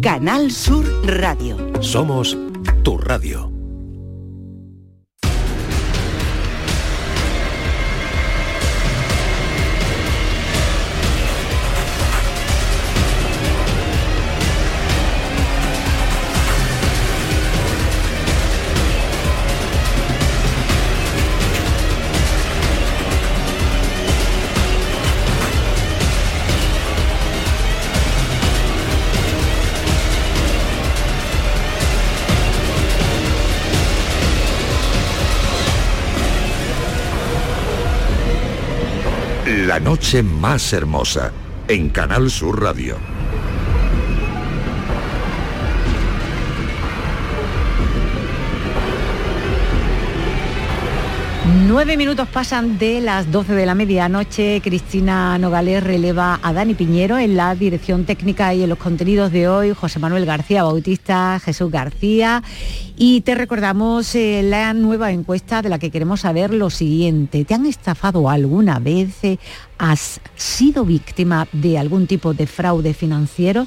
Canal 0.00 0.50
Sur 0.50 0.84
Radio. 1.04 1.56
Somos 1.80 2.36
tu 2.84 2.96
radio. 2.96 3.47
La 39.78 39.84
noche 39.84 40.24
más 40.24 40.72
hermosa 40.72 41.30
en 41.68 41.90
Canal 41.90 42.32
Sur 42.32 42.60
Radio. 42.60 43.17
Nueve 51.68 51.98
minutos 51.98 52.26
pasan 52.28 52.78
de 52.78 53.02
las 53.02 53.30
12 53.30 53.52
de 53.52 53.66
la 53.66 53.74
medianoche. 53.74 54.62
Cristina 54.64 55.36
Nogales 55.36 55.84
releva 55.84 56.40
a 56.42 56.54
Dani 56.54 56.72
Piñero 56.72 57.18
en 57.18 57.36
la 57.36 57.54
dirección 57.54 58.06
técnica 58.06 58.54
y 58.54 58.62
en 58.62 58.70
los 58.70 58.78
contenidos 58.78 59.30
de 59.32 59.48
hoy. 59.48 59.74
José 59.74 59.98
Manuel 59.98 60.24
García 60.24 60.62
Bautista, 60.62 61.38
Jesús 61.44 61.70
García. 61.70 62.42
Y 62.96 63.20
te 63.20 63.34
recordamos 63.34 64.14
eh, 64.14 64.40
la 64.42 64.72
nueva 64.72 65.12
encuesta 65.12 65.60
de 65.60 65.68
la 65.68 65.78
que 65.78 65.90
queremos 65.90 66.20
saber 66.20 66.54
lo 66.54 66.70
siguiente. 66.70 67.44
¿Te 67.44 67.52
han 67.52 67.66
estafado 67.66 68.30
alguna 68.30 68.78
vez? 68.78 69.20
¿Has 69.76 70.22
sido 70.36 70.86
víctima 70.86 71.48
de 71.52 71.76
algún 71.76 72.06
tipo 72.06 72.32
de 72.32 72.46
fraude 72.46 72.94
financiero? 72.94 73.66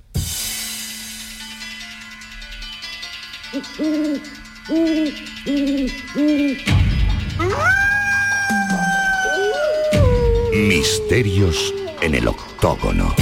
Misterios 10.52 11.74
en 12.02 12.16
el 12.16 12.28
octógono. 12.28 13.16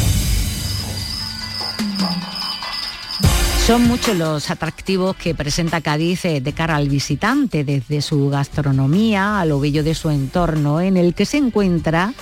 Son 3.67 3.83
muchos 3.83 4.17
los 4.17 4.50
atractivos 4.50 5.16
que 5.16 5.36
presenta 5.36 5.81
Cádiz 5.81 6.26
eh, 6.26 6.42
de 6.42 6.54
cara 6.54 6.76
al 6.76 6.89
visitante, 6.89 7.64
desde 7.64 8.02
su 8.02 8.32
gastronomía 8.32 9.39
a 9.39 9.45
lo 9.45 9.60
bello 9.60 9.83
de 9.83 9.93
su 9.93 10.10
entorno 10.10 10.82
en 10.82 10.98
el 10.98 11.14
que 11.14 11.27
se 11.27 11.38
encuentra 11.38 12.16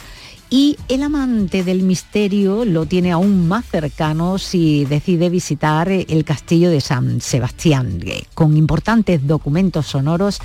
y 0.50 0.78
el 0.88 1.04
amante 1.04 1.64
del 1.64 1.84
misterio 1.84 2.64
lo 2.64 2.86
tiene 2.86 3.12
aún 3.12 3.48
más 3.48 3.66
cercano 3.66 4.38
si 4.38 4.86
decide 4.86 5.30
visitar 5.30 5.90
el 5.92 6.24
castillo 6.24 6.70
de 6.70 6.80
San 6.80 7.20
Sebastián, 7.20 8.00
eh, 8.06 8.24
con 8.34 8.56
importantes 8.56 9.28
documentos 9.28 9.88
sonoros 9.88 10.40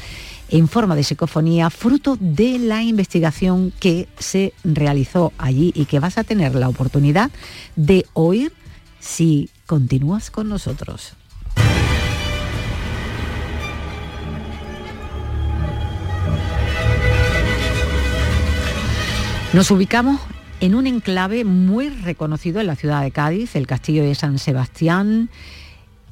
en 0.49 0.69
forma 0.69 0.97
de 0.97 1.05
psicofonía, 1.05 1.71
fruto 1.71 2.19
de 2.21 2.59
la 2.59 2.83
investigación 2.83 3.73
que 3.79 4.09
se 4.19 4.53
realizó 4.65 5.33
allí 5.39 5.73
y 5.75 5.87
que 5.87 6.01
vas 6.01 6.19
a 6.19 6.25
tener 6.25 6.55
la 6.55 6.69
oportunidad 6.69 7.31
de 7.77 8.05
oír 8.13 8.53
si 9.01 9.51
continúas 9.67 10.31
con 10.31 10.49
nosotros. 10.49 11.15
Nos 19.53 19.71
ubicamos 19.71 20.19
en 20.61 20.75
un 20.75 20.87
enclave 20.87 21.45
muy 21.45 21.91
reconocido 21.91 22.61
en 22.61 22.67
la 22.67 22.75
ciudad 22.75 23.03
de 23.03 23.11
Cádiz, 23.11 23.55
el 23.55 23.67
castillo 23.67 24.03
de 24.03 24.15
San 24.15 24.39
Sebastián. 24.39 25.29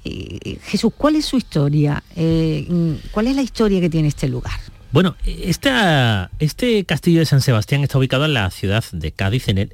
Eh, 0.05 0.59
Jesús, 0.63 0.93
¿cuál 0.95 1.17
es 1.17 1.25
su 1.25 1.39
historia? 1.39 2.03
Eh, 2.17 2.99
¿Cuál 3.13 3.29
es 3.29 3.37
la 3.37 3.43
historia 3.43 3.81
que 3.81 3.89
tiene 3.89 4.09
este 4.09 4.29
lugar? 4.29 4.61
Bueno, 4.93 5.17
este 5.25 6.85
castillo 6.85 7.21
de 7.21 7.27
San 7.27 7.41
Sebastián 7.41 7.83
está 7.83 7.97
ubicado 7.97 8.27
en 8.27 8.35
la 8.35 8.51
ciudad 8.51 8.85
de 8.93 9.11
Cádiz, 9.13 9.49
en, 9.49 9.71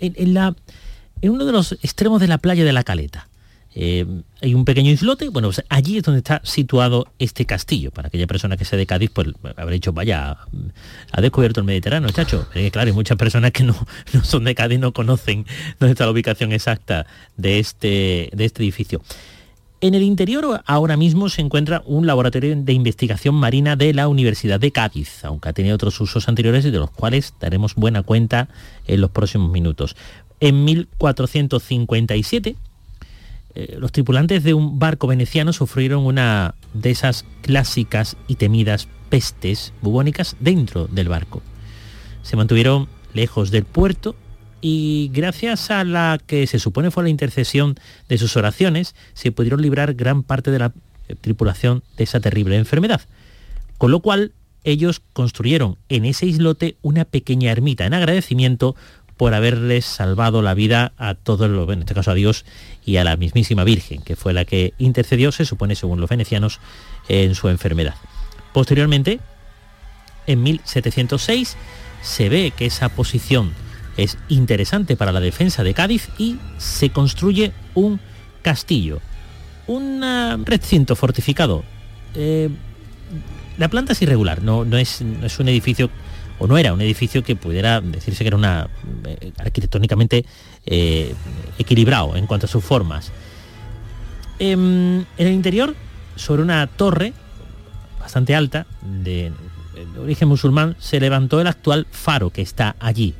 uno 1.22 1.44
de 1.44 1.52
los 1.52 1.72
extremos 1.72 2.20
de 2.20 2.28
la 2.28 2.38
playa 2.38 2.64
de 2.64 2.72
la 2.72 2.84
Caleta. 2.84 3.28
Eh, 3.78 4.06
hay 4.40 4.54
un 4.54 4.64
pequeño 4.64 4.90
islote, 4.90 5.28
bueno, 5.28 5.48
pues 5.48 5.62
allí 5.68 5.98
es 5.98 6.02
donde 6.02 6.20
está 6.20 6.40
situado 6.44 7.08
este 7.18 7.44
castillo. 7.44 7.90
Para 7.90 8.08
aquella 8.08 8.26
persona 8.26 8.56
que 8.56 8.64
sea 8.64 8.78
de 8.78 8.86
Cádiz, 8.86 9.10
pues 9.12 9.28
habrá 9.54 9.70
dicho, 9.70 9.92
vaya, 9.92 10.38
ha 11.12 11.20
descubierto 11.20 11.60
el 11.60 11.66
Mediterráneo, 11.66 12.08
chacho. 12.08 12.48
claro, 12.72 12.88
hay 12.88 12.94
muchas 12.94 13.18
personas 13.18 13.52
que 13.52 13.64
no, 13.64 13.74
no, 14.14 14.24
son 14.24 14.44
de 14.44 14.54
Cádiz, 14.54 14.78
no 14.78 14.94
conocen 14.94 15.44
dónde 15.78 15.92
está 15.92 16.06
la 16.06 16.12
ubicación 16.12 16.52
exacta 16.52 17.06
de 17.36 17.58
este, 17.58 18.30
de 18.32 18.46
este 18.46 18.62
edificio. 18.62 19.02
En 19.82 19.92
el 19.94 20.02
interior 20.02 20.62
ahora 20.64 20.96
mismo 20.96 21.28
se 21.28 21.42
encuentra 21.42 21.82
un 21.84 22.06
laboratorio 22.06 22.56
de 22.56 22.72
investigación 22.72 23.34
marina 23.34 23.76
de 23.76 23.92
la 23.92 24.08
Universidad 24.08 24.58
de 24.58 24.72
Cádiz, 24.72 25.22
aunque 25.22 25.50
ha 25.50 25.52
tenido 25.52 25.74
otros 25.74 26.00
usos 26.00 26.28
anteriores 26.28 26.64
y 26.64 26.70
de 26.70 26.78
los 26.78 26.90
cuales 26.90 27.34
daremos 27.40 27.74
buena 27.74 28.02
cuenta 28.02 28.48
en 28.86 29.02
los 29.02 29.10
próximos 29.10 29.50
minutos. 29.50 29.94
En 30.40 30.64
1457 30.64 32.56
eh, 33.56 33.76
los 33.78 33.90
tripulantes 33.90 34.44
de 34.44 34.52
un 34.52 34.78
barco 34.78 35.06
veneciano 35.06 35.54
sufrieron 35.54 36.04
una 36.04 36.54
de 36.74 36.90
esas 36.90 37.24
clásicas 37.40 38.18
y 38.28 38.34
temidas 38.34 38.86
pestes 39.08 39.72
bubónicas 39.80 40.36
dentro 40.40 40.88
del 40.88 41.08
barco. 41.08 41.40
Se 42.22 42.36
mantuvieron 42.36 42.86
lejos 43.14 43.50
del 43.50 43.64
puerto 43.64 44.14
y 44.60 45.10
gracias 45.14 45.70
a 45.70 45.84
la 45.84 46.20
que 46.26 46.46
se 46.46 46.58
supone 46.58 46.90
fue 46.90 47.04
la 47.04 47.08
intercesión 47.08 47.76
de 48.10 48.18
sus 48.18 48.36
oraciones, 48.36 48.94
se 49.14 49.32
pudieron 49.32 49.62
librar 49.62 49.94
gran 49.94 50.22
parte 50.22 50.50
de 50.50 50.58
la 50.58 50.72
eh, 51.08 51.14
tripulación 51.18 51.82
de 51.96 52.04
esa 52.04 52.20
terrible 52.20 52.56
enfermedad. 52.56 53.00
Con 53.78 53.90
lo 53.90 54.00
cual, 54.00 54.32
ellos 54.64 55.00
construyeron 55.14 55.78
en 55.88 56.04
ese 56.04 56.26
islote 56.26 56.76
una 56.82 57.06
pequeña 57.06 57.52
ermita 57.52 57.86
en 57.86 57.94
agradecimiento 57.94 58.76
por 59.16 59.34
haberles 59.34 59.84
salvado 59.84 60.42
la 60.42 60.54
vida 60.54 60.92
a 60.98 61.14
todos 61.14 61.48
los, 61.48 61.68
en 61.70 61.80
este 61.80 61.94
caso 61.94 62.10
a 62.10 62.14
Dios 62.14 62.44
y 62.84 62.98
a 62.98 63.04
la 63.04 63.16
mismísima 63.16 63.64
Virgen, 63.64 64.02
que 64.02 64.16
fue 64.16 64.32
la 64.32 64.44
que 64.44 64.74
intercedió, 64.78 65.32
se 65.32 65.44
supone, 65.44 65.74
según 65.74 66.00
los 66.00 66.10
venecianos, 66.10 66.60
en 67.08 67.34
su 67.34 67.48
enfermedad. 67.48 67.94
Posteriormente, 68.52 69.20
en 70.26 70.42
1706, 70.42 71.56
se 72.02 72.28
ve 72.28 72.52
que 72.56 72.66
esa 72.66 72.88
posición 72.90 73.52
es 73.96 74.18
interesante 74.28 74.96
para 74.96 75.12
la 75.12 75.20
defensa 75.20 75.62
de 75.62 75.74
Cádiz 75.74 76.10
y 76.18 76.36
se 76.58 76.90
construye 76.90 77.52
un 77.74 78.00
castillo, 78.42 79.00
un 79.66 80.44
recinto 80.44 80.94
fortificado. 80.94 81.64
Eh, 82.14 82.50
la 83.56 83.68
planta 83.68 83.92
es 83.92 84.02
irregular, 84.02 84.42
no, 84.42 84.64
no, 84.64 84.76
es, 84.76 85.00
no 85.00 85.26
es 85.26 85.38
un 85.38 85.48
edificio 85.48 85.90
o 86.38 86.46
no 86.46 86.58
era 86.58 86.72
un 86.72 86.80
edificio 86.80 87.22
que 87.22 87.36
pudiera 87.36 87.80
decirse 87.80 88.24
que 88.24 88.28
era 88.28 88.36
una 88.36 88.68
eh, 89.04 89.32
arquitectónicamente 89.38 90.24
eh, 90.64 91.14
equilibrado 91.58 92.16
en 92.16 92.26
cuanto 92.26 92.46
a 92.46 92.48
sus 92.48 92.64
formas. 92.64 93.12
Em, 94.38 95.00
en, 95.00 95.26
el 95.26 95.32
interior, 95.32 95.74
sobre 96.14 96.42
una 96.42 96.66
torre 96.66 97.12
bastante 98.00 98.34
alta, 98.34 98.66
de, 98.82 99.32
origen 100.00 100.28
musulmán, 100.28 100.76
se 100.78 101.00
levantó 101.00 101.40
el 101.40 101.46
actual 101.46 101.86
faro 101.90 102.30
que 102.30 102.42
está 102.42 102.76
allí. 102.80 103.14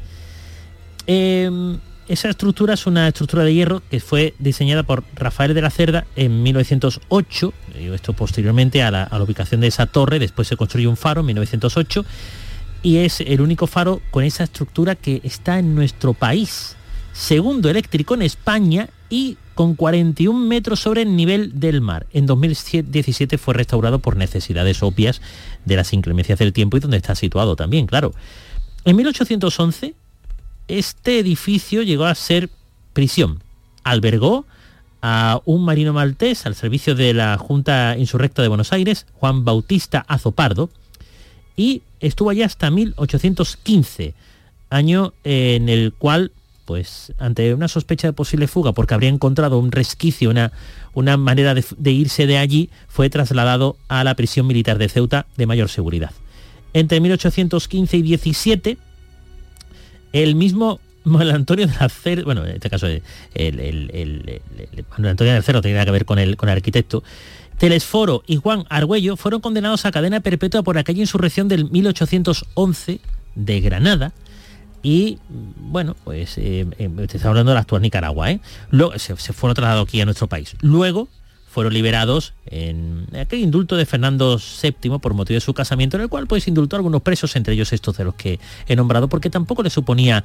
Em, 1.06 1.78
esa 2.08 2.28
estructura 2.28 2.74
es 2.74 2.86
una 2.86 3.08
estructura 3.08 3.42
de 3.42 3.52
hierro 3.52 3.82
que 3.90 3.98
fue 3.98 4.34
diseñada 4.38 4.84
por 4.84 5.02
Rafael 5.14 5.54
de 5.54 5.62
la 5.62 5.70
Cerda 5.70 6.06
en 6.14 6.42
1908, 6.42 7.52
esto 7.92 8.12
posteriormente 8.12 8.82
a 8.82 8.92
la, 8.92 9.02
a 9.02 9.18
la 9.18 9.24
ubicación 9.24 9.60
de 9.60 9.66
esa 9.66 9.86
torre, 9.86 10.20
después 10.20 10.46
se 10.46 10.56
construyó 10.56 10.88
un 10.88 10.96
faro 10.96 11.20
en 11.20 11.26
1908, 11.26 12.04
y 12.82 12.98
es 12.98 13.20
el 13.20 13.40
único 13.40 13.66
faro 13.66 14.00
con 14.10 14.24
esa 14.24 14.44
estructura 14.44 14.94
que 14.94 15.20
está 15.24 15.58
en 15.58 15.74
nuestro 15.74 16.14
país. 16.14 16.76
Segundo 17.12 17.70
eléctrico 17.70 18.14
en 18.14 18.22
España 18.22 18.88
y 19.08 19.36
con 19.54 19.74
41 19.74 20.38
metros 20.38 20.80
sobre 20.80 21.02
el 21.02 21.16
nivel 21.16 21.58
del 21.58 21.80
mar. 21.80 22.06
En 22.12 22.26
2017 22.26 23.38
fue 23.38 23.54
restaurado 23.54 24.00
por 24.00 24.16
necesidades 24.16 24.82
obvias 24.82 25.22
de 25.64 25.76
las 25.76 25.92
inclemencias 25.92 26.38
del 26.38 26.52
tiempo 26.52 26.76
y 26.76 26.80
donde 26.80 26.98
está 26.98 27.14
situado 27.14 27.56
también, 27.56 27.86
claro. 27.86 28.12
En 28.84 28.96
1811 28.96 29.94
este 30.68 31.18
edificio 31.20 31.82
llegó 31.82 32.06
a 32.06 32.14
ser 32.14 32.50
prisión. 32.92 33.40
Albergó 33.84 34.46
a 35.00 35.40
un 35.44 35.64
marino 35.64 35.92
maltés 35.92 36.46
al 36.46 36.54
servicio 36.54 36.94
de 36.94 37.14
la 37.14 37.38
Junta 37.38 37.96
Insurrecta 37.96 38.42
de 38.42 38.48
Buenos 38.48 38.72
Aires, 38.72 39.06
Juan 39.14 39.44
Bautista 39.44 40.04
Azopardo, 40.08 40.70
y 41.56 41.82
estuvo 42.00 42.30
allí 42.30 42.42
hasta 42.42 42.70
1815, 42.70 44.14
año 44.70 45.14
en 45.24 45.68
el 45.68 45.92
cual, 45.92 46.32
pues 46.66 47.12
ante 47.18 47.54
una 47.54 47.68
sospecha 47.68 48.08
de 48.08 48.12
posible 48.12 48.46
fuga, 48.46 48.72
porque 48.72 48.94
habría 48.94 49.08
encontrado 49.08 49.58
un 49.58 49.72
resquicio, 49.72 50.30
una, 50.30 50.52
una 50.92 51.16
manera 51.16 51.54
de, 51.54 51.90
irse 51.90 52.26
de 52.26 52.38
allí, 52.38 52.68
fue 52.88 53.08
trasladado 53.08 53.76
a 53.88 54.04
la 54.04 54.14
prisión 54.14 54.46
militar 54.46 54.78
de 54.78 54.88
Ceuta 54.88 55.26
de 55.36 55.46
mayor 55.46 55.68
seguridad. 55.70 56.12
Entre 56.74 57.00
1815 57.00 57.96
y 57.96 58.02
17, 58.02 58.78
el 60.12 60.34
mismo 60.34 60.80
Manuel 61.04 61.30
Antonio 61.30 61.66
de 61.66 61.74
la 61.80 61.88
Cerda, 61.88 62.24
bueno, 62.24 62.44
en 62.44 62.56
este 62.56 62.68
caso 62.68 62.86
el, 62.86 63.02
el, 63.34 63.60
el, 63.60 64.42
Manuel 64.90 65.12
Antonio 65.12 65.32
de 65.32 65.38
la 65.38 65.42
Cerda 65.42 65.62
tenía 65.62 65.84
que 65.84 65.90
ver 65.92 66.04
con 66.04 66.18
el, 66.18 66.36
con 66.36 66.48
el 66.48 66.56
arquitecto, 66.56 67.02
Telesforo 67.58 68.22
y 68.26 68.36
Juan 68.36 68.64
Argüello 68.68 69.16
fueron 69.16 69.40
condenados 69.40 69.86
a 69.86 69.92
cadena 69.92 70.20
perpetua 70.20 70.62
por 70.62 70.78
aquella 70.78 71.00
insurrección 71.00 71.48
del 71.48 71.70
1811 71.70 73.00
de 73.34 73.60
Granada. 73.60 74.12
Y 74.82 75.18
bueno, 75.28 75.96
pues 76.04 76.38
eh, 76.38 76.66
eh, 76.78 77.08
hablando 77.24 77.50
de 77.50 77.54
la 77.54 77.60
actual 77.60 77.82
Nicaragua, 77.82 78.30
¿eh? 78.30 78.40
Luego, 78.70 78.98
se, 78.98 79.16
se 79.16 79.32
fueron 79.32 79.54
trasladados 79.54 79.88
aquí 79.88 80.00
a 80.00 80.04
nuestro 80.04 80.28
país. 80.28 80.54
Luego 80.60 81.08
fueron 81.56 81.72
liberados 81.72 82.34
en 82.44 83.06
aquel 83.18 83.40
indulto 83.40 83.78
de 83.78 83.86
Fernando 83.86 84.38
VII 84.38 84.98
por 84.98 85.14
motivo 85.14 85.36
de 85.36 85.40
su 85.40 85.54
casamiento, 85.54 85.96
en 85.96 86.02
el 86.02 86.10
cual 86.10 86.26
pues 86.26 86.46
indultó 86.48 86.76
a 86.76 86.80
algunos 86.80 87.00
presos, 87.00 87.34
entre 87.34 87.54
ellos 87.54 87.72
estos 87.72 87.96
de 87.96 88.04
los 88.04 88.14
que 88.14 88.38
he 88.66 88.76
nombrado, 88.76 89.08
porque 89.08 89.30
tampoco 89.30 89.62
le 89.62 89.70
suponía, 89.70 90.22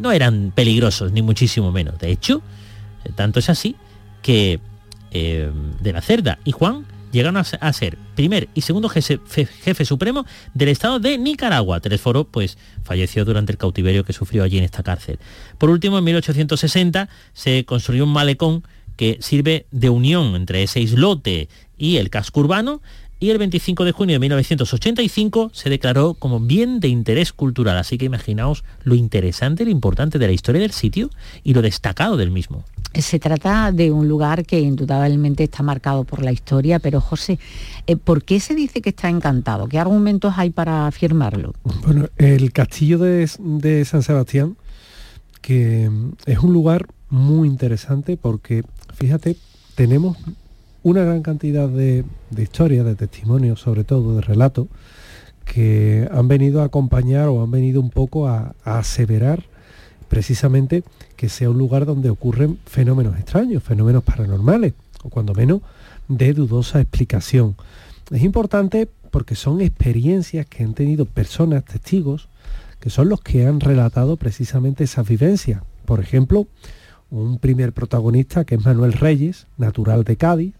no 0.00 0.10
eran 0.10 0.52
peligrosos, 0.54 1.12
ni 1.12 1.20
muchísimo 1.20 1.70
menos. 1.70 1.98
De 1.98 2.10
hecho, 2.10 2.40
eh, 3.04 3.10
tanto 3.14 3.40
es 3.40 3.50
así 3.50 3.76
que 4.22 4.58
eh, 5.14 5.50
de 5.80 5.92
la 5.92 6.02
Cerda 6.02 6.38
y 6.44 6.52
Juan 6.52 6.84
llegaron 7.14 7.36
a 7.36 7.72
ser 7.72 7.96
primer 8.16 8.48
y 8.54 8.62
segundo 8.62 8.88
jefe, 8.88 9.20
jefe, 9.28 9.84
supremo 9.84 10.26
del 10.52 10.68
Estado 10.68 10.98
de 10.98 11.16
Nicaragua. 11.16 11.78
Telesforo 11.78 12.24
pues 12.24 12.58
falleció 12.82 13.24
durante 13.24 13.52
el 13.52 13.58
cautiverio 13.58 14.04
que 14.04 14.12
sufrió 14.12 14.42
allí 14.42 14.58
en 14.58 14.64
esta 14.64 14.82
cárcel. 14.82 15.20
Por 15.56 15.70
último, 15.70 15.98
en 15.98 16.04
1860 16.04 17.08
se 17.32 17.64
construyó 17.64 18.02
un 18.02 18.12
malecón 18.12 18.64
que 18.96 19.18
sirve 19.20 19.66
de 19.70 19.90
unión 19.90 20.34
entre 20.34 20.64
ese 20.64 20.80
islote 20.80 21.48
y 21.78 21.98
el 21.98 22.10
casco 22.10 22.40
urbano 22.40 22.82
y 23.24 23.30
el 23.30 23.38
25 23.38 23.86
de 23.86 23.92
junio 23.92 24.16
de 24.16 24.18
1985 24.18 25.50
se 25.54 25.70
declaró 25.70 26.12
como 26.12 26.40
bien 26.40 26.78
de 26.78 26.88
interés 26.88 27.32
cultural. 27.32 27.78
Así 27.78 27.96
que 27.96 28.04
imaginaos 28.04 28.64
lo 28.82 28.94
interesante, 28.94 29.64
lo 29.64 29.70
importante 29.70 30.18
de 30.18 30.26
la 30.26 30.34
historia 30.34 30.60
del 30.60 30.72
sitio 30.72 31.08
y 31.42 31.54
lo 31.54 31.62
destacado 31.62 32.18
del 32.18 32.30
mismo. 32.30 32.64
Se 32.92 33.18
trata 33.18 33.72
de 33.72 33.90
un 33.90 34.08
lugar 34.08 34.44
que 34.44 34.60
indudablemente 34.60 35.44
está 35.44 35.62
marcado 35.62 36.04
por 36.04 36.22
la 36.22 36.32
historia, 36.32 36.80
pero 36.80 37.00
José, 37.00 37.38
eh, 37.86 37.96
¿por 37.96 38.24
qué 38.24 38.40
se 38.40 38.54
dice 38.54 38.82
que 38.82 38.90
está 38.90 39.08
encantado? 39.08 39.68
¿Qué 39.68 39.78
argumentos 39.78 40.34
hay 40.36 40.50
para 40.50 40.86
afirmarlo? 40.86 41.54
Bueno, 41.82 42.10
el 42.18 42.52
castillo 42.52 42.98
de, 42.98 43.30
de 43.38 43.86
San 43.86 44.02
Sebastián, 44.02 44.58
que 45.40 45.90
es 46.26 46.38
un 46.40 46.52
lugar 46.52 46.88
muy 47.08 47.48
interesante 47.48 48.18
porque 48.18 48.64
fíjate, 48.94 49.38
tenemos 49.76 50.18
una 50.84 51.02
gran 51.02 51.22
cantidad 51.22 51.66
de, 51.66 52.04
historias, 52.36 52.84
de 52.84 52.94
testimonios, 52.94 53.58
sobre 53.58 53.84
todo 53.84 54.16
de 54.16 54.20
relatos, 54.20 54.68
que 55.46 56.06
han 56.12 56.28
venido 56.28 56.60
a 56.60 56.66
acompañar 56.66 57.28
o 57.28 57.42
han 57.42 57.50
venido 57.50 57.80
un 57.80 57.90
poco 57.90 58.28
a, 58.28 58.54
aseverar 58.64 59.42
precisamente 60.08 60.84
que 61.16 61.30
sea 61.30 61.48
un 61.48 61.58
lugar 61.58 61.86
donde 61.86 62.10
ocurren 62.10 62.58
fenómenos 62.66 63.18
extraños, 63.18 63.62
fenómenos 63.62 64.04
paranormales, 64.04 64.74
o 65.02 65.08
cuando 65.08 65.32
menos 65.32 65.62
de 66.06 66.34
dudosa 66.34 66.82
explicación. 66.82 67.56
Es 68.10 68.22
importante 68.22 68.86
porque 69.10 69.36
son 69.36 69.62
experiencias 69.62 70.44
que 70.44 70.64
han 70.64 70.74
tenido 70.74 71.06
personas, 71.06 71.64
testigos, 71.64 72.28
que 72.78 72.90
son 72.90 73.08
los 73.08 73.22
que 73.22 73.46
han 73.46 73.60
relatado 73.60 74.18
precisamente 74.18 74.84
esas 74.84 75.08
vivencias. 75.08 75.62
Por 75.86 76.00
ejemplo, 76.00 76.46
un 77.10 77.38
primer 77.38 77.72
protagonista 77.72 78.44
que 78.44 78.56
es 78.56 78.64
Manuel 78.64 78.92
Reyes, 78.92 79.46
natural 79.56 80.04
de 80.04 80.16
Cádiz, 80.16 80.54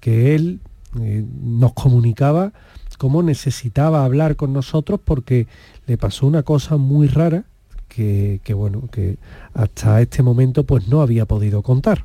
que 0.00 0.34
él 0.34 0.60
eh, 1.00 1.24
nos 1.42 1.72
comunicaba 1.74 2.52
cómo 3.00 3.22
necesitaba 3.22 4.04
hablar 4.04 4.36
con 4.36 4.52
nosotros 4.52 5.00
porque 5.02 5.46
le 5.86 5.96
pasó 5.96 6.26
una 6.26 6.42
cosa 6.42 6.76
muy 6.76 7.08
rara 7.08 7.44
que, 7.88 8.42
que, 8.44 8.52
bueno, 8.52 8.88
que 8.92 9.16
hasta 9.54 10.02
este 10.02 10.22
momento 10.22 10.64
pues 10.64 10.86
no 10.88 11.00
había 11.00 11.24
podido 11.24 11.62
contar. 11.62 12.04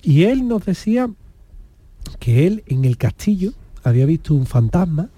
Y 0.00 0.24
él 0.24 0.46
nos 0.46 0.64
decía 0.64 1.10
que 2.20 2.46
él 2.46 2.62
en 2.68 2.84
el 2.84 2.98
castillo 2.98 3.52
había 3.82 4.06
visto 4.06 4.32
un 4.32 4.46
fantasma 4.46 5.08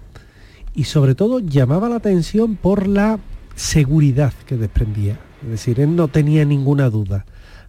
y 0.73 0.85
sobre 0.85 1.13
todo 1.13 1.39
llamaba 1.39 1.87
la 1.87 1.97
atención 1.97 2.55
por 2.55 2.87
la 2.87 3.19
seguridad 3.55 4.33
que 4.47 4.57
desprendía. 4.57 5.19
Es 5.45 5.51
decir, 5.51 5.79
él 5.79 5.95
no 5.95 6.09
tenía 6.09 6.43
ninguna 6.43 6.89
duda 6.89 7.25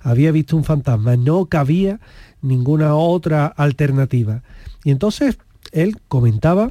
había 0.07 0.31
visto 0.31 0.57
un 0.57 0.63
fantasma, 0.63 1.17
no 1.17 1.47
cabía 1.47 1.99
ninguna 2.41 2.95
otra 2.95 3.47
alternativa. 3.47 4.43
Y 4.85 4.93
entonces 4.93 5.37
él 5.73 5.99
comentaba 6.07 6.71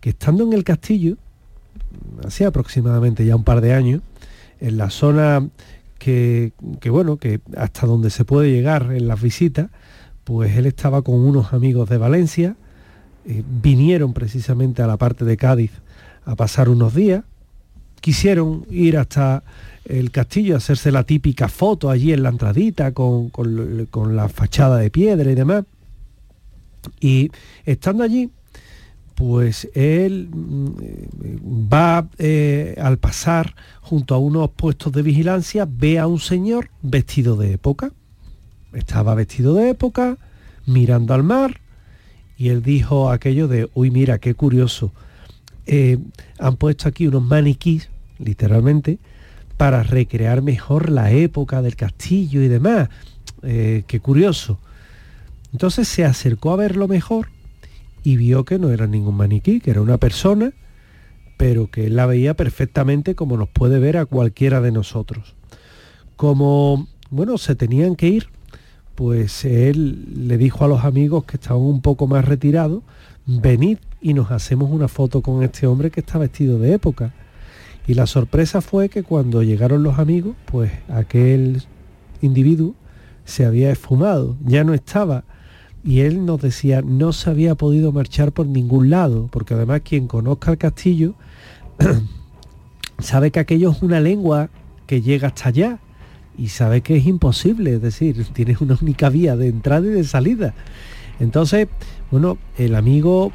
que 0.00 0.10
estando 0.10 0.42
en 0.42 0.52
el 0.52 0.64
castillo, 0.64 1.16
hacía 2.26 2.48
aproximadamente 2.48 3.24
ya 3.24 3.36
un 3.36 3.44
par 3.44 3.60
de 3.60 3.72
años, 3.72 4.02
en 4.58 4.78
la 4.78 4.90
zona 4.90 5.48
que, 6.00 6.52
bueno, 6.90 7.18
que 7.18 7.40
hasta 7.56 7.86
donde 7.86 8.10
se 8.10 8.24
puede 8.24 8.50
llegar 8.50 8.90
en 8.92 9.06
las 9.06 9.22
visitas, 9.22 9.70
pues 10.24 10.56
él 10.56 10.66
estaba 10.66 11.02
con 11.02 11.14
unos 11.14 11.52
amigos 11.52 11.88
de 11.88 11.98
Valencia, 11.98 12.56
eh, 13.26 13.44
vinieron 13.62 14.12
precisamente 14.12 14.82
a 14.82 14.88
la 14.88 14.96
parte 14.96 15.24
de 15.24 15.36
Cádiz 15.36 15.70
a 16.24 16.34
pasar 16.34 16.68
unos 16.68 16.96
días, 16.96 17.22
quisieron 18.00 18.66
ir 18.70 18.98
hasta 18.98 19.44
el 19.84 20.10
castillo, 20.10 20.56
hacerse 20.56 20.92
la 20.92 21.04
típica 21.04 21.48
foto 21.48 21.90
allí 21.90 22.12
en 22.12 22.22
la 22.22 22.28
entradita 22.28 22.92
con, 22.92 23.30
la 24.14 24.28
fachada 24.28 24.78
de 24.78 24.90
piedra 24.90 25.30
y 25.30 25.34
demás. 25.34 25.64
Y 27.00 27.30
estando 27.64 28.02
allí, 28.02 28.30
pues 29.14 29.68
él 29.74 30.28
mm, 30.32 31.68
va 31.72 32.08
eh, 32.18 32.76
al 32.80 32.98
pasar 32.98 33.54
junto 33.80 34.14
a 34.14 34.18
unos 34.18 34.50
puestos 34.50 34.92
de 34.92 35.02
vigilancia, 35.02 35.66
ve 35.68 35.98
a 35.98 36.06
un 36.06 36.18
señor 36.18 36.70
vestido 36.82 37.36
de 37.36 37.52
época. 37.52 37.92
Estaba 38.72 39.14
vestido 39.14 39.54
de 39.54 39.70
época, 39.70 40.16
mirando 40.66 41.12
al 41.14 41.22
mar, 41.22 41.60
y 42.38 42.48
él 42.48 42.62
dijo 42.62 43.10
aquello 43.10 43.48
de, 43.48 43.68
uy, 43.74 43.90
mira, 43.90 44.18
qué 44.18 44.34
curioso. 44.34 44.92
Eh, 45.66 45.98
han 46.38 46.56
puesto 46.56 46.88
aquí 46.88 47.06
unos 47.06 47.22
maniquís, 47.22 47.90
literalmente, 48.18 48.98
para 49.56 49.82
recrear 49.82 50.42
mejor 50.42 50.90
la 50.90 51.10
época 51.12 51.62
del 51.62 51.76
castillo 51.76 52.42
y 52.42 52.48
demás. 52.48 52.88
Eh, 53.42 53.84
qué 53.86 54.00
curioso. 54.00 54.58
Entonces 55.52 55.88
se 55.88 56.04
acercó 56.04 56.52
a 56.52 56.56
verlo 56.56 56.88
mejor 56.88 57.28
y 58.02 58.16
vio 58.16 58.44
que 58.44 58.58
no 58.58 58.70
era 58.70 58.86
ningún 58.86 59.16
maniquí, 59.16 59.60
que 59.60 59.70
era 59.70 59.82
una 59.82 59.98
persona, 59.98 60.52
pero 61.36 61.70
que 61.70 61.86
él 61.86 61.96
la 61.96 62.06
veía 62.06 62.34
perfectamente 62.34 63.14
como 63.14 63.36
nos 63.36 63.48
puede 63.48 63.78
ver 63.78 63.96
a 63.96 64.06
cualquiera 64.06 64.60
de 64.60 64.72
nosotros. 64.72 65.34
Como, 66.16 66.88
bueno, 67.10 67.38
se 67.38 67.54
tenían 67.54 67.96
que 67.96 68.08
ir, 68.08 68.28
pues 68.94 69.44
él 69.44 70.28
le 70.28 70.38
dijo 70.38 70.64
a 70.64 70.68
los 70.68 70.84
amigos 70.84 71.24
que 71.24 71.36
estaban 71.36 71.62
un 71.62 71.82
poco 71.82 72.06
más 72.06 72.24
retirados, 72.24 72.82
venid 73.26 73.78
y 74.00 74.14
nos 74.14 74.30
hacemos 74.30 74.70
una 74.70 74.88
foto 74.88 75.22
con 75.22 75.42
este 75.42 75.66
hombre 75.66 75.90
que 75.90 76.00
está 76.00 76.18
vestido 76.18 76.58
de 76.58 76.74
época. 76.74 77.12
Y 77.86 77.94
la 77.94 78.06
sorpresa 78.06 78.60
fue 78.60 78.88
que 78.88 79.02
cuando 79.02 79.42
llegaron 79.42 79.82
los 79.82 79.98
amigos, 79.98 80.36
pues 80.46 80.70
aquel 80.88 81.62
individuo 82.20 82.74
se 83.24 83.44
había 83.44 83.70
esfumado, 83.70 84.36
ya 84.44 84.64
no 84.64 84.74
estaba. 84.74 85.24
Y 85.84 86.00
él 86.00 86.24
nos 86.24 86.40
decía, 86.40 86.80
no 86.82 87.12
se 87.12 87.30
había 87.30 87.56
podido 87.56 87.90
marchar 87.90 88.32
por 88.32 88.46
ningún 88.46 88.88
lado, 88.88 89.28
porque 89.32 89.54
además 89.54 89.80
quien 89.84 90.06
conozca 90.06 90.52
el 90.52 90.58
castillo 90.58 91.14
sabe 92.98 93.32
que 93.32 93.40
aquello 93.40 93.72
es 93.72 93.82
una 93.82 93.98
lengua 93.98 94.48
que 94.86 95.02
llega 95.02 95.28
hasta 95.28 95.48
allá 95.48 95.78
y 96.38 96.48
sabe 96.48 96.82
que 96.82 96.96
es 96.96 97.06
imposible, 97.06 97.74
es 97.74 97.82
decir, 97.82 98.24
tiene 98.32 98.56
una 98.60 98.78
única 98.80 99.08
vía 99.08 99.36
de 99.36 99.48
entrada 99.48 99.86
y 99.86 99.90
de 99.90 100.04
salida. 100.04 100.54
Entonces, 101.18 101.68
bueno, 102.10 102.38
el 102.58 102.74
amigo 102.74 103.32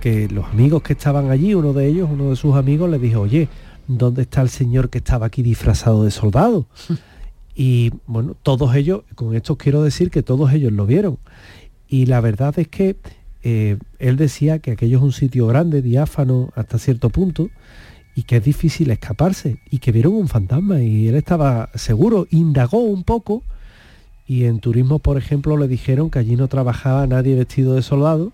que 0.00 0.28
los 0.28 0.46
amigos 0.46 0.82
que 0.82 0.92
estaban 0.92 1.30
allí, 1.30 1.54
uno 1.54 1.72
de 1.72 1.86
ellos, 1.86 2.08
uno 2.10 2.30
de 2.30 2.36
sus 2.36 2.54
amigos, 2.54 2.90
le 2.90 2.98
dijo, 2.98 3.20
oye, 3.20 3.48
¿dónde 3.88 4.22
está 4.22 4.42
el 4.42 4.48
señor 4.48 4.90
que 4.90 4.98
estaba 4.98 5.26
aquí 5.26 5.42
disfrazado 5.42 6.04
de 6.04 6.10
soldado? 6.10 6.66
y 7.54 7.90
bueno, 8.06 8.36
todos 8.42 8.74
ellos, 8.74 9.02
con 9.14 9.34
esto 9.34 9.56
quiero 9.56 9.82
decir 9.82 10.10
que 10.10 10.22
todos 10.22 10.52
ellos 10.52 10.72
lo 10.72 10.86
vieron. 10.86 11.18
Y 11.88 12.06
la 12.06 12.20
verdad 12.20 12.58
es 12.58 12.68
que 12.68 12.96
eh, 13.42 13.78
él 13.98 14.16
decía 14.16 14.58
que 14.58 14.72
aquello 14.72 14.98
es 14.98 15.04
un 15.04 15.12
sitio 15.12 15.46
grande, 15.46 15.82
diáfano 15.82 16.50
hasta 16.54 16.78
cierto 16.78 17.10
punto, 17.10 17.50
y 18.14 18.22
que 18.22 18.36
es 18.36 18.44
difícil 18.44 18.90
escaparse, 18.90 19.58
y 19.70 19.78
que 19.78 19.92
vieron 19.92 20.14
un 20.14 20.28
fantasma, 20.28 20.80
y 20.80 21.08
él 21.08 21.16
estaba 21.16 21.70
seguro, 21.74 22.26
indagó 22.30 22.78
un 22.78 23.02
poco, 23.02 23.42
y 24.26 24.44
en 24.44 24.60
turismo, 24.60 25.00
por 25.00 25.18
ejemplo, 25.18 25.56
le 25.56 25.68
dijeron 25.68 26.08
que 26.10 26.20
allí 26.20 26.36
no 26.36 26.48
trabajaba 26.48 27.06
nadie 27.06 27.34
vestido 27.34 27.74
de 27.74 27.82
soldado, 27.82 28.32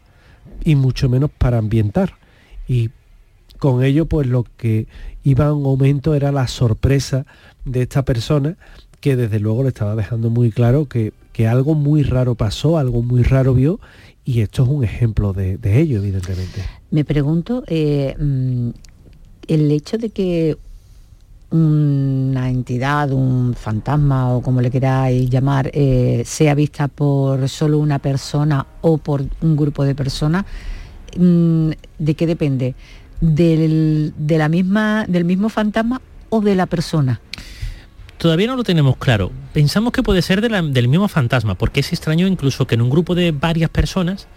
y 0.64 0.74
mucho 0.74 1.08
menos 1.08 1.30
para 1.30 1.58
ambientar. 1.58 2.14
Y 2.68 2.90
con 3.58 3.84
ello, 3.84 4.06
pues 4.06 4.26
lo 4.26 4.44
que 4.56 4.86
iba 5.22 5.52
un 5.52 5.66
aumento 5.66 6.14
era 6.14 6.32
la 6.32 6.48
sorpresa 6.48 7.26
de 7.64 7.82
esta 7.82 8.04
persona, 8.04 8.56
que 9.00 9.16
desde 9.16 9.40
luego 9.40 9.62
le 9.62 9.68
estaba 9.68 9.94
dejando 9.96 10.30
muy 10.30 10.50
claro 10.50 10.86
que, 10.86 11.12
que 11.32 11.46
algo 11.46 11.74
muy 11.74 12.02
raro 12.02 12.34
pasó, 12.34 12.78
algo 12.78 13.02
muy 13.02 13.22
raro 13.22 13.54
vio, 13.54 13.80
y 14.24 14.40
esto 14.40 14.62
es 14.62 14.68
un 14.68 14.84
ejemplo 14.84 15.32
de, 15.32 15.58
ello, 15.62 15.98
evidentemente. 15.98 16.62
Me 16.90 17.04
pregunto, 17.04 17.64
eh, 17.66 18.14
mm, 18.18 18.70
el 19.48 19.70
hecho 19.70 19.98
de 19.98 20.10
que 20.10 20.56
una 21.50 22.48
entidad, 22.48 23.10
un 23.10 23.54
fantasma 23.54 24.32
o 24.32 24.42
como 24.42 24.60
le 24.60 24.70
queráis 24.70 25.28
llamar, 25.28 25.70
eh, 25.74 26.22
sea 26.24 26.54
vista 26.54 26.88
por 26.88 27.48
solo 27.48 27.78
una 27.78 27.98
persona 27.98 28.66
o 28.80 28.98
por 28.98 29.24
un 29.40 29.56
grupo 29.56 29.84
de 29.84 29.94
personas, 29.94 30.44
mm, 31.16 31.70
¿de 31.98 32.14
qué 32.14 32.26
depende? 32.26 32.74
¿Del, 33.20 34.14
de 34.16 34.38
la 34.38 34.48
misma, 34.48 35.04
¿Del 35.08 35.24
mismo 35.24 35.48
fantasma 35.48 36.00
o 36.28 36.40
de 36.40 36.54
la 36.54 36.66
persona? 36.66 37.20
Todavía 38.20 38.48
no 38.48 38.56
lo 38.56 38.64
tenemos 38.64 38.96
claro. 38.98 39.32
Pensamos 39.52 39.92
que 39.92 40.02
puede 40.02 40.20
ser 40.20 40.42
del 40.42 40.88
mismo 40.88 41.08
fantasma, 41.08 41.54
porque 41.54 41.80
es 41.80 41.92
extraño 41.92 42.26
incluso 42.26 42.66
que 42.66 42.74
en 42.74 42.82
un 42.82 42.90
grupo 42.90 43.14
de 43.14 43.32
varias 43.32 43.70
personas, 43.70 44.28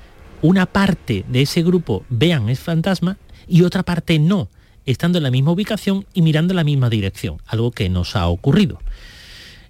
una 0.42 0.66
parte 0.66 1.26
de 1.28 1.42
ese 1.42 1.64
grupo 1.64 2.06
vean 2.10 2.48
el 2.50 2.56
fantasma 2.56 3.18
y 3.46 3.64
otra 3.64 3.84
parte 3.84 4.18
no, 4.20 4.48
estando 4.86 5.18
en 5.18 5.24
la 5.24 5.32
misma 5.32 5.52
ubicación 5.52 6.06
y 6.14 6.22
mirando 6.22 6.54
en 6.54 6.58
la 6.58 6.64
misma 6.64 6.90
dirección, 6.90 7.38
algo 7.46 7.72
que 7.72 7.90
nos 7.90 8.16
ha 8.16 8.28
ocurrido. 8.28 8.80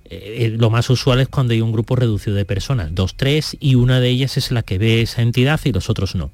Eh, 0.05 0.45
eh, 0.45 0.55
lo 0.57 0.69
más 0.69 0.89
usual 0.89 1.19
es 1.19 1.27
cuando 1.27 1.53
hay 1.53 1.61
un 1.61 1.71
grupo 1.71 1.95
reducido 1.95 2.35
de 2.35 2.45
personas, 2.45 2.93
dos, 2.93 3.15
tres, 3.15 3.57
y 3.59 3.75
una 3.75 3.99
de 3.99 4.09
ellas 4.09 4.37
es 4.37 4.51
la 4.51 4.61
que 4.61 4.77
ve 4.77 5.01
esa 5.01 5.21
entidad 5.21 5.59
y 5.63 5.71
los 5.71 5.89
otros 5.89 6.15
no. 6.15 6.31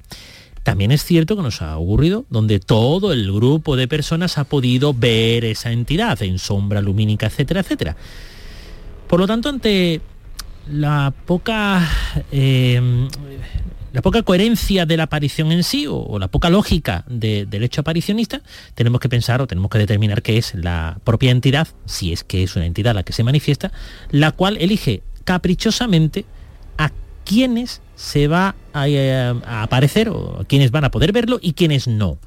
También 0.62 0.92
es 0.92 1.04
cierto 1.04 1.36
que 1.36 1.42
nos 1.42 1.62
ha 1.62 1.78
ocurrido 1.78 2.26
donde 2.28 2.60
todo 2.60 3.12
el 3.12 3.32
grupo 3.32 3.76
de 3.76 3.88
personas 3.88 4.36
ha 4.36 4.44
podido 4.44 4.92
ver 4.92 5.44
esa 5.44 5.72
entidad 5.72 6.22
en 6.22 6.38
sombra 6.38 6.82
lumínica, 6.82 7.26
etcétera, 7.26 7.60
etcétera. 7.60 7.96
Por 9.08 9.20
lo 9.20 9.26
tanto, 9.26 9.48
ante 9.48 10.00
la 10.70 11.14
poca, 11.26 11.88
em, 12.30 13.08
la 13.92 14.02
poca 14.02 14.22
coherencia 14.22 14.86
de 14.86 14.96
la 14.96 15.04
aparición 15.04 15.52
en 15.52 15.64
sí 15.64 15.86
o, 15.88 16.18
la 16.18 16.28
poca 16.28 16.50
lógica 16.50 17.04
del 17.08 17.62
hecho 17.62 17.80
aparicionista, 17.80 18.42
tenemos 18.74 19.00
que 19.00 19.08
pensar 19.08 19.40
o 19.40 19.46
tenemos 19.46 19.70
que 19.70 19.78
determinar 19.78 20.22
qué 20.22 20.38
es 20.38 20.54
la 20.54 20.98
propia 21.04 21.30
entidad, 21.30 21.68
si 21.86 22.12
es 22.12 22.24
que 22.24 22.42
es 22.42 22.56
una 22.56 22.66
entidad 22.66 22.94
la 22.94 23.02
que 23.02 23.12
se 23.12 23.24
manifiesta, 23.24 23.72
la 24.10 24.32
cual 24.32 24.56
elige 24.58 25.02
caprichosamente 25.24 26.24
a 26.78 26.90
quienes 27.24 27.80
se 27.96 28.28
va 28.28 28.54
eh, 28.74 29.34
a, 29.44 29.62
aparecer 29.62 30.08
o 30.08 30.44
quienes 30.48 30.70
van 30.70 30.84
a 30.84 30.90
poder 30.90 31.12
verlo 31.12 31.38
y 31.42 31.52
quienes 31.54 31.88
no. 31.88 32.18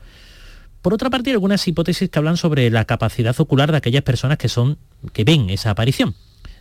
Por 0.82 0.94
otra 0.94 1.10
parte, 1.10 1.30
hay 1.30 1.36
algunas 1.36 1.66
hipótesis 1.66 2.10
que 2.10 2.20
hablan 2.20 2.36
sobre 2.36 2.70
la 2.70 2.84
capacidad 2.84 3.40
ocular 3.40 3.72
de 3.72 3.78
aquellas 3.78 4.04
personas 4.04 4.38
que 4.38 4.50
son 4.50 4.78
que 5.14 5.24
ven 5.24 5.50
esa 5.50 5.70
aparición. 5.70 6.14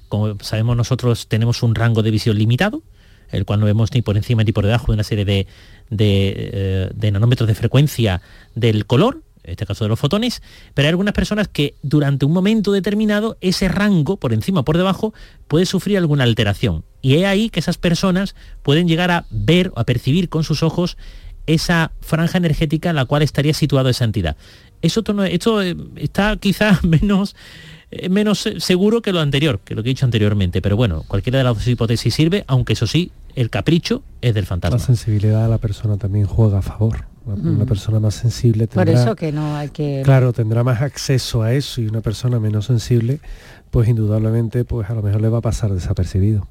Como 0.08 0.38
sabemos 0.40 0.76
nosotros 0.76 1.26
tenemos 1.26 1.62
un 1.62 1.74
rango 1.74 2.02
de 2.02 2.10
visión 2.12 2.38
limitado, 2.38 2.82
el 3.32 3.44
cual 3.44 3.60
no 3.60 3.66
vemos 3.66 3.92
ni 3.92 4.02
por 4.02 4.16
encima 4.16 4.44
ni 4.44 4.52
por 4.52 4.64
debajo 4.64 4.86
de 4.88 4.94
una 4.94 5.04
serie 5.04 5.24
de, 5.24 5.46
de 5.90 6.90
eh, 7.02 7.10
nanómetros 7.10 7.48
de 7.48 7.54
frecuencia 7.54 8.22
del 8.54 8.86
color, 8.86 9.22
en 9.44 9.50
este 9.52 9.66
caso 9.66 9.84
de 9.84 9.88
los 9.88 9.98
fotones, 9.98 10.42
pero 10.74 10.86
hay 10.86 10.90
algunas 10.90 11.14
personas 11.14 11.48
que 11.48 11.74
durante 11.82 12.24
un 12.24 12.32
momento 12.32 12.70
determinado 12.72 13.36
ese 13.40 13.68
rango, 13.68 14.16
por 14.16 14.32
encima 14.32 14.60
o 14.60 14.64
por 14.64 14.76
debajo, 14.76 15.12
puede 15.48 15.66
sufrir 15.66 15.98
alguna 15.98 16.24
alteración. 16.24 16.84
Y 17.00 17.16
es 17.16 17.24
ahí 17.24 17.50
que 17.50 17.60
esas 17.60 17.78
personas 17.78 18.36
pueden 18.62 18.86
llegar 18.86 19.10
a 19.10 19.24
ver 19.30 19.72
o 19.74 19.80
a 19.80 19.84
percibir 19.84 20.28
con 20.28 20.44
sus 20.44 20.62
ojos 20.62 20.96
esa 21.46 21.90
franja 22.00 22.38
energética 22.38 22.90
en 22.90 22.96
la 22.96 23.04
cual 23.04 23.22
estaría 23.22 23.54
situada 23.54 23.90
esa 23.90 24.04
entidad. 24.04 24.36
Eso, 24.80 25.02
esto 25.24 25.62
eh, 25.62 25.76
está 25.96 26.36
quizás 26.36 26.84
menos, 26.84 27.34
eh, 27.90 28.08
menos 28.08 28.48
seguro 28.58 29.02
que 29.02 29.12
lo 29.12 29.20
anterior, 29.20 29.60
que 29.64 29.74
lo 29.74 29.82
que 29.82 29.90
he 29.90 29.94
dicho 29.94 30.06
anteriormente, 30.06 30.62
pero 30.62 30.76
bueno, 30.76 31.04
cualquiera 31.08 31.38
de 31.38 31.44
las 31.44 31.54
dos 31.54 31.66
hipótesis 31.66 32.14
sirve, 32.14 32.44
aunque 32.46 32.74
eso 32.74 32.86
sí, 32.86 33.10
el 33.34 33.50
capricho 33.50 34.02
es 34.20 34.34
del 34.34 34.46
fantasma. 34.46 34.78
La 34.78 34.84
sensibilidad 34.84 35.42
de 35.42 35.48
la 35.48 35.58
persona 35.58 35.96
también 35.96 36.26
juega 36.26 36.58
a 36.58 36.62
favor. 36.62 37.06
Una, 37.24 37.66
persona 37.66 38.00
más 38.00 38.16
sensible 38.16 38.66
tendrá... 38.66 38.84
Por 38.84 39.00
eso 39.00 39.14
que 39.14 39.30
no 39.30 39.54
hay 39.54 39.68
que... 39.68 40.02
Claro, 40.04 40.32
tendrá 40.32 40.64
más 40.64 40.82
acceso 40.82 41.42
a 41.42 41.52
eso 41.52 41.80
y 41.80 41.86
una 41.86 42.00
persona 42.00 42.40
menos 42.40 42.66
sensible, 42.66 43.20
pues 43.70 43.88
indudablemente, 43.88 44.64
pues 44.64 44.90
a 44.90 44.94
lo 44.94 45.02
mejor 45.02 45.20
le 45.20 45.28
va 45.28 45.38
a 45.38 45.40
pasar 45.40 45.72
desapercibido. 45.72 46.48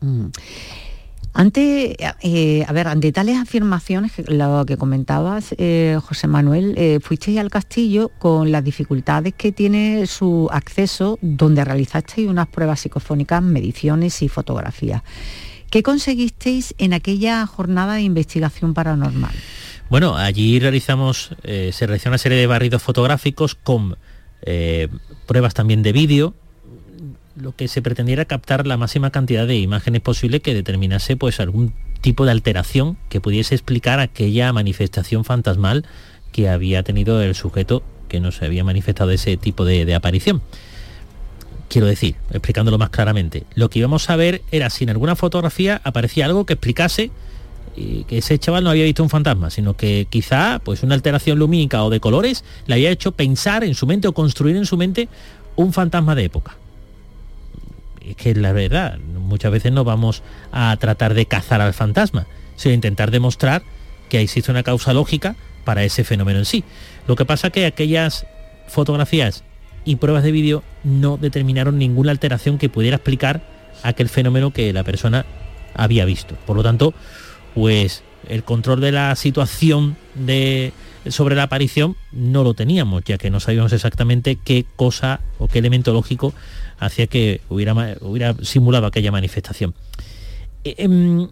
Ante, 1.34 1.96
eh, 2.22 2.66
a 2.68 2.74
ver, 2.74 2.88
ante 2.88 3.12
tales 3.12 3.38
afirmaciones, 3.38 4.12
lo 4.28 4.66
que 4.66 4.76
comentabas, 4.78 5.56
eh, 5.58 5.98
José 6.04 6.28
Manuel, 6.28 6.74
eh, 6.78 7.00
fuisteis 7.02 7.40
al 7.40 7.50
castillo 7.50 8.10
con 8.20 8.52
las 8.52 8.64
dificultades 8.64 9.34
que 9.34 9.54
tiene 9.54 10.08
su 10.08 10.50
acceso, 10.52 11.18
donde 11.22 11.64
realizasteis 11.64 12.28
unas 12.28 12.48
pruebas 12.48 12.82
psicofónicas, 12.82 13.42
mediciones 13.42 14.22
y 14.22 14.28
fotografías. 14.28 15.04
¿Qué 15.72 15.84
conseguisteis 15.84 16.76
en 16.80 16.92
aquella 16.92 17.48
jornada 17.48 17.96
de 17.96 18.02
investigación 18.02 18.74
paranormal? 18.74 19.32
Bueno, 19.90 20.18
allí 20.18 20.60
realizamos, 20.60 21.32
eh, 21.44 21.72
se 21.72 21.88
realizó 21.88 22.10
una 22.10 22.18
serie 22.18 22.38
de 22.38 22.46
barridos 22.46 22.84
fotográficos 22.84 23.56
con 23.56 23.98
eh, 24.42 24.90
pruebas 25.28 25.54
también 25.54 25.82
de 25.82 25.94
vídeo, 25.94 26.36
lo 27.38 27.56
que 27.56 27.70
se 27.70 27.82
pretendiera 27.82 28.26
captar 28.26 28.68
la 28.68 28.76
máxima 28.76 29.12
cantidad 29.12 29.48
de 29.48 29.58
imágenes 29.60 30.02
posible 30.02 30.42
que 30.42 30.54
determinase 30.54 31.16
pues 31.16 31.40
algún 31.40 31.74
tipo 32.02 32.26
de 32.26 32.32
alteración 32.32 32.98
que 33.08 33.22
pudiese 33.22 33.56
explicar 33.56 34.02
aquella 34.02 34.52
manifestación 34.52 35.24
fantasmal 35.24 35.86
que 36.34 36.50
había 36.50 36.84
tenido 36.84 37.22
el 37.22 37.34
sujeto 37.34 37.82
que 38.10 38.20
no 38.20 38.34
se 38.34 38.44
había 38.44 38.66
manifestado 38.66 39.12
ese 39.12 39.38
tipo 39.38 39.64
de, 39.64 39.86
de 39.86 39.96
aparición. 39.96 40.42
Quiero 41.72 41.88
decir, 41.88 42.16
explicándolo 42.32 42.78
más 42.78 42.90
claramente, 42.90 43.46
lo 43.56 43.70
que 43.70 43.80
íbamos 43.80 44.10
a 44.10 44.18
ver 44.18 44.42
era 44.52 44.70
si 44.70 44.84
en 44.84 44.90
alguna 44.90 45.16
fotografía 45.16 45.80
aparecía 45.86 46.26
algo 46.26 46.46
que 46.46 46.52
explicase 46.52 47.12
y 47.78 48.04
que 48.04 48.18
ese 48.18 48.38
chaval 48.38 48.66
no 48.66 48.72
había 48.72 48.84
visto 48.84 49.04
un 49.04 49.10
fantasma, 49.10 49.50
sino 49.50 49.78
que 49.78 50.06
quizá 50.10 50.60
pues 50.66 50.84
una 50.84 50.96
alteración 50.96 51.40
lumínica 51.40 51.82
o 51.86 51.90
de 51.90 52.02
colores 52.02 52.44
le 52.66 52.74
había 52.74 52.90
hecho 52.90 53.14
pensar 53.14 53.64
en 53.64 53.74
su 53.74 53.88
mente 53.88 54.10
o 54.10 54.12
construir 54.12 54.58
en 54.58 54.66
su 54.66 54.76
mente 54.76 55.08
un 55.56 55.72
fantasma 55.72 56.14
de 56.14 56.26
época. 56.26 56.58
Es 58.06 58.18
que 58.18 58.36
la 58.36 58.52
verdad, 58.52 59.00
muchas 59.00 59.54
veces 59.54 59.72
no 59.72 59.86
vamos 59.86 60.24
a 60.52 60.76
tratar 60.76 61.14
de 61.14 61.26
cazar 61.26 61.62
al 61.62 61.74
fantasma, 61.74 62.28
sino 62.58 62.76
intentar 62.76 63.12
demostrar 63.12 63.64
que 64.10 64.20
existe 64.20 64.52
una 64.52 64.64
causa 64.64 64.92
lógica 64.92 65.38
para 65.64 65.86
ese 65.86 66.04
fenómeno 66.04 66.40
en 66.40 66.46
sí. 66.46 66.66
Lo 67.08 67.16
que 67.16 67.24
pasa 67.24 67.50
que 67.50 67.66
aquellas 67.66 68.26
fotografías 68.68 69.46
y 69.86 69.96
pruebas 69.98 70.24
de 70.24 70.32
vídeo 70.32 70.64
no 70.84 71.18
determinaron 71.18 71.78
ninguna 71.78 72.12
alteración 72.12 72.58
que 72.58 72.70
pudiera 72.70 72.98
explicar 72.98 73.42
aquel 73.84 74.10
fenómeno 74.10 74.52
que 74.52 74.74
la 74.74 74.84
persona 74.84 75.26
había 75.74 76.06
visto. 76.06 76.36
Por 76.46 76.56
lo 76.56 76.64
tanto, 76.64 76.94
pues 77.54 78.04
el 78.28 78.44
control 78.44 78.82
de 78.82 78.92
la 78.92 79.16
situación 79.16 79.98
sobre 81.10 81.36
la 81.36 81.44
aparición 81.44 81.96
no 82.12 82.44
lo 82.44 82.54
teníamos, 82.54 83.04
ya 83.04 83.18
que 83.18 83.30
no 83.30 83.40
sabíamos 83.40 83.74
exactamente 83.74 84.38
qué 84.44 84.66
cosa 84.76 85.20
o 85.40 85.48
qué 85.48 85.60
elemento 85.60 85.94
lógico 85.94 86.34
hacía 86.80 87.08
que 87.08 87.42
hubiera, 87.50 87.74
hubiera 88.02 88.36
simulado 88.42 88.88
aquella 88.88 89.12
manifestación. 89.12 89.74
Eh, 90.64 90.76
em, 90.78 91.30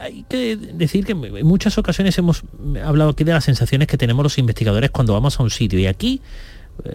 hay 0.00 0.24
que 0.28 0.56
decir 0.56 1.04
que 1.04 1.12
en 1.12 1.46
muchas 1.46 1.78
ocasiones 1.78 2.16
hemos 2.18 2.42
hablado 2.84 3.10
aquí 3.10 3.24
de 3.24 3.32
las 3.32 3.44
sensaciones 3.44 3.88
que 3.88 3.96
tenemos 3.96 4.22
los 4.22 4.38
investigadores 4.38 4.90
cuando 4.90 5.12
vamos 5.12 5.38
a 5.38 5.42
un 5.42 5.50
sitio 5.50 5.78
y 5.78 5.86
aquí 5.86 6.20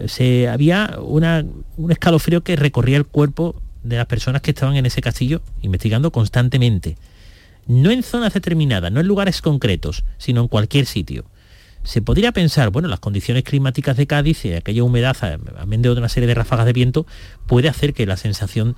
se, 0.06 0.48
había 0.48 0.98
una, 1.00 1.44
un 1.76 1.90
escalofrío 1.90 2.42
que 2.42 2.56
recorría 2.56 2.96
el 2.96 3.06
cuerpo 3.06 3.60
de 3.82 3.96
las 3.96 4.06
personas 4.06 4.42
que 4.42 4.52
estaban 4.52 4.76
en 4.76 4.86
ese 4.86 5.00
castillo 5.00 5.42
investigando 5.62 6.10
constantemente 6.10 6.96
no 7.66 7.90
en 7.90 8.02
zonas 8.02 8.34
determinadas, 8.34 8.92
no 8.92 9.00
en 9.00 9.06
lugares 9.06 9.40
concretos, 9.40 10.04
sino 10.18 10.42
en 10.42 10.48
cualquier 10.48 10.86
sitio. 10.86 11.24
Se 11.82 12.00
podría 12.00 12.32
pensar, 12.32 12.70
bueno, 12.70 12.88
las 12.88 13.00
condiciones 13.00 13.44
climáticas 13.44 13.96
de 13.96 14.06
Cádiz 14.06 14.44
y 14.44 14.54
aquella 14.54 14.84
humedad, 14.84 15.16
amén 15.58 15.82
de 15.82 15.90
una 15.90 16.08
serie 16.08 16.26
de 16.26 16.34
ráfagas 16.34 16.66
de 16.66 16.72
viento, 16.72 17.06
puede 17.46 17.68
hacer 17.68 17.92
que 17.92 18.06
la 18.06 18.16
sensación 18.16 18.76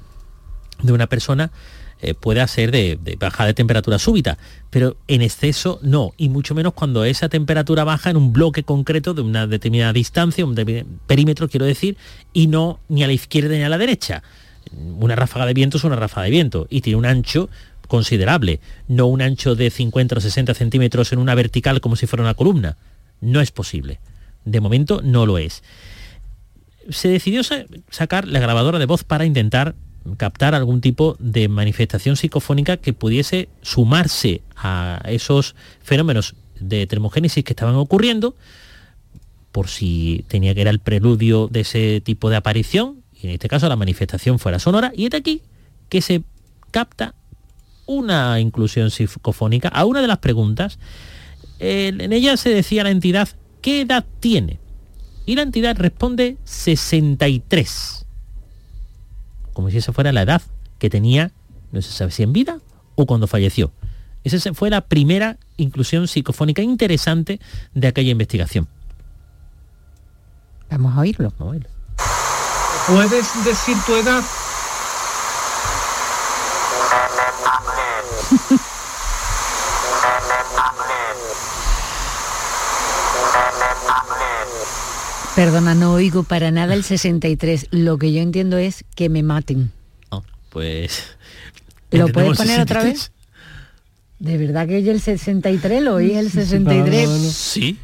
de 0.82 0.92
una 0.92 1.06
persona 1.06 1.52
eh, 2.00 2.14
pueda 2.14 2.46
ser 2.46 2.72
de, 2.72 2.98
de 3.02 3.16
baja 3.16 3.46
de 3.46 3.54
temperatura 3.54 3.98
súbita, 3.98 4.36
pero 4.70 4.96
en 5.08 5.22
exceso 5.22 5.78
no, 5.82 6.12
y 6.18 6.28
mucho 6.28 6.54
menos 6.54 6.74
cuando 6.74 7.04
esa 7.04 7.30
temperatura 7.30 7.84
baja 7.84 8.10
en 8.10 8.18
un 8.18 8.34
bloque 8.34 8.64
concreto 8.64 9.14
de 9.14 9.22
una 9.22 9.46
determinada 9.46 9.94
distancia, 9.94 10.44
un 10.44 10.54
perímetro 11.06 11.48
quiero 11.48 11.64
decir, 11.64 11.96
y 12.34 12.48
no 12.48 12.80
ni 12.88 13.02
a 13.02 13.06
la 13.06 13.14
izquierda 13.14 13.54
ni 13.54 13.62
a 13.62 13.70
la 13.70 13.78
derecha. 13.78 14.22
Una 14.98 15.16
ráfaga 15.16 15.46
de 15.46 15.54
viento 15.54 15.78
es 15.78 15.84
una 15.84 15.96
ráfaga 15.96 16.24
de 16.24 16.30
viento 16.30 16.66
y 16.68 16.82
tiene 16.82 16.98
un 16.98 17.06
ancho 17.06 17.48
considerable, 17.86 18.60
no 18.88 19.06
un 19.06 19.22
ancho 19.22 19.54
de 19.54 19.70
50 19.70 20.16
o 20.16 20.20
60 20.20 20.52
centímetros 20.52 21.12
en 21.12 21.18
una 21.18 21.34
vertical 21.34 21.80
como 21.80 21.96
si 21.96 22.06
fuera 22.06 22.22
una 22.22 22.34
columna. 22.34 22.76
No 23.22 23.40
es 23.40 23.50
posible. 23.52 24.00
De 24.44 24.60
momento 24.60 25.00
no 25.02 25.24
lo 25.24 25.38
es. 25.38 25.62
Se 26.90 27.08
decidió 27.08 27.40
sacar 27.90 28.28
la 28.28 28.38
grabadora 28.38 28.78
de 28.78 28.86
voz 28.86 29.02
para 29.02 29.24
intentar 29.24 29.74
captar 30.16 30.54
algún 30.54 30.80
tipo 30.80 31.16
de 31.18 31.48
manifestación 31.48 32.16
psicofónica 32.16 32.76
que 32.76 32.92
pudiese 32.92 33.48
sumarse 33.62 34.42
a 34.56 35.00
esos 35.06 35.54
fenómenos 35.82 36.34
de 36.60 36.86
termogénesis 36.86 37.44
que 37.44 37.52
estaban 37.52 37.74
ocurriendo, 37.74 38.34
por 39.52 39.68
si 39.68 40.24
tenía 40.28 40.54
que 40.54 40.62
era 40.62 40.70
el 40.70 40.80
preludio 40.80 41.48
de 41.48 41.60
ese 41.60 42.00
tipo 42.00 42.30
de 42.30 42.36
aparición, 42.36 43.02
y 43.14 43.26
en 43.26 43.32
este 43.32 43.48
caso 43.48 43.68
la 43.68 43.76
manifestación 43.76 44.38
fuera 44.38 44.58
sonora, 44.58 44.92
y 44.94 45.04
es 45.04 45.10
de 45.10 45.16
aquí 45.16 45.42
que 45.88 46.00
se 46.00 46.22
capta 46.70 47.14
una 47.86 48.40
inclusión 48.40 48.90
psicofónica 48.90 49.68
a 49.68 49.84
una 49.84 50.00
de 50.00 50.08
las 50.08 50.18
preguntas. 50.18 50.78
En 51.58 52.12
ella 52.12 52.36
se 52.36 52.50
decía 52.50 52.82
la 52.82 52.90
entidad 52.90 53.28
qué 53.62 53.82
edad 53.82 54.04
tiene. 54.20 54.58
Y 55.24 55.36
la 55.36 55.42
entidad 55.42 55.76
responde 55.76 56.36
63 56.44 58.05
como 59.56 59.70
si 59.70 59.78
esa 59.78 59.94
fuera 59.94 60.12
la 60.12 60.20
edad 60.20 60.42
que 60.78 60.90
tenía, 60.90 61.32
no 61.72 61.80
se 61.80 61.90
sabe 61.90 62.10
si 62.10 62.22
en 62.22 62.34
vida 62.34 62.58
o 62.94 63.06
cuando 63.06 63.26
falleció. 63.26 63.72
Esa 64.22 64.52
fue 64.52 64.68
la 64.68 64.82
primera 64.82 65.38
inclusión 65.56 66.08
psicofónica 66.08 66.60
interesante 66.60 67.40
de 67.72 67.88
aquella 67.88 68.10
investigación. 68.10 68.68
Vamos 70.70 70.94
a 70.94 71.00
oírlo. 71.00 71.32
Vamos 71.38 71.40
a 71.40 71.56
oírlo. 71.56 71.70
¿Puedes 72.86 73.44
decir 73.46 73.78
tu 73.86 73.94
edad? 73.94 74.22
Perdona, 85.36 85.74
no 85.74 85.92
oigo 85.92 86.22
para 86.22 86.50
nada 86.50 86.72
el 86.72 86.82
63. 86.82 87.66
Lo 87.70 87.98
que 87.98 88.10
yo 88.10 88.22
entiendo 88.22 88.56
es 88.56 88.86
que 88.94 89.10
me 89.10 89.22
maten. 89.22 89.70
Oh, 90.08 90.22
pues... 90.48 91.02
¿Lo 91.90 92.08
puedes 92.08 92.38
poner 92.38 92.58
otra 92.58 92.82
vez? 92.82 93.12
¿De 94.18 94.38
verdad 94.38 94.66
que 94.66 94.76
oye 94.76 94.90
el 94.90 95.02
63? 95.02 95.82
¿Lo 95.82 95.96
oí 95.96 96.14
el 96.14 96.30
63? 96.30 97.06
Sí. 97.32 97.78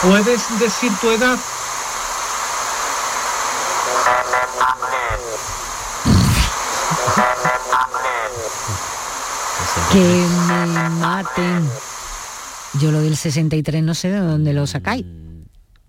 ¿Puedes 0.00 0.58
decir 0.58 0.90
tu 1.02 1.10
edad? 1.10 1.38
que 9.92 10.26
me 10.48 10.88
maten. 10.88 11.68
Yo 12.80 12.90
lo 12.90 13.02
del 13.02 13.18
63 13.18 13.84
no 13.84 13.94
sé 13.94 14.08
de 14.08 14.20
dónde 14.20 14.54
lo 14.54 14.66
sacáis. 14.66 15.04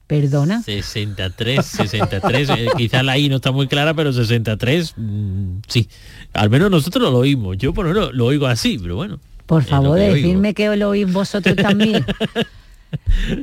Perdona. 0.08 0.62
63, 0.62 1.66
63, 1.66 2.50
eh, 2.50 2.68
quizá 2.78 3.04
la 3.04 3.18
I 3.18 3.30
no 3.30 3.38
está 3.38 3.52
muy 3.52 3.68
clara, 3.68 3.94
pero 3.94 4.12
63, 4.12 4.94
mm, 4.98 5.58
sí. 5.68 5.88
Al 6.34 6.50
menos 6.50 6.70
nosotros 6.70 7.12
lo 7.12 7.20
oímos. 7.20 7.58
Yo 7.58 7.74
por 7.74 7.86
lo 7.86 8.12
lo 8.12 8.26
oigo 8.26 8.48
así, 8.48 8.78
pero 8.78 8.96
bueno. 8.96 9.20
Por 9.46 9.64
favor, 9.64 10.00
decidme 10.00 10.54
que 10.54 10.76
lo 10.76 10.90
oís 10.90 11.12
vosotros 11.12 11.56
también. 11.56 12.06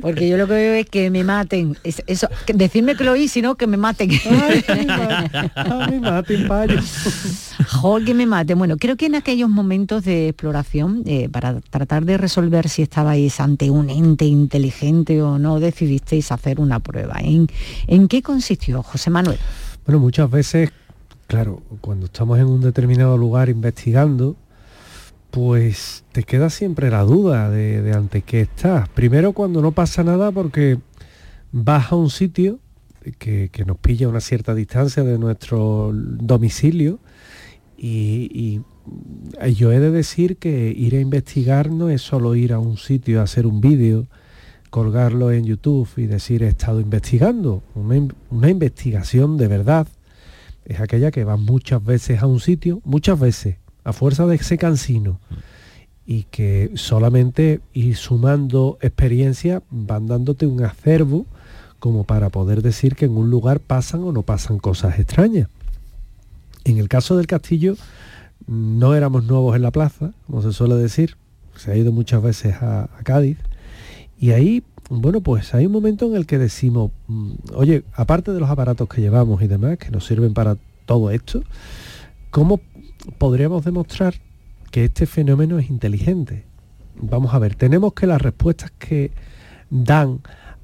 Porque 0.01 0.27
yo 0.27 0.37
lo 0.37 0.47
que 0.47 0.53
veo 0.53 0.73
es 0.75 0.89
que 0.89 1.09
me 1.09 1.23
maten. 1.23 1.77
Eso, 1.83 2.27
decirme 2.53 2.95
que 2.95 3.03
lo 3.03 3.13
oí, 3.13 3.27
sino 3.27 3.55
que 3.55 3.67
me 3.67 3.77
maten. 3.77 4.11
Ay, 4.11 4.63
me 5.89 5.99
maten, 5.99 6.47
Joder, 7.67 8.05
que 8.05 8.13
me 8.13 8.25
maten. 8.25 8.57
Bueno, 8.57 8.77
creo 8.77 8.95
que 8.95 9.05
en 9.07 9.15
aquellos 9.15 9.49
momentos 9.49 10.03
de 10.03 10.29
exploración, 10.29 11.03
eh, 11.05 11.29
para 11.29 11.61
tratar 11.61 12.05
de 12.05 12.17
resolver 12.17 12.69
si 12.69 12.81
estabais 12.81 13.39
ante 13.39 13.69
un 13.69 13.89
ente 13.89 14.25
inteligente 14.25 15.21
o 15.21 15.39
no, 15.39 15.59
decidisteis 15.59 16.31
hacer 16.31 16.59
una 16.59 16.79
prueba. 16.79 17.17
¿En, 17.21 17.47
en 17.87 18.07
qué 18.07 18.21
consistió, 18.21 18.83
José 18.83 19.09
Manuel? 19.09 19.37
Bueno, 19.85 19.99
muchas 19.99 20.29
veces, 20.29 20.71
claro, 21.27 21.61
cuando 21.81 22.05
estamos 22.05 22.39
en 22.39 22.45
un 22.45 22.61
determinado 22.61 23.17
lugar 23.17 23.49
investigando, 23.49 24.35
pues 25.31 26.03
te 26.11 26.23
queda 26.23 26.49
siempre 26.49 26.91
la 26.91 27.03
duda 27.03 27.49
de, 27.49 27.91
ante 27.93 28.21
qué 28.21 28.41
estás. 28.41 28.89
Primero 28.89 29.31
cuando 29.31 29.61
no 29.61 29.71
pasa 29.71 30.03
nada 30.03 30.31
porque 30.31 30.77
vas 31.51 31.91
a 31.91 31.95
un 31.95 32.09
sitio 32.09 32.59
que, 33.17 33.49
nos 33.65 33.77
pilla 33.77 34.07
a 34.07 34.09
una 34.09 34.19
cierta 34.19 34.53
distancia 34.53 35.03
de 35.03 35.17
nuestro 35.17 35.91
domicilio 35.93 36.99
y, 37.77 38.61
yo 39.55 39.71
he 39.71 39.79
de 39.79 39.91
decir 39.91 40.37
que 40.37 40.73
ir 40.75 40.95
a 40.95 40.99
investigar 40.99 41.69
no 41.69 41.89
es 41.89 42.01
solo 42.01 42.35
ir 42.35 42.51
a 42.51 42.59
un 42.59 42.77
sitio 42.77 43.21
a 43.21 43.23
hacer 43.23 43.45
un 43.45 43.61
vídeo, 43.61 44.07
colgarlo 44.69 45.31
en 45.31 45.45
YouTube 45.45 45.87
y 45.97 46.07
decir 46.07 46.43
he 46.43 46.47
estado 46.47 46.81
investigando. 46.81 47.63
Una, 47.75 48.07
una 48.31 48.49
investigación 48.49 49.37
de 49.37 49.47
verdad 49.47 49.87
es 50.65 50.79
aquella 50.79 51.11
que 51.11 51.23
va 51.23 51.37
muchas 51.37 51.83
veces 51.83 52.21
a 52.21 52.27
un 52.27 52.39
sitio, 52.39 52.81
muchas 52.83 53.19
veces, 53.19 53.57
a 53.83 53.93
fuerza 53.93 54.25
de 54.25 54.35
ese 54.35 54.57
cansino 54.57 55.19
y 56.05 56.23
que 56.23 56.71
solamente 56.75 57.61
ir 57.73 57.95
sumando 57.95 58.77
experiencia 58.81 59.61
van 59.69 60.07
dándote 60.07 60.45
un 60.45 60.63
acervo 60.63 61.25
como 61.79 62.03
para 62.03 62.29
poder 62.29 62.61
decir 62.61 62.95
que 62.95 63.05
en 63.05 63.17
un 63.17 63.29
lugar 63.29 63.59
pasan 63.59 64.03
o 64.03 64.11
no 64.11 64.21
pasan 64.21 64.59
cosas 64.59 64.99
extrañas. 64.99 65.47
En 66.63 66.77
el 66.77 66.87
caso 66.89 67.17
del 67.17 67.27
castillo 67.27 67.75
no 68.47 68.93
éramos 68.93 69.23
nuevos 69.25 69.55
en 69.55 69.61
la 69.61 69.71
plaza, 69.71 70.11
como 70.27 70.41
se 70.41 70.51
suele 70.51 70.75
decir, 70.75 71.15
se 71.55 71.71
ha 71.71 71.75
ido 71.75 71.91
muchas 71.91 72.21
veces 72.21 72.55
a, 72.61 72.89
Cádiz, 73.03 73.37
y 74.19 74.31
ahí, 74.31 74.63
bueno, 74.89 75.21
pues 75.21 75.53
hay 75.53 75.65
un 75.65 75.71
momento 75.71 76.05
en 76.05 76.15
el 76.15 76.25
que 76.25 76.37
decimos, 76.37 76.91
mm, 77.07 77.31
oye, 77.55 77.83
aparte 77.93 78.31
de 78.31 78.39
los 78.39 78.49
aparatos 78.49 78.87
que 78.87 79.01
llevamos 79.01 79.41
y 79.41 79.47
demás, 79.47 79.77
que 79.77 79.89
nos 79.89 80.05
sirven 80.05 80.33
para 80.33 80.57
todo 80.85 81.11
esto, 81.11 81.43
¿cómo 82.29 82.59
podríamos 83.17 83.63
demostrar 83.63 84.15
que 84.71 84.85
este 84.85 85.05
fenómeno 85.05 85.59
es 85.59 85.69
inteligente. 85.69 86.45
Vamos 86.95 87.33
a 87.33 87.39
ver, 87.39 87.55
tenemos 87.55 87.93
que 87.93 88.07
las 88.07 88.21
respuestas 88.21 88.71
que 88.71 89.11
dan 89.69 90.21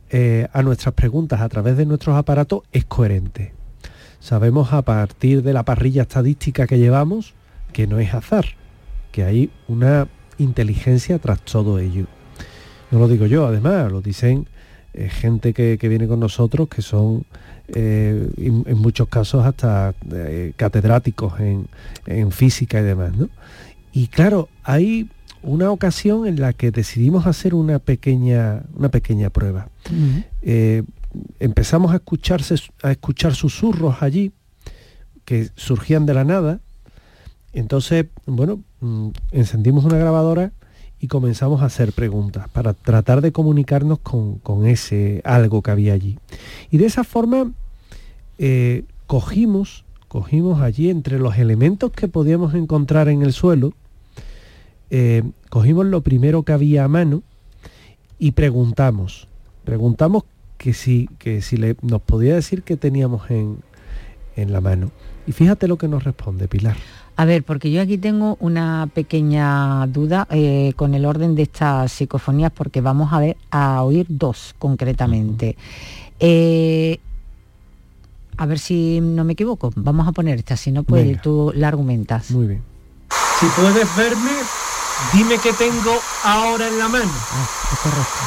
eh, 0.09 0.47
a 0.53 0.61
nuestras 0.61 0.93
preguntas 0.93 1.41
a 1.41 1.49
través 1.49 1.77
de 1.77 1.85
nuestros 1.85 2.15
aparatos 2.15 2.63
es 2.71 2.85
coherente. 2.85 3.53
Sabemos 4.19 4.73
a 4.73 4.81
partir 4.81 5.43
de 5.43 5.53
la 5.53 5.63
parrilla 5.63 6.03
estadística 6.03 6.67
que 6.67 6.79
llevamos 6.79 7.33
que 7.73 7.87
no 7.87 7.99
es 7.99 8.13
azar, 8.13 8.45
que 9.11 9.23
hay 9.23 9.51
una 9.67 10.07
inteligencia 10.37 11.19
tras 11.19 11.41
todo 11.41 11.79
ello. 11.79 12.05
No 12.91 12.99
lo 12.99 13.07
digo 13.07 13.25
yo, 13.25 13.45
además, 13.45 13.91
lo 13.91 14.01
dicen 14.01 14.47
eh, 14.97 15.09
gente 15.09 15.53
que, 15.53 15.77
viene 15.87 16.07
con 16.07 16.19
nosotros 16.19 16.67
que 16.69 16.81
son 16.81 17.23
eh, 17.67 18.31
en 18.37 18.77
muchos 18.79 19.07
casos 19.07 19.45
hasta 19.45 19.93
eh, 20.11 20.53
catedráticos 20.55 21.33
en, 21.39 22.31
física 22.31 22.79
y 22.79 22.83
demás. 22.83 23.13
Y 23.93 24.07
claro, 24.07 24.49
hay 24.63 25.07
una 25.43 25.69
ocasión 25.69 26.25
en 26.25 26.41
la 26.41 26.51
que 26.53 26.71
decidimos 26.71 27.27
hacer 27.27 27.53
una 27.53 27.77
pequeña, 27.77 28.63
una 28.75 28.89
pequeña 28.89 29.29
prueba. 29.29 29.69
empezamos 31.39 31.91
a, 31.91 31.97
escucharse, 31.97 32.55
a 32.81 32.89
escuchar 32.89 33.35
susurros 33.35 34.01
allí 34.01 34.31
que 35.25 35.49
surgían 35.55 36.07
de 36.07 36.15
la 36.15 36.23
nada. 36.23 36.59
Entonces, 37.53 38.07
bueno, 38.25 38.63
mm, 38.79 39.09
encendimos 39.31 39.85
una 39.85 39.97
grabadora 39.97 40.53
y 40.99 41.07
comenzamos 41.07 41.61
a 41.61 41.65
hacer 41.65 41.93
preguntas 41.93 42.49
para 42.49 42.73
tratar 42.73 43.21
de 43.21 43.31
comunicarnos 43.31 43.99
con, 43.99 44.65
ese 44.65 45.21
algo 45.23 45.61
que 45.61 45.71
había 45.71 45.93
allí. 45.93 46.17
Y 46.71 46.77
de 46.77 46.85
esa 46.85 47.03
forma 47.03 47.51
eh, 48.39 48.83
cogimos, 49.05 49.85
cogimos 50.07 50.61
allí 50.61 50.89
entre 50.89 51.19
los 51.19 51.37
elementos 51.37 51.91
que 51.91 52.07
podíamos 52.07 52.55
encontrar 52.55 53.09
en 53.09 53.21
el 53.21 53.33
suelo, 53.33 53.73
eh, 54.89 55.23
cogimos 55.49 55.85
lo 55.85 56.01
primero 56.01 56.43
que 56.43 56.53
había 56.53 56.85
a 56.85 56.87
mano 56.87 57.21
y 58.17 58.31
preguntamos, 58.31 59.27
preguntamos 59.65 60.23
que 60.57 60.73
si, 60.73 61.09
que 61.19 61.41
si 61.41 61.57
le, 61.57 61.75
nos 61.81 62.01
podía 62.01 62.33
decir 62.33 62.63
que 62.63 62.77
teníamos 62.77 63.29
en, 63.29 63.57
en 64.35 64.51
la 64.51 64.61
mano. 64.61 64.91
Y 65.27 65.33
fíjate 65.33 65.67
lo 65.67 65.77
que 65.77 65.87
nos 65.87 66.03
responde 66.03 66.47
Pilar. 66.47 66.77
A 67.19 67.25
ver, 67.25 67.43
porque 67.43 67.71
yo 67.71 67.81
aquí 67.81 67.97
tengo 67.97 68.37
una 68.39 68.87
pequeña 68.93 69.87
duda 69.87 70.27
eh, 70.29 70.73
con 70.75 70.93
el 70.93 71.03
orden 71.05 71.33
de 71.35 71.43
estas 71.43 71.91
psicofonías, 71.91 72.51
porque 72.51 72.79
vamos 72.79 73.11
a 73.11 73.19
ver 73.19 73.37
a 73.49 73.81
oír 73.81 74.05
dos 74.07 74.53
concretamente. 74.59 75.57
Eh, 76.19 76.99
A 78.39 78.45
ver 78.45 78.59
si 78.59 78.99
no 79.01 79.23
me 79.23 79.33
equivoco. 79.33 79.71
Vamos 79.75 80.07
a 80.07 80.11
poner 80.11 80.37
esta, 80.37 80.55
si 80.55 80.71
no, 80.71 80.83
pues 80.83 81.07
Venga. 81.07 81.21
tú 81.23 81.51
la 81.55 81.69
argumentas. 81.69 82.29
Muy 82.29 82.45
bien. 82.45 82.63
Si 83.39 83.47
puedes 83.47 83.95
verme, 83.95 84.31
dime 85.11 85.39
qué 85.39 85.53
tengo 85.53 85.99
ahora 86.23 86.67
en 86.67 86.77
la 86.77 86.87
mano. 86.87 87.11
Ah, 87.31 87.49
es 87.73 87.79
correcto. 87.79 88.19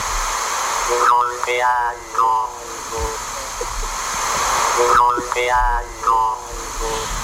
Golpeando. 4.99 7.20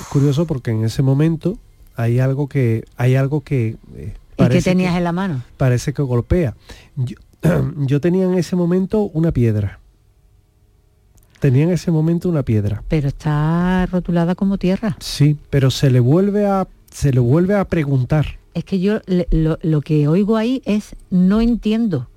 Es 0.00 0.06
curioso 0.08 0.46
porque 0.46 0.70
en 0.70 0.84
ese 0.84 1.02
momento 1.02 1.58
hay 1.96 2.18
algo 2.20 2.48
que 2.48 2.84
hay 2.96 3.14
algo 3.16 3.40
que 3.42 3.76
eh, 3.94 4.14
¿Y 4.36 4.48
qué 4.48 4.62
tenías 4.62 4.92
que- 4.92 4.98
en 4.98 5.04
la 5.04 5.12
mano? 5.12 5.42
parece 5.56 5.92
que 5.92 6.02
golpea. 6.02 6.54
Yo, 6.96 7.16
yo 7.76 8.00
tenía 8.00 8.24
en 8.24 8.34
ese 8.34 8.56
momento 8.56 9.00
una 9.02 9.32
piedra. 9.32 9.80
Tenía 11.40 11.64
en 11.64 11.70
ese 11.70 11.90
momento 11.90 12.28
una 12.28 12.42
piedra. 12.42 12.82
Pero 12.88 13.08
está 13.08 13.86
rotulada 13.86 14.34
como 14.34 14.58
tierra. 14.58 14.96
Sí, 15.00 15.36
pero 15.50 15.70
se 15.70 15.90
le 15.90 16.00
vuelve 16.00 16.46
a 16.46 16.66
se 16.90 17.12
le 17.12 17.20
vuelve 17.20 17.54
a 17.54 17.64
preguntar. 17.66 18.38
Es 18.54 18.64
que 18.64 18.80
yo 18.80 19.00
le- 19.06 19.28
lo, 19.30 19.58
lo 19.62 19.80
que 19.82 20.08
oigo 20.08 20.36
ahí 20.36 20.62
es 20.64 20.96
no 21.10 21.40
entiendo. 21.40 22.08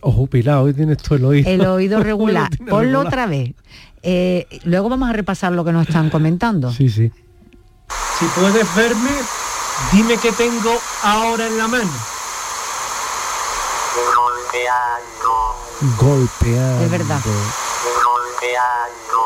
Ojo, 0.00 0.26
Pilar, 0.26 0.58
hoy 0.58 0.72
tienes 0.74 0.98
tú 0.98 1.14
el 1.14 1.24
oído. 1.24 1.50
El 1.50 1.66
oído 1.66 2.02
regular. 2.02 2.50
Ponlo 2.58 2.78
regular. 2.80 3.06
otra 3.06 3.26
vez. 3.26 3.54
Eh, 4.02 4.46
luego 4.64 4.88
vamos 4.88 5.08
a 5.08 5.12
repasar 5.12 5.52
lo 5.52 5.64
que 5.64 5.72
nos 5.72 5.86
están 5.88 6.10
comentando. 6.10 6.72
Sí, 6.72 6.88
sí. 6.88 7.10
Si 8.18 8.24
puedes 8.40 8.74
verme, 8.74 9.10
dime 9.92 10.16
qué 10.18 10.32
tengo 10.32 10.72
ahora 11.02 11.46
en 11.46 11.58
la 11.58 11.68
mano. 11.68 11.90
Golpeando. 15.98 16.84
Es 16.84 16.90
verdad. 16.90 17.20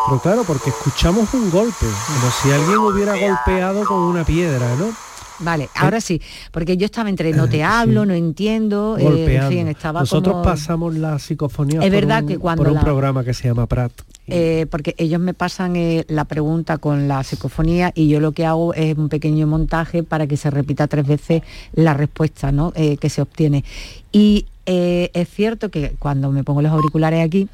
Pero 0.06 0.20
claro, 0.20 0.44
porque 0.44 0.70
escuchamos 0.70 1.32
un 1.34 1.50
golpe, 1.50 1.86
como 1.86 2.30
si 2.42 2.50
alguien 2.50 2.78
hubiera 2.78 3.14
golpeado 3.14 3.84
con 3.84 3.98
una 3.98 4.24
piedra, 4.24 4.74
¿no? 4.76 4.92
Vale, 5.42 5.68
ahora 5.74 6.00
sí, 6.00 6.20
porque 6.52 6.76
yo 6.76 6.84
estaba 6.84 7.08
entre 7.08 7.32
no 7.32 7.48
te 7.48 7.62
hablo, 7.62 8.02
Sí. 8.02 8.08
no 8.08 8.14
entiendo, 8.14 8.96
eh, 8.98 9.36
en 9.36 9.48
fin, 9.48 9.68
estaba 9.68 10.00
Nosotros 10.00 10.34
como- 10.34 10.44
pasamos 10.44 10.94
la 10.96 11.18
psicofonía 11.18 11.80
Es 11.80 11.86
por 11.86 11.92
verdad 11.92 12.22
un, 12.22 12.28
que 12.28 12.38
cuando 12.38 12.62
por 12.62 12.68
un 12.72 12.74
la- 12.76 12.84
programa 12.84 13.24
que 13.24 13.32
se 13.34 13.48
llama 13.48 13.66
Prat. 13.66 13.92
Eh, 14.32 14.66
porque 14.70 14.94
ellos 14.98 15.20
me 15.20 15.34
pasan 15.34 15.74
eh, 15.74 16.04
la 16.08 16.24
pregunta 16.24 16.78
con 16.78 17.08
la 17.08 17.24
psicofonía 17.24 17.90
y 17.96 18.08
yo 18.08 18.20
lo 18.20 18.30
que 18.32 18.46
hago 18.46 18.74
es 18.74 18.96
un 18.96 19.08
pequeño 19.08 19.46
montaje 19.48 20.04
para 20.04 20.26
que 20.28 20.36
se 20.36 20.50
repita 20.50 20.86
tres 20.86 21.04
veces 21.06 21.42
la 21.72 21.94
respuesta 21.94 22.52
¿no? 22.52 22.72
eh, 22.76 22.96
que 22.96 23.08
se 23.10 23.22
obtiene. 23.22 23.64
Y 24.12 24.46
eh, 24.66 25.10
es 25.14 25.28
cierto 25.30 25.70
que 25.70 25.94
cuando 25.98 26.30
me 26.30 26.44
pongo 26.44 26.62
los 26.62 26.70
auriculares 26.70 27.24
aquí 27.26 27.48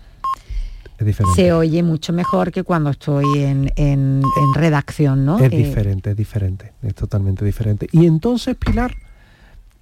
Es 0.98 1.04
diferente. 1.06 1.40
se 1.42 1.52
oye 1.52 1.82
mucho 1.82 2.12
mejor 2.12 2.50
que 2.50 2.62
cuando 2.64 2.90
estoy 2.90 3.42
en, 3.42 3.70
en- 3.76 4.22
en 4.24 4.54
redacción, 4.54 5.24
¿no? 5.26 5.38
Es 5.38 5.52
Eh, 5.52 5.56
diferente, 5.56 6.10
es 6.12 6.16
diferente, 6.16 6.72
es 6.82 6.94
totalmente 6.94 7.44
diferente. 7.44 7.86
Y 7.92 8.06
entonces, 8.06 8.56
Pilar, 8.56 8.94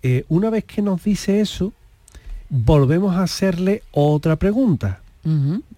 eh, 0.02 0.24
una 0.28 0.50
vez 0.50 0.64
que 0.64 0.82
nos 0.82 1.02
dice 1.04 1.40
eso, 1.40 1.72
volvemos 2.48 3.14
a 3.16 3.22
hacerle 3.22 3.82
otra 3.92 4.36
pregunta. 4.36 5.00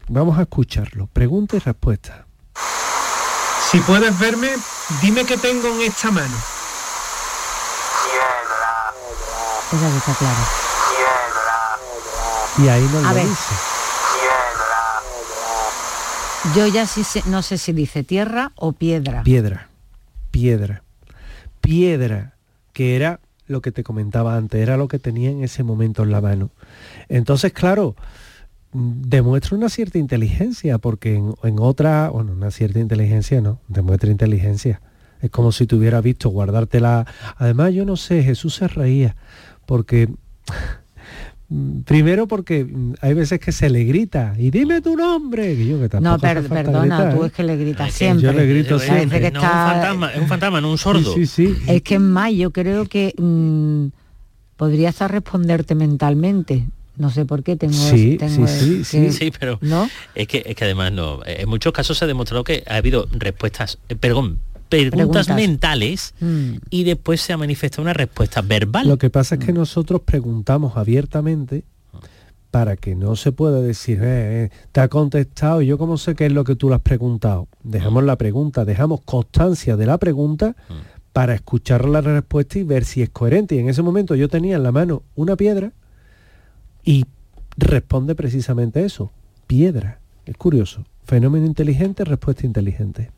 Vamos 0.08 0.38
a 0.38 0.42
escucarlo. 0.42 1.06
Pregunta 1.12 1.56
y 1.56 1.60
respuesta. 1.60 2.26
Si 3.70 3.78
puedes 3.80 4.18
verme, 4.18 4.48
dime 5.02 5.24
qué 5.24 5.36
tengo 5.36 5.68
en 5.68 5.82
esta 5.82 6.10
mano. 6.10 6.34
Esa 9.72 9.96
está 9.96 10.14
clara. 10.14 10.46
Y 12.58 12.68
ahí 12.68 12.82
nos 12.84 13.04
A 13.04 13.08
lo 13.10 13.14
ver. 13.14 13.28
dice. 13.28 13.54
Yo 16.54 16.66
ya 16.68 16.86
no 17.26 17.42
sé 17.42 17.58
si 17.58 17.72
dice 17.72 18.04
tierra 18.04 18.52
o 18.56 18.72
piedra. 18.72 19.22
Piedra, 19.22 19.68
piedra, 20.30 20.82
piedra, 21.60 22.34
que 22.72 22.96
era 22.96 23.20
lo 23.46 23.60
que 23.60 23.72
te 23.72 23.82
comentaba 23.82 24.36
antes, 24.36 24.60
era 24.60 24.76
lo 24.76 24.88
que 24.88 24.98
tenía 24.98 25.30
en 25.30 25.42
ese 25.42 25.62
momento 25.62 26.02
en 26.02 26.12
la 26.12 26.20
mano. 26.20 26.50
Entonces, 27.08 27.52
claro, 27.52 27.96
demuestra 28.72 29.56
una 29.56 29.68
cierta 29.68 29.98
inteligencia, 29.98 30.78
porque 30.78 31.16
en, 31.16 31.34
en 31.42 31.58
otra, 31.58 32.10
bueno, 32.10 32.32
una 32.32 32.50
cierta 32.50 32.78
inteligencia 32.78 33.40
no, 33.40 33.60
demuestra 33.68 34.10
inteligencia. 34.10 34.80
Es 35.20 35.30
como 35.30 35.52
si 35.52 35.66
tuviera 35.66 36.00
visto 36.00 36.28
guardártela. 36.28 37.06
Además, 37.36 37.72
yo 37.72 37.84
no 37.84 37.96
sé, 37.96 38.22
Jesús 38.22 38.54
se 38.54 38.68
reía, 38.68 39.16
porque 39.64 40.08
primero 41.84 42.26
porque 42.26 42.64
mm, 42.64 42.94
hay 43.00 43.14
veces 43.14 43.38
que 43.38 43.52
se 43.52 43.70
le 43.70 43.84
grita 43.84 44.34
y 44.38 44.50
dime 44.50 44.80
tu 44.80 44.96
nombre. 44.96 45.54
Que 45.56 45.66
yo, 45.66 45.88
que 45.88 46.00
no, 46.00 46.18
per- 46.18 46.48
perdona, 46.48 46.96
gritar, 46.98 47.14
tú 47.16 47.24
¿eh? 47.24 47.26
es 47.28 47.32
que 47.32 47.42
le 47.44 47.56
gritas 47.56 47.86
que 47.86 47.92
siempre. 47.92 48.24
yo 48.26 48.32
le 48.32 48.46
grito 48.46 48.74
Eh, 48.76 48.82
eh, 48.84 48.86
siempre. 48.96 49.20
Que 49.20 49.30
no, 49.30 49.40
está- 49.40 49.64
un 49.66 49.70
fantasma, 49.72 50.12
es 50.12 50.20
un 50.20 50.28
fantasma, 50.28 50.60
no 50.60 50.70
un 50.70 50.78
sordo. 50.78 51.14
Sí, 51.14 51.26
sí, 51.26 51.54
sí. 51.54 51.62
Es 51.68 51.82
que 51.82 51.94
es 51.94 52.00
más, 52.00 52.32
yo 52.32 52.50
creo 52.50 52.86
que 52.86 53.14
mm, 53.16 53.86
podría 54.56 54.88
hasta 54.88 55.06
responderte 55.08 55.74
mentalmente. 55.74 56.66
No 56.96 57.10
sé 57.10 57.26
por 57.26 57.42
qué 57.42 57.56
tengo... 57.56 57.74
Sí, 57.74 58.16
tengo 58.18 58.46
sí, 58.48 58.82
sí, 58.82 59.00
que- 59.02 59.12
Sí, 59.12 59.32
pero 59.38 59.58
¿No? 59.60 59.88
es 60.14 60.26
que, 60.26 60.42
es 60.46 60.56
que 60.56 60.64
además 60.64 60.92
no. 60.92 61.20
En 61.26 61.46
muchos 61.48 61.72
casos 61.74 61.98
se 61.98 62.06
ha 62.06 62.08
demostrado 62.08 62.42
que 62.42 62.64
ha 62.66 62.76
habido 62.76 63.06
respuestas, 63.12 63.78
eh, 63.90 63.96
perdón, 63.96 64.38
preguntas, 64.68 65.26
Preguntas. 65.26 65.36
mentales 65.36 66.14
Mm. 66.20 66.54
y 66.70 66.84
después 66.84 67.20
se 67.20 67.32
ha 67.32 67.36
manifestado 67.36 67.82
una 67.82 67.92
respuesta 67.94 68.42
verbal. 68.42 68.88
Lo 68.88 68.98
que 68.98 69.10
pasa 69.10 69.36
es 69.36 69.44
que 69.44 69.52
nosotros 69.52 70.02
preguntamos 70.04 70.76
abiertamente 70.76 71.64
para 72.50 72.76
que 72.76 72.94
no 72.94 73.16
se 73.16 73.32
pueda 73.32 73.60
decir, 73.60 73.98
"Eh, 74.02 74.44
eh, 74.44 74.50
te 74.72 74.80
ha 74.80 74.88
contestado, 74.88 75.60
y 75.62 75.66
yo 75.66 75.76
cómo 75.78 75.98
sé 75.98 76.14
qué 76.14 76.26
es 76.26 76.32
lo 76.32 76.44
que 76.44 76.56
tú 76.56 76.68
le 76.70 76.76
has 76.76 76.80
preguntado. 76.80 77.48
Dejamos 77.62 78.02
la 78.04 78.16
pregunta, 78.16 78.64
dejamos 78.64 79.00
constancia 79.04 79.76
de 79.76 79.84
la 79.86 79.98
pregunta 79.98 80.56
para 81.12 81.34
escuchar 81.34 81.86
la 81.86 82.00
respuesta 82.00 82.58
y 82.58 82.62
ver 82.62 82.84
si 82.84 83.02
es 83.02 83.10
coherente. 83.10 83.56
Y 83.56 83.58
en 83.58 83.68
ese 83.68 83.82
momento 83.82 84.14
yo 84.14 84.28
tenía 84.28 84.56
en 84.56 84.62
la 84.62 84.72
mano 84.72 85.02
una 85.16 85.36
piedra 85.36 85.72
y 86.84 87.04
responde 87.58 88.14
precisamente 88.14 88.84
eso, 88.84 89.12
piedra. 89.46 89.98
Es 90.24 90.36
curioso. 90.36 90.84
Fenómeno 91.04 91.46
inteligente, 91.46 92.04
respuesta 92.04 92.46
inteligente. 92.46 93.10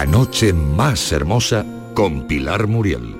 La 0.00 0.06
noche 0.06 0.54
más 0.54 1.12
hermosa 1.12 1.62
con 1.92 2.26
Pilar 2.26 2.66
Muriel. 2.66 3.14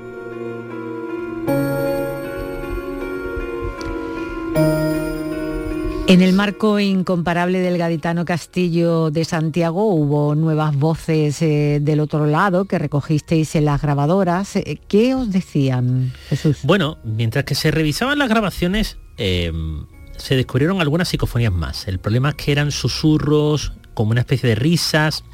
En 6.09 6.23
el 6.23 6.33
marco 6.33 6.81
incomparable 6.81 7.59
del 7.59 7.77
Gaditano 7.77 8.25
Castillo 8.25 9.11
de 9.11 9.27
Santiago 9.27 9.93
hubo 9.93 10.35
nuevas 10.35 10.75
voces 10.75 11.43
eh, 11.43 11.81
del 11.83 12.01
otro 12.01 12.25
lado 12.25 12.65
que 12.65 12.79
recogisteis 12.79 13.55
en 13.57 13.67
las 13.67 13.83
grabadoras. 13.83 14.57
Eh, 14.57 14.81
¿Qué 14.89 15.15
os 15.15 15.31
decían, 15.31 16.15
Jesús? 16.31 16.61
Bueno, 16.63 16.97
mientras 17.05 17.45
que 17.45 17.57
se 17.57 17.71
revisaban 17.71 18.19
las 18.19 18.31
grabaciones, 18.31 18.97
eh, 19.19 19.53
se 20.17 20.35
descubrieron 20.35 20.81
algunas 20.81 21.11
psicofonías 21.11 21.53
más. 21.53 21.89
El 21.89 21.99
problema 21.99 22.31
es 22.31 22.37
que 22.37 22.53
eran 22.53 22.71
susurros, 22.71 23.75
como 23.93 24.13
una 24.13 24.21
especie 24.21 24.49
de 24.49 24.55
risas, 24.55 25.25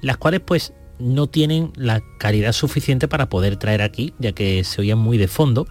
las 0.00 0.16
cuales 0.16 0.42
pues 0.46 0.72
no 1.02 1.26
tienen 1.26 1.72
la 1.76 2.02
calidad 2.18 2.52
suficiente 2.52 3.08
para 3.08 3.28
poder 3.28 3.56
traer 3.56 3.82
aquí, 3.82 4.14
ya 4.18 4.32
que 4.32 4.64
se 4.64 4.80
oían 4.80 4.98
muy 4.98 5.18
de 5.18 5.28
fondo. 5.28 5.66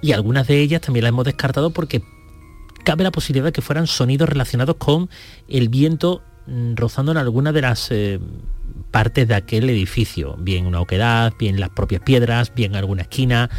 Y 0.00 0.12
algunas 0.12 0.46
de 0.46 0.60
ellas 0.60 0.80
también 0.80 1.04
las 1.04 1.10
hemos 1.10 1.24
descartado 1.24 1.70
porque 1.70 2.02
cabe 2.84 3.04
la 3.04 3.10
posibilidad 3.10 3.46
de 3.46 3.52
que 3.52 3.62
fueran 3.62 3.86
sonidos 3.86 4.28
relacionados 4.28 4.76
con 4.76 5.08
el 5.48 5.68
viento 5.68 6.22
mm, 6.46 6.74
rozando 6.76 7.12
en 7.12 7.18
alguna 7.18 7.52
de 7.52 7.62
las 7.62 7.90
eh, 7.90 8.20
partes 8.90 9.26
de 9.26 9.34
aquel 9.34 9.68
edificio, 9.70 10.36
bien 10.38 10.66
una 10.66 10.80
oquedad, 10.80 11.32
bien 11.38 11.58
las 11.58 11.70
propias 11.70 12.02
piedras, 12.02 12.54
bien 12.54 12.76
alguna 12.76 13.02
esquina, 13.02 13.50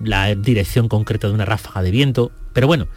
la 0.00 0.34
dirección 0.34 0.88
concreta 0.88 1.28
de 1.28 1.34
una 1.34 1.44
ráfaga 1.44 1.82
de 1.82 1.90
viento. 1.90 2.30
Pero 2.52 2.66
bueno, 2.66 2.88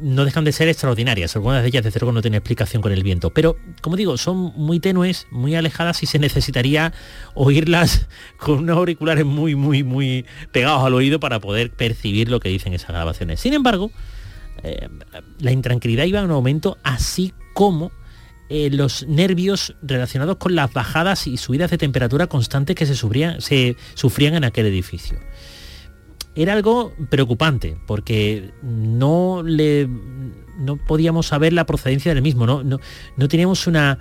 no 0.00 0.24
dejan 0.24 0.44
de 0.44 0.52
ser 0.52 0.68
extraordinarias. 0.68 1.34
Algunas 1.36 1.62
de 1.62 1.68
ellas 1.68 1.84
desde 1.84 2.00
luego 2.00 2.12
no 2.12 2.22
tienen 2.22 2.38
explicación 2.38 2.82
con 2.82 2.92
el 2.92 3.02
viento. 3.02 3.30
Pero, 3.30 3.56
como 3.80 3.96
digo, 3.96 4.16
son 4.16 4.52
muy 4.56 4.80
tenues, 4.80 5.26
muy 5.30 5.54
alejadas 5.54 6.02
y 6.02 6.06
se 6.06 6.18
necesitaría 6.18 6.92
oírlas 7.34 8.06
con 8.38 8.60
unos 8.60 8.76
auriculares 8.76 9.24
muy, 9.24 9.54
muy, 9.54 9.82
muy 9.82 10.26
pegados 10.52 10.84
al 10.84 10.94
oído 10.94 11.20
para 11.20 11.40
poder 11.40 11.70
percibir 11.70 12.30
lo 12.30 12.40
que 12.40 12.48
dicen 12.48 12.74
esas 12.74 12.90
grabaciones. 12.90 13.40
Sin 13.40 13.52
embargo, 13.52 13.90
eh, 14.62 14.88
la 15.38 15.52
intranquilidad 15.52 16.04
iba 16.04 16.20
en 16.20 16.30
aumento, 16.30 16.78
así 16.82 17.32
como 17.54 17.92
eh, 18.48 18.68
los 18.70 19.06
nervios 19.06 19.76
relacionados 19.80 20.36
con 20.36 20.56
las 20.56 20.72
bajadas 20.72 21.26
y 21.26 21.36
subidas 21.36 21.70
de 21.70 21.78
temperatura 21.78 22.26
constantes 22.26 22.74
que 22.74 22.84
se 22.84 22.96
se 22.96 23.76
sufrían 23.94 24.34
en 24.34 24.44
aquel 24.44 24.66
edificio. 24.66 25.18
Era 26.42 26.52
algo 26.52 26.92
preocupante, 27.10 27.76
porque 27.86 28.50
no 28.62 29.42
le 29.44 29.88
no 30.58 30.76
podíamos 30.76 31.26
saber 31.26 31.52
la 31.52 31.64
procedencia 31.64 32.12
del 32.14 32.22
mismo, 32.22 32.46
no, 32.46 32.62
no, 32.62 32.80
no 33.16 33.28
teníamos 33.28 33.66
una 33.66 33.98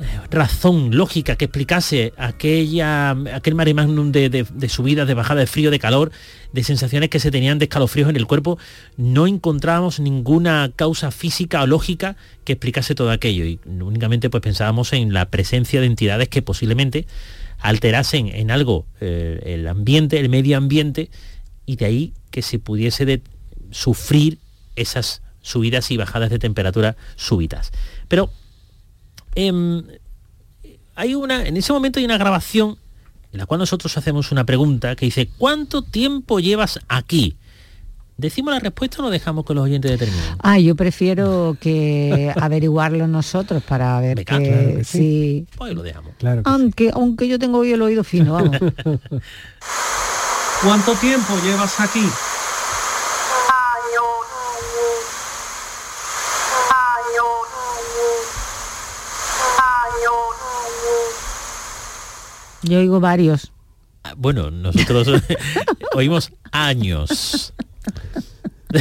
eh, 0.00 0.04
razón 0.30 0.96
lógica 0.96 1.36
que 1.36 1.46
explicase 1.46 2.12
aquella, 2.16 3.10
aquel 3.34 3.54
mare 3.54 3.74
magnum 3.74 4.12
de, 4.12 4.28
de, 4.28 4.46
de 4.48 4.68
subidas, 4.68 5.08
de 5.08 5.14
bajada 5.14 5.40
de 5.40 5.46
frío, 5.46 5.70
de 5.70 5.78
calor, 5.78 6.12
de 6.52 6.62
sensaciones 6.62 7.08
que 7.08 7.18
se 7.18 7.30
tenían 7.30 7.58
de 7.58 7.64
escalofríos 7.64 8.08
en 8.08 8.16
el 8.16 8.26
cuerpo, 8.26 8.58
no 8.96 9.26
encontrábamos 9.26 10.00
ninguna 10.00 10.70
causa 10.76 11.10
física 11.10 11.62
o 11.62 11.66
lógica 11.66 12.16
que 12.44 12.52
explicase 12.52 12.94
todo 12.94 13.10
aquello 13.10 13.44
y 13.44 13.58
únicamente 13.66 14.30
pues 14.30 14.42
pensábamos 14.42 14.92
en 14.92 15.12
la 15.12 15.30
presencia 15.30 15.80
de 15.80 15.86
entidades 15.86 16.28
que 16.28 16.42
posiblemente 16.42 17.06
alterasen 17.58 18.28
en 18.28 18.50
algo 18.50 18.86
eh, 19.00 19.40
el 19.44 19.66
ambiente, 19.66 20.18
el 20.20 20.28
medio 20.28 20.56
ambiente 20.56 21.10
y 21.66 21.76
de 21.76 21.84
ahí 21.84 22.14
que 22.30 22.42
se 22.42 22.58
pudiese 22.58 23.22
sufrir 23.70 24.38
esas 24.76 25.22
subidas 25.42 25.90
y 25.90 25.96
bajadas 25.96 26.30
de 26.30 26.38
temperatura 26.38 26.96
súbitas. 27.16 27.72
Pero 28.08 28.30
eh, 29.34 29.52
hay 30.94 31.14
una, 31.14 31.46
en 31.46 31.56
ese 31.56 31.72
momento 31.72 31.98
hay 31.98 32.04
una 32.04 32.18
grabación 32.18 32.78
en 33.32 33.38
la 33.38 33.46
cual 33.46 33.60
nosotros 33.60 33.96
hacemos 33.98 34.32
una 34.32 34.44
pregunta 34.44 34.96
que 34.96 35.06
dice, 35.06 35.28
¿cuánto 35.36 35.82
tiempo 35.82 36.40
llevas 36.40 36.80
aquí? 36.88 37.36
¿Decimos 38.18 38.52
la 38.52 38.58
respuesta 38.58 38.98
o 38.98 39.02
lo 39.02 39.10
dejamos 39.10 39.44
que 39.44 39.54
los 39.54 39.62
oyentes 39.62 39.92
determinen? 39.92 40.24
Ah, 40.40 40.58
yo 40.58 40.74
prefiero 40.74 41.56
que 41.60 42.32
averiguarlo 42.40 43.06
nosotros 43.06 43.62
para 43.62 44.00
ver 44.00 44.16
Venga, 44.16 44.38
que, 44.38 44.48
claro 44.48 44.76
que 44.78 44.84
sí. 44.84 45.46
Pues 45.56 45.72
lo 45.72 45.82
dejamos. 45.84 46.14
Claro 46.18 46.42
que 46.42 46.50
sí. 46.50 46.54
Aunque, 46.54 46.90
aunque 46.92 47.28
yo 47.28 47.38
tengo 47.38 47.58
hoy 47.58 47.70
el 47.72 47.80
oído 47.80 48.02
fino, 48.02 48.32
vamos. 48.32 48.56
¿Cuánto 50.64 50.94
tiempo 50.96 51.32
llevas 51.44 51.78
aquí? 51.78 52.04
Yo 62.62 62.78
oigo 62.80 63.00
varios. 63.00 63.52
Ah, 64.04 64.14
Bueno, 64.16 64.50
nosotros 64.50 65.08
oímos 65.94 66.32
años. 66.52 67.52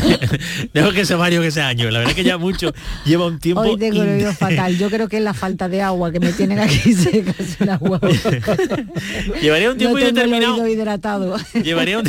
Dejo 0.73 0.91
que 0.91 1.05
sea 1.05 1.17
Mario 1.17 1.41
que 1.41 1.51
sea 1.51 1.67
años. 1.67 1.91
La 1.91 1.99
verdad 1.99 2.13
que 2.13 2.23
ya 2.23 2.37
mucho 2.37 2.73
lleva 3.05 3.25
un 3.25 3.39
tiempo. 3.39 3.61
Hoy 3.61 3.77
tengo 3.77 4.03
in- 4.03 4.09
oído 4.11 4.33
fatal. 4.33 4.77
Yo 4.77 4.89
creo 4.89 5.07
que 5.07 5.17
es 5.17 5.23
la 5.23 5.33
falta 5.33 5.67
de 5.69 5.81
agua 5.81 6.11
que 6.11 6.19
me 6.19 6.31
tienen 6.33 6.59
aquí 6.59 6.93
secas 6.93 7.59
el 7.59 7.69
agua. 7.69 7.99
Llevaría 9.41 9.71
un 9.71 9.77
tiempo 9.77 9.97
tengo 9.97 10.09
indeterminado. 10.09 10.67
hidratado. 10.67 11.37
Llevaría 11.63 11.99
un... 11.99 12.05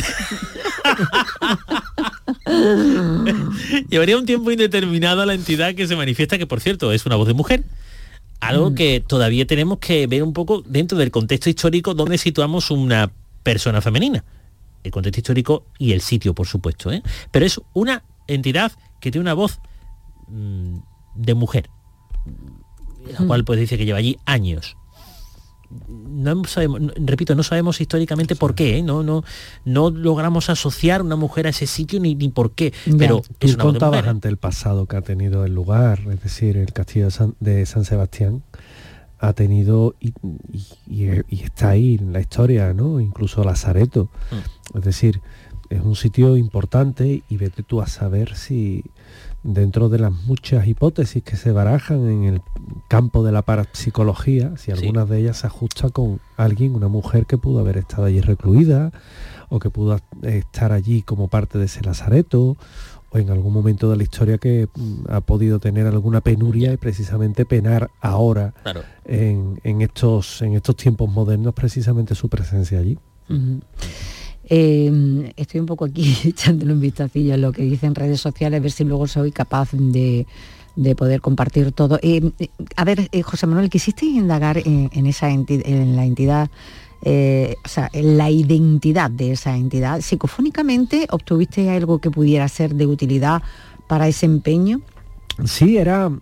Llevaría 3.88 4.16
un 4.18 4.26
tiempo 4.26 4.50
indeterminado 4.50 5.22
a 5.22 5.26
la 5.26 5.34
entidad 5.34 5.74
que 5.74 5.86
se 5.86 5.96
manifiesta, 5.96 6.38
que 6.38 6.46
por 6.46 6.60
cierto 6.60 6.92
es 6.92 7.06
una 7.06 7.16
voz 7.16 7.26
de 7.28 7.34
mujer. 7.34 7.62
Algo 8.40 8.74
que 8.74 9.02
todavía 9.04 9.46
tenemos 9.46 9.78
que 9.78 10.06
ver 10.06 10.22
un 10.22 10.32
poco 10.32 10.62
dentro 10.64 10.96
del 10.96 11.10
contexto 11.10 11.50
histórico 11.50 11.94
donde 11.94 12.18
situamos 12.18 12.70
una 12.70 13.10
persona 13.42 13.80
femenina. 13.80 14.22
El 14.84 14.90
contexto 14.90 15.20
histórico 15.20 15.66
y 15.78 15.92
el 15.92 16.00
sitio, 16.00 16.34
por 16.34 16.46
supuesto. 16.46 16.92
¿eh? 16.92 17.02
Pero 17.30 17.46
es 17.46 17.60
una 17.74 18.04
entidad 18.26 18.72
que 19.00 19.10
tiene 19.10 19.22
una 19.22 19.34
voz 19.34 19.60
mm, 20.28 20.78
de 21.14 21.34
mujer. 21.34 21.70
La 23.18 23.26
cual 23.26 23.44
pues 23.44 23.58
dice 23.58 23.78
que 23.78 23.84
lleva 23.86 23.98
allí 23.98 24.18
años 24.26 24.76
no 25.88 26.44
sabemos, 26.44 26.80
repito, 26.96 27.34
no 27.34 27.42
sabemos 27.42 27.80
históricamente 27.80 28.36
por 28.36 28.54
qué, 28.54 28.78
¿eh? 28.78 28.82
no, 28.82 29.02
no, 29.02 29.24
no 29.64 29.90
logramos 29.90 30.48
asociar 30.48 31.02
una 31.02 31.16
mujer 31.16 31.46
a 31.46 31.50
ese 31.50 31.66
sitio 31.66 32.00
ni, 32.00 32.14
ni 32.14 32.28
por 32.30 32.52
qué, 32.52 32.72
Ya. 32.86 32.96
pero 32.96 33.22
Tú 33.38 33.46
es 33.46 33.54
una 33.54 33.64
contabas 33.64 33.98
mujer, 34.00 34.08
ante 34.10 34.28
el 34.28 34.38
pasado 34.38 34.86
que 34.86 34.96
ha 34.96 35.02
tenido 35.02 35.44
el 35.44 35.54
lugar, 35.54 36.00
es 36.10 36.22
decir, 36.22 36.56
el 36.56 36.72
castillo 36.72 37.06
de 37.06 37.10
San, 37.10 37.34
de 37.40 37.66
San 37.66 37.84
Sebastián 37.84 38.42
ha 39.18 39.32
tenido 39.32 39.94
y, 40.00 40.12
y- 40.52 40.66
y- 40.86 41.22
y 41.28 41.42
está 41.42 41.70
ahí 41.70 41.96
en 42.00 42.12
la 42.12 42.20
historia, 42.20 42.72
¿no? 42.72 43.00
Incluso 43.00 43.42
Lazareto. 43.44 44.08
Mm. 44.30 44.78
Es 44.78 44.84
decir, 44.84 45.20
es 45.70 45.80
un 45.82 45.96
sitio 45.96 46.36
importante 46.36 47.22
y 47.28 47.36
vete 47.36 47.62
tú 47.62 47.80
a 47.82 47.86
saber 47.86 48.34
si 48.36 48.84
dentro 49.42 49.88
de 49.88 49.98
las 49.98 50.12
muchas 50.12 50.66
hipótesis 50.66 51.22
que 51.22 51.36
se 51.36 51.52
barajan 51.52 52.08
en 52.08 52.24
el 52.24 52.42
campo 52.88 53.22
de 53.24 53.32
la 53.32 53.42
parapsicología, 53.42 54.56
si 54.56 54.72
alguna 54.72 55.04
de 55.04 55.18
ellas 55.20 55.38
se 55.38 55.46
ajusta 55.46 55.90
con 55.90 56.20
alguien, 56.36 56.74
una 56.74 56.88
mujer 56.88 57.26
que 57.26 57.38
pudo 57.38 57.60
haber 57.60 57.76
estado 57.78 58.04
allí 58.04 58.20
recluida 58.20 58.92
o 59.48 59.58
que 59.58 59.70
pudo 59.70 59.98
estar 60.22 60.72
allí 60.72 61.02
como 61.02 61.28
parte 61.28 61.58
de 61.58 61.66
ese 61.66 61.82
lazareto 61.82 62.56
o 63.10 63.18
en 63.18 63.30
algún 63.30 63.52
momento 63.52 63.90
de 63.90 63.96
la 63.96 64.02
historia 64.02 64.38
que 64.38 64.68
mm, 64.74 65.04
ha 65.08 65.20
podido 65.20 65.58
tener 65.58 65.86
alguna 65.86 66.20
penuria 66.20 66.72
y 66.72 66.76
precisamente 66.76 67.44
penar 67.46 67.90
ahora 68.00 68.52
Claro. 68.62 68.82
en, 69.04 69.60
en 69.64 69.80
estos 69.82 70.42
en 70.42 70.54
estos 70.54 70.76
tiempos 70.76 71.10
modernos 71.10 71.54
precisamente 71.54 72.14
su 72.14 72.28
presencia 72.28 72.78
allí. 72.78 72.98
Eh, 74.50 75.32
estoy 75.36 75.60
un 75.60 75.66
poco 75.66 75.84
aquí 75.84 76.14
echándole 76.24 76.72
un 76.72 76.80
vistacillo 76.80 77.34
a 77.34 77.36
lo 77.36 77.52
que 77.52 77.62
dicen 77.62 77.94
redes 77.94 78.20
sociales, 78.20 78.58
a 78.58 78.62
ver 78.62 78.70
si 78.70 78.84
luego 78.84 79.06
soy 79.06 79.30
capaz 79.32 79.72
de, 79.72 80.26
de 80.76 80.94
poder 80.94 81.20
compartir 81.20 81.72
todo. 81.72 81.98
Eh, 82.02 82.30
eh, 82.38 82.48
a 82.76 82.84
ver, 82.84 83.08
eh, 83.12 83.22
José 83.22 83.46
Manuel, 83.46 83.68
quisiste 83.68 84.06
indagar 84.06 84.58
en, 84.58 84.90
en 84.92 85.06
esa 85.06 85.30
enti- 85.30 85.62
en 85.64 85.96
la 85.96 86.04
entidad, 86.06 86.50
eh, 87.02 87.56
o 87.64 87.68
sea, 87.68 87.90
la 87.92 88.30
identidad 88.30 89.10
de 89.10 89.32
esa 89.32 89.56
entidad. 89.56 90.00
Psicofónicamente, 90.00 91.06
¿obtuviste 91.10 91.70
algo 91.70 91.98
que 92.00 92.10
pudiera 92.10 92.48
ser 92.48 92.74
de 92.74 92.86
utilidad 92.86 93.42
para 93.86 94.08
ese 94.08 94.26
empeño? 94.26 94.80
Sí, 95.44 95.76
era, 95.76 96.08
mm, 96.08 96.18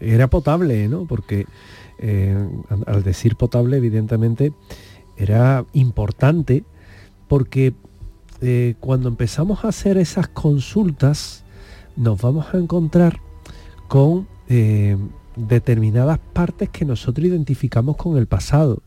era 0.00 0.28
potable, 0.28 0.88
¿no? 0.88 1.04
Porque 1.06 1.46
eh, 1.98 2.36
al- 2.86 3.02
decir 3.02 3.36
potable, 3.36 3.76
evidentemente, 3.76 4.52
era 5.16 5.64
importante 5.72 6.64
porque 7.28 7.74
eh, 8.40 8.74
cuando 8.80 9.08
empezamos 9.08 9.64
a 9.64 9.68
hacer 9.68 9.96
esas 9.96 10.28
consultas 10.28 11.44
nos 11.96 12.20
vamos 12.20 12.46
a 12.52 12.58
encontrar 12.58 13.20
con 13.88 14.26
determinadas 15.36 16.18
partes 16.32 16.68
que 16.68 16.84
nosotros 16.84 17.26
identificamos 17.26 17.96
con 17.96 18.16
el 18.16 18.26
pasado. 18.26 18.82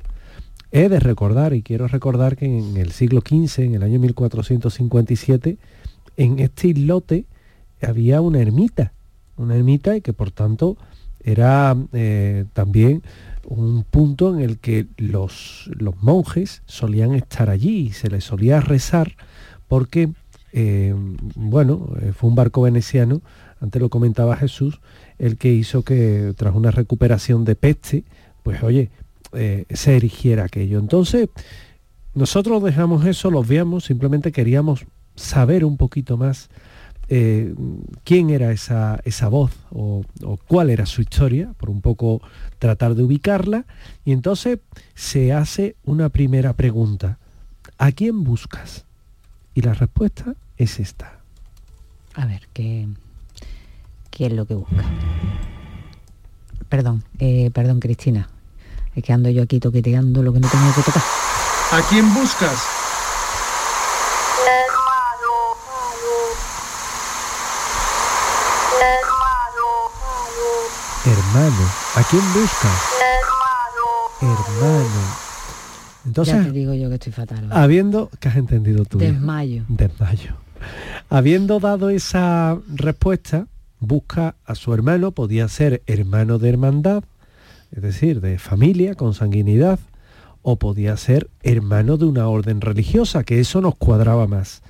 He 0.72 0.90
de 0.90 1.00
recordar, 1.00 1.54
y 1.54 1.64
quiero 1.64 1.88
recordar 1.88 2.36
que 2.36 2.46
en 2.46 2.78
el 2.78 2.92
siglo 2.92 3.22
XV, 3.22 3.64
en 3.64 3.76
el 3.76 3.84
año 3.84 4.00
1457, 4.00 5.58
en 6.18 6.40
este 6.40 6.70
islote 6.70 7.26
había 7.82 8.22
una 8.22 8.42
ermita, 8.42 8.92
una 9.38 9.56
ermita 9.56 9.96
y 9.96 10.02
que 10.02 10.14
por 10.14 10.32
tanto 10.32 10.78
era 11.24 11.76
eh, 11.94 12.46
también 12.54 13.04
un 13.46 13.84
punto 13.84 14.36
en 14.36 14.42
el 14.42 14.58
que 14.60 14.88
los, 14.98 15.70
monjes 16.02 16.64
solían 16.66 17.14
estar 17.14 17.50
allí 17.50 17.88
y 17.88 17.92
se 17.92 18.10
les 18.10 18.26
solía 18.26 18.60
rezar 18.60 19.16
porque, 19.68 20.10
eh, 20.52 20.94
bueno, 21.36 21.94
eh, 22.02 22.12
fue 22.14 22.30
un 22.30 22.36
barco 22.36 22.62
veneciano, 22.62 23.22
antes 23.62 23.82
lo 23.82 23.90
comentaba 23.90 24.36
Jesús, 24.36 24.82
el 25.18 25.38
que 25.38 25.52
hizo 25.54 25.84
que 25.84 26.34
tras 26.36 26.56
una 26.56 26.72
recuperación 26.72 27.46
de 27.46 27.56
peste, 27.56 28.04
pues 28.44 28.64
oye, 28.64 28.90
eh, 29.38 29.65
se 29.69 29.95
erigiera 29.95 30.45
aquello. 30.45 30.80
Entonces, 30.80 31.30
nosotros 32.13 32.63
dejamos 32.63 33.06
eso, 33.06 33.30
los 33.30 33.47
veamos, 33.47 33.86
simplemente 33.86 34.32
queríamos 34.32 34.86
saber 35.15 35.63
un 35.63 35.78
poquito 35.78 36.17
más 36.17 36.50
eh, 37.10 37.54
quién 38.04 38.32
era 38.32 38.52
esa, 38.52 39.00
esa 39.06 39.30
voz 39.30 39.52
o, 39.71 40.04
cuál 40.47 40.69
era 40.69 40.86
su 40.86 41.02
historia, 41.02 41.54
por 41.58 41.69
un 41.69 41.82
poco 41.82 42.21
tratar 42.60 42.95
de 42.95 43.04
ubicarla. 43.04 43.65
Y 44.04 44.12
entonces 44.12 44.60
se 44.95 45.32
hace 45.32 45.76
una 45.86 46.10
primera 46.10 46.54
pregunta. 46.54 47.19
¿A 47.78 47.91
quién 47.91 48.23
buscas? 48.23 48.86
Y 49.54 49.62
la 49.62 49.73
respuesta 49.73 50.36
es 50.58 50.80
esta. 50.80 51.19
A 52.15 52.26
ver, 52.26 52.47
¿qué, 52.54 52.88
qué 54.10 54.26
es 54.26 54.34
lo 54.34 54.45
que 54.45 54.56
busca? 54.56 54.84
Perdón, 56.67 57.04
eh, 57.19 57.52
perdón, 57.52 57.80
Cristina. 57.80 58.28
Es 58.98 59.04
que 59.04 59.14
ando 59.14 59.30
yo 59.30 59.44
aquí 59.44 59.60
toqueteando 59.60 60.24
lo 60.24 60.34
que 60.34 60.40
no 60.40 60.50
tenía 60.50 60.74
que 60.74 60.82
tocar. 60.82 61.04
¿A 61.72 61.82
quién 61.88 62.12
buscas? 62.16 62.60
Hermano. 71.06 71.72
¿A 71.94 72.04
quién 72.10 72.34
buscas? 72.34 72.82
Hermano. 74.20 74.88
Entonces, 76.04 76.34
ya 76.34 76.44
te 76.46 76.52
digo 76.52 76.74
yo 76.74 76.90
que 76.90 76.96
estoy 76.96 77.14
fatal. 77.14 77.50
habiendo, 77.52 78.10
¿qué 78.20 78.30
has 78.30 78.36
entendido 78.36 78.84
tú? 78.86 78.98
Desmayo. 78.98 79.64
Desmayo. 79.68 80.38
Habiendo 81.12 81.60
dado 81.60 81.92
esa 81.92 82.58
respuesta, 82.68 83.46
busca 83.80 84.34
a 84.44 84.56
su 84.56 84.74
hermano, 84.74 85.12
podía 85.12 85.48
ser 85.50 85.84
hermano 85.86 86.40
de 86.40 86.50
hermandad, 86.50 87.04
es 87.72 87.82
decir, 87.82 88.22
de 88.22 88.40
familia, 88.40 88.96
consanguinidad, 88.96 89.80
o 90.42 90.58
podía 90.58 90.96
ser 90.96 91.30
hermano 91.44 91.98
de 91.98 92.06
una 92.06 92.28
orden 92.28 92.62
religiosa, 92.62 93.24
que 93.24 93.40
eso 93.40 93.60
nos 93.60 93.76
cuadraba 93.76 94.28
más. 94.28 94.62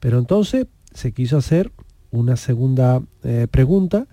Pero 0.00 0.18
entonces 0.18 0.66
se 0.94 1.12
quiso 1.12 1.36
hacer 1.36 1.72
una 2.10 2.36
segunda 2.36 3.02
eh, 3.22 3.46
pregunta 3.50 4.06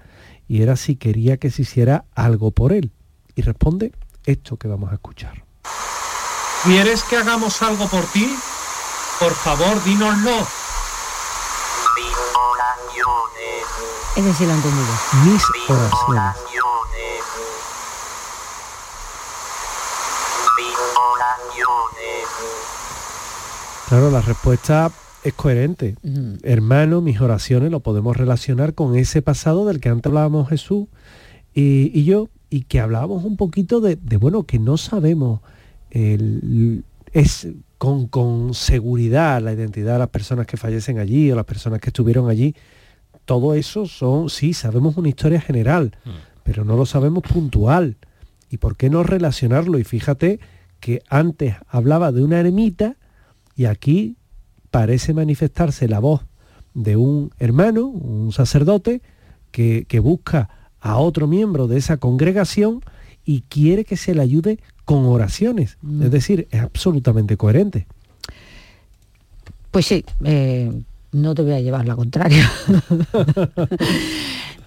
y 0.47 0.61
era 0.61 0.75
si 0.75 0.95
quería 0.95 1.37
que 1.37 1.49
se 1.49 1.61
hiciera 1.61 2.05
algo 2.13 2.51
por 2.51 2.73
él. 2.73 2.91
Y 3.35 3.41
responde 3.41 3.93
esto 4.25 4.57
que 4.57 4.67
vamos 4.67 4.91
a 4.91 4.95
escuchar. 4.95 5.45
¿Quieres 6.63 7.03
que 7.03 7.17
hagamos 7.17 7.61
algo 7.61 7.87
por 7.87 8.05
ti? 8.07 8.27
Por 9.19 9.33
favor, 9.33 9.83
dínoslo. 9.83 10.47
Es 14.15 14.25
decir, 14.25 14.47
lo 14.47 14.53
entendido. 14.53 14.93
Mis 15.25 15.43
oraciones. 15.67 16.52
Claro, 23.89 24.09
la 24.11 24.21
respuesta 24.21 24.91
es 25.23 25.33
coherente. 25.33 25.95
Mm. 26.03 26.35
Hermano, 26.43 27.01
mis 27.01 27.21
oraciones 27.21 27.71
lo 27.71 27.81
podemos 27.81 28.17
relacionar 28.17 28.73
con 28.73 28.95
ese 28.95 29.21
pasado 29.21 29.65
del 29.65 29.79
que 29.79 29.89
antes 29.89 30.09
hablábamos 30.09 30.49
Jesús 30.49 30.87
y, 31.53 31.91
y 31.97 32.03
yo, 32.05 32.29
y 32.49 32.61
que 32.63 32.79
hablábamos 32.79 33.23
un 33.23 33.37
poquito 33.37 33.81
de, 33.81 33.95
de, 33.95 34.17
bueno, 34.17 34.43
que 34.43 34.59
no 34.59 34.77
sabemos 34.77 35.41
el- 35.91 36.83
es 37.11 37.47
con, 37.77 38.07
con 38.07 38.53
seguridad 38.55 39.41
la 39.41 39.53
identidad 39.53 39.93
de 39.93 39.99
las 39.99 40.09
personas 40.09 40.47
que 40.47 40.57
fallecen 40.57 40.97
allí 40.97 41.31
o 41.31 41.35
las 41.35 41.45
personas 41.45 41.79
que 41.79 41.89
estuvieron 41.89 42.29
allí. 42.29 42.55
Todo 43.25 43.53
eso 43.53 43.85
son, 43.85 44.29
sí, 44.29 44.53
sabemos 44.53 44.97
una 44.97 45.09
historia 45.09 45.39
general, 45.39 45.95
pero 46.43 46.65
no 46.65 46.75
lo 46.75 46.85
sabemos 46.85 47.23
puntual. 47.23 47.97
¿Y 48.49 48.57
por 48.57 48.75
qué 48.75 48.89
no 48.89 49.03
relacionarlo? 49.03 49.77
Y 49.79 49.83
fíjate 49.83 50.39
que 50.79 51.01
antes 51.07 51.55
hablaba 51.67 52.11
de 52.11 52.23
una 52.23 52.39
ermita 52.39 52.95
y 53.55 53.65
aquí 53.65 54.17
parece 54.71 55.13
manifestarse 55.13 55.87
la 55.87 55.99
voz 55.99 56.21
de 56.73 56.95
un 56.95 57.31
hermano, 57.39 57.85
un 57.85 58.31
sacerdote, 58.31 59.01
que, 59.51 59.85
que 59.87 59.99
busca 59.99 60.49
a 60.79 60.97
otro 60.97 61.27
miembro 61.27 61.67
de 61.67 61.77
esa 61.77 61.97
congregación 61.97 62.81
y 63.23 63.41
quiere 63.41 63.85
que 63.85 63.97
se 63.97 64.15
le 64.15 64.21
ayude 64.21 64.59
con 64.85 65.05
oraciones. 65.05 65.77
Es 66.01 66.11
decir, 66.11 66.47
es 66.51 66.61
absolutamente 66.61 67.37
coherente. 67.37 67.87
Pues 69.71 69.85
sí, 69.85 70.03
eh, 70.23 70.71
no 71.11 71.33
te 71.35 71.41
voy 71.41 71.53
a 71.53 71.61
llevar 71.61 71.87
la 71.87 71.95
contraria. 71.95 72.51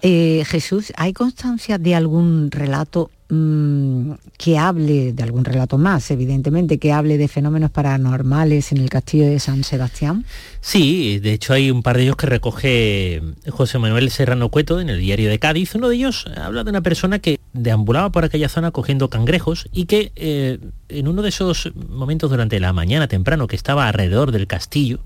Eh, 0.03 0.43
Jesús, 0.45 0.93
¿hay 0.95 1.11
constancia 1.11 1.79
de 1.79 1.95
algún 1.95 2.51
relato 2.51 3.09
mm, 3.29 4.11
que 4.37 4.57
hable, 4.57 5.13
de 5.13 5.23
algún 5.23 5.45
relato 5.45 5.77
más, 5.77 6.11
evidentemente, 6.11 6.77
que 6.77 6.91
hable 6.91 7.17
de 7.17 7.27
fenómenos 7.27 7.71
paranormales 7.71 8.71
en 8.71 8.79
el 8.79 8.89
castillo 8.89 9.25
de 9.25 9.39
San 9.39 9.63
Sebastián? 9.63 10.25
Sí, 10.61 11.19
de 11.19 11.33
hecho 11.33 11.53
hay 11.53 11.71
un 11.71 11.83
par 11.83 11.97
de 11.97 12.03
ellos 12.03 12.15
que 12.15 12.27
recoge 12.27 13.21
José 13.49 13.79
Manuel 13.79 14.09
Serrano 14.11 14.49
Cueto 14.49 14.79
en 14.79 14.89
el 14.89 14.99
diario 14.99 15.29
de 15.29 15.39
Cádiz. 15.39 15.75
Uno 15.75 15.89
de 15.89 15.95
ellos 15.95 16.25
habla 16.35 16.63
de 16.63 16.69
una 16.69 16.81
persona 16.81 17.19
que 17.19 17.39
deambulaba 17.53 18.11
por 18.11 18.25
aquella 18.25 18.49
zona 18.49 18.71
cogiendo 18.71 19.09
cangrejos 19.09 19.67
y 19.71 19.85
que 19.85 20.11
eh, 20.15 20.59
en 20.89 21.07
uno 21.07 21.21
de 21.21 21.29
esos 21.29 21.71
momentos 21.89 22.29
durante 22.29 22.59
la 22.59 22.73
mañana 22.73 23.07
temprano 23.07 23.47
que 23.47 23.55
estaba 23.55 23.87
alrededor 23.87 24.31
del 24.31 24.47
castillo, 24.47 24.99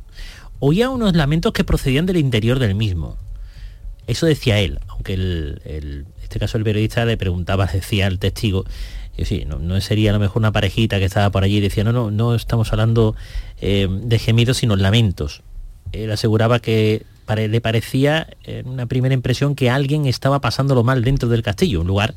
oía 0.59 0.89
unos 0.89 1.15
lamentos 1.15 1.53
que 1.53 1.63
procedían 1.63 2.05
del 2.05 2.17
interior 2.17 2.59
del 2.59 2.75
mismo. 2.75 3.17
Eso 4.07 4.25
decía 4.25 4.59
él, 4.59 4.79
aunque 4.87 5.13
el, 5.13 6.05
este 6.31 6.39
caso 6.39 6.57
el 6.57 6.63
periodista 6.63 7.03
le 7.03 7.17
preguntaba, 7.17 7.65
decía 7.65 8.07
al 8.07 8.17
testigo, 8.17 8.63
y 9.17 9.25
sí, 9.25 9.45
no, 9.45 9.81
sería 9.81 10.11
a 10.11 10.13
lo 10.13 10.19
mejor 10.19 10.37
una 10.37 10.53
parejita 10.53 10.97
que 10.97 11.05
estaba 11.05 11.29
por 11.29 11.43
allí 11.43 11.57
y 11.57 11.59
decía, 11.59 11.83
no, 11.83 11.91
no, 11.91 12.09
no 12.09 12.35
estamos 12.35 12.71
hablando 12.71 13.15
eh, 13.59 13.89
de 13.89 14.17
gemidos, 14.17 14.57
sino 14.57 14.77
lamentos. 14.77 15.41
Él 15.91 16.09
aseguraba 16.09 16.59
que 16.59 17.05
le 17.27 17.61
parecía 17.61 18.27
en 18.43 18.67
una 18.67 18.85
primera 18.85 19.13
impresión 19.13 19.55
que 19.55 19.69
alguien 19.69 20.05
estaba 20.05 20.39
pasándolo 20.39 20.83
mal 20.83 21.03
dentro 21.03 21.27
del 21.27 21.43
castillo, 21.43 21.81
un 21.81 21.87
lugar 21.87 22.15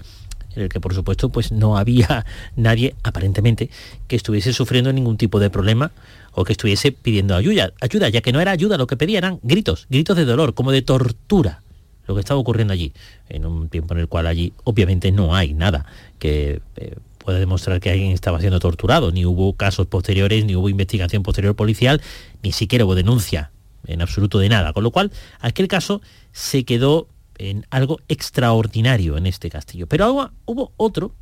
en 0.55 0.62
el 0.62 0.68
que 0.68 0.81
por 0.81 0.94
supuesto 0.94 1.31
pues 1.31 1.50
no 1.50 1.77
había 1.77 2.24
nadie 2.57 2.94
aparentemente 3.03 3.70
que 4.07 4.14
estuviese 4.14 4.53
sufriendo 4.53 4.92
ningún 4.92 5.16
tipo 5.16 5.40
de 5.40 5.50
problema 5.50 5.90
o 6.33 6.44
que 6.44 6.53
estuviese 6.53 6.92
pidiendo 6.92 7.35
ayuda, 7.35 7.72
ayuda, 7.81 8.09
ya 8.09 8.20
que 8.20 8.33
no 8.33 8.40
era 8.40 8.53
ayuda, 8.53 8.77
lo 8.77 8.87
que 8.87 8.96
pedía 8.96 9.18
eran 9.18 9.40
gritos, 9.42 9.87
gritos 9.90 10.16
de 10.16 10.24
dolor, 10.24 10.55
como 10.55 10.70
de 10.70 10.83
tortura, 10.83 11.63
lo 12.07 12.14
que 12.14 12.21
estaba 12.21 12.40
ocurriendo 12.40 12.73
allí, 12.73 12.93
en 13.29 13.47
un 13.47 13.69
tiempo 13.69 13.95
en 13.95 14.01
el 14.01 14.09
cual 14.09 14.27
allí 14.27 14.53
obviamente 14.64 15.12
no 15.12 15.35
hay 15.35 15.55
nada 15.55 15.87
que 16.19 16.61
eh, 16.77 16.97
pueda 17.19 17.38
demostrar 17.38 17.81
que 17.81 17.90
alguien 17.90 18.12
estaba 18.12 18.40
siendo 18.40 18.61
torturado, 18.61 19.11
ni 19.11 19.25
hubo 19.25 19.55
casos 19.55 19.87
posteriores, 19.87 20.45
ni 20.45 20.57
hubo 20.57 20.69
investigación 20.69 21.23
posterior 21.23 21.57
policial, 21.57 22.03
ni 22.43 22.53
siquiera 22.53 22.85
hubo 22.85 22.95
denuncia 22.95 23.51
en 23.87 24.03
absoluto 24.03 24.38
de 24.38 24.49
nada, 24.49 24.73
con 24.73 24.83
lo 24.83 24.90
cual 24.90 25.11
aquel 25.40 25.69
caso 25.69 26.03
se 26.33 26.64
quedó 26.64 27.09
en 27.38 27.67
algo 27.71 27.99
extraordinario 28.09 29.17
en 29.17 29.27
este 29.27 29.51
castillo. 29.51 29.87
Pero 29.87 30.12
hubo, 30.12 30.31
hubo 30.45 30.73
otro, 30.77 31.12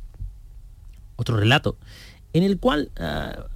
otro 1.15 1.37
relato, 1.37 1.77
en 2.33 2.43
el 2.43 2.59
cual 2.59 2.91
ah, 2.97 3.47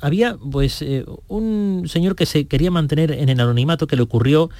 había 0.00 0.36
pues 0.36 0.82
eh, 0.82 1.04
un 1.28 1.84
señor 1.86 2.14
que 2.14 2.26
se 2.26 2.46
quería 2.46 2.70
mantener 2.70 3.10
en 3.12 3.28
el 3.28 3.40
anonimato 3.40 3.86
que 3.86 3.96
le 3.96 4.02
ocurrió 4.02 4.50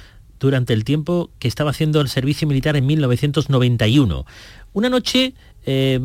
durante 0.45 0.73
el 0.73 0.83
tiempo 0.83 1.31
que 1.39 1.47
estaba 1.47 1.71
haciendo 1.71 1.99
el 2.01 2.07
servicio 2.07 2.47
militar 2.47 2.75
en 2.75 2.85
1991. 2.85 4.25
Una 4.73 4.89
noche 4.89 5.33
eh, 5.65 5.99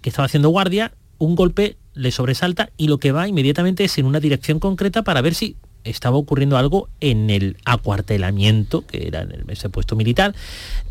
que 0.00 0.10
estaba 0.10 0.26
haciendo 0.26 0.50
guardia, 0.50 0.92
un 1.18 1.34
golpe 1.34 1.76
le 1.94 2.10
sobresalta 2.12 2.70
y 2.76 2.86
lo 2.88 2.98
que 2.98 3.12
va 3.12 3.26
inmediatamente 3.26 3.84
es 3.84 3.98
en 3.98 4.06
una 4.06 4.20
dirección 4.20 4.60
concreta 4.60 5.02
para 5.02 5.20
ver 5.20 5.34
si 5.34 5.56
estaba 5.84 6.16
ocurriendo 6.16 6.56
algo 6.56 6.88
en 7.00 7.30
el 7.30 7.56
acuartelamiento, 7.64 8.86
que 8.86 9.08
era 9.08 9.26
ese 9.48 9.68
puesto 9.68 9.96
militar, 9.96 10.34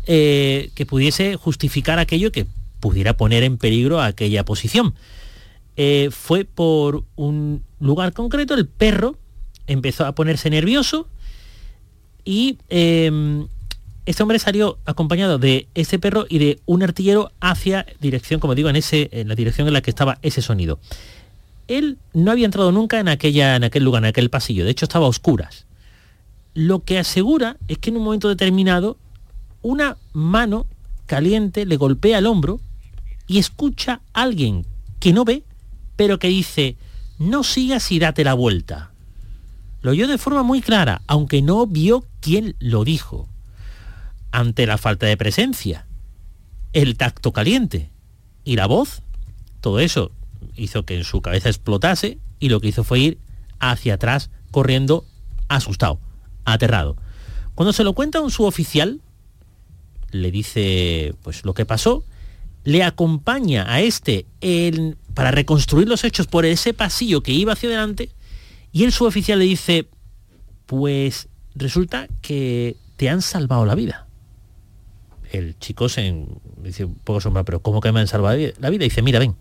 eh, 0.06 0.70
que 0.74 0.86
pudiese 0.86 1.36
justificar 1.36 1.98
aquello 1.98 2.32
que 2.32 2.46
pudiera 2.80 3.16
poner 3.16 3.42
en 3.44 3.58
peligro 3.58 4.02
aquella 4.02 4.44
posición. 4.44 4.94
Eh, 5.76 6.08
fue 6.10 6.44
por 6.44 7.04
un 7.16 7.62
lugar 7.80 8.12
concreto, 8.12 8.54
el 8.54 8.66
perro 8.66 9.16
empezó 9.66 10.06
a 10.06 10.14
ponerse 10.14 10.50
nervioso 10.50 11.08
y 12.28 12.58
eh, 12.68 13.46
este 14.04 14.22
hombre 14.22 14.38
salió 14.38 14.76
acompañado 14.84 15.38
de 15.38 15.66
ese 15.74 15.98
perro 15.98 16.26
y 16.28 16.38
de 16.38 16.60
un 16.66 16.82
artillero 16.82 17.32
hacia 17.40 17.86
dirección, 18.00 18.38
como 18.38 18.54
digo, 18.54 18.68
en, 18.68 18.76
ese, 18.76 19.08
en 19.12 19.28
la 19.28 19.34
dirección 19.34 19.66
en 19.66 19.72
la 19.72 19.80
que 19.80 19.88
estaba 19.88 20.18
ese 20.20 20.42
sonido. 20.42 20.78
Él 21.68 21.96
no 22.12 22.30
había 22.30 22.44
entrado 22.44 22.70
nunca 22.70 23.00
en, 23.00 23.08
aquella, 23.08 23.56
en 23.56 23.64
aquel 23.64 23.82
lugar, 23.82 24.02
en 24.02 24.10
aquel 24.10 24.28
pasillo, 24.28 24.66
de 24.66 24.72
hecho 24.72 24.84
estaba 24.84 25.06
a 25.06 25.08
oscuras. 25.08 25.64
Lo 26.52 26.84
que 26.84 26.98
asegura 26.98 27.56
es 27.66 27.78
que 27.78 27.88
en 27.88 27.96
un 27.96 28.04
momento 28.04 28.28
determinado 28.28 28.98
una 29.62 29.96
mano 30.12 30.66
caliente 31.06 31.64
le 31.64 31.78
golpea 31.78 32.18
el 32.18 32.26
hombro 32.26 32.60
y 33.26 33.38
escucha 33.38 34.02
a 34.12 34.20
alguien 34.20 34.66
que 35.00 35.14
no 35.14 35.24
ve, 35.24 35.44
pero 35.96 36.18
que 36.18 36.28
dice, 36.28 36.76
no 37.18 37.42
sigas 37.42 37.90
y 37.90 37.98
date 37.98 38.22
la 38.22 38.34
vuelta. 38.34 38.90
Lo 39.80 39.92
oyó 39.92 40.08
de 40.08 40.18
forma 40.18 40.42
muy 40.42 40.60
clara, 40.60 41.00
aunque 41.06 41.40
no 41.40 41.66
vio 41.66 42.04
quién 42.20 42.56
lo 42.58 42.84
dijo. 42.84 43.28
Ante 44.30 44.66
la 44.66 44.78
falta 44.78 45.06
de 45.06 45.16
presencia, 45.16 45.86
el 46.72 46.96
tacto 46.96 47.32
caliente 47.32 47.90
y 48.44 48.56
la 48.56 48.66
voz, 48.66 49.02
todo 49.60 49.80
eso 49.80 50.12
hizo 50.54 50.84
que 50.84 50.96
en 50.96 51.04
su 51.04 51.22
cabeza 51.22 51.48
explotase 51.48 52.18
y 52.38 52.48
lo 52.50 52.60
que 52.60 52.68
hizo 52.68 52.84
fue 52.84 53.00
ir 53.00 53.18
hacia 53.58 53.94
atrás 53.94 54.30
corriendo 54.50 55.04
asustado, 55.48 55.98
aterrado. 56.44 56.96
Cuando 57.54 57.72
se 57.72 57.84
lo 57.84 57.94
cuenta 57.94 58.20
un 58.20 58.30
suboficial, 58.30 59.00
le 60.10 60.30
dice 60.30 61.14
pues 61.22 61.44
lo 61.44 61.54
que 61.54 61.66
pasó, 61.66 62.04
le 62.64 62.82
acompaña 62.84 63.64
a 63.72 63.80
este 63.80 64.26
en- 64.40 64.96
para 65.14 65.30
reconstruir 65.30 65.88
los 65.88 66.04
hechos 66.04 66.26
por 66.26 66.44
ese 66.44 66.74
pasillo 66.74 67.22
que 67.22 67.32
iba 67.32 67.54
hacia 67.54 67.68
adelante 67.70 68.10
y 68.72 68.84
el 68.84 68.92
suboficial 68.92 69.38
le 69.38 69.46
dice, 69.46 69.88
pues 70.66 71.28
resulta 71.58 72.08
que 72.22 72.76
te 72.96 73.08
han 73.10 73.22
salvado 73.22 73.66
la 73.66 73.74
vida. 73.74 74.06
El 75.30 75.58
chico 75.58 75.88
se 75.88 76.26
dice 76.62 76.84
un 76.84 76.94
poco 76.94 77.20
sombra, 77.20 77.44
pero 77.44 77.60
¿cómo 77.60 77.80
que 77.80 77.92
me 77.92 78.00
han 78.00 78.06
salvado 78.06 78.38
la 78.58 78.70
vida? 78.70 78.84
Dice, 78.84 79.02
mira, 79.02 79.18
ven, 79.18 79.36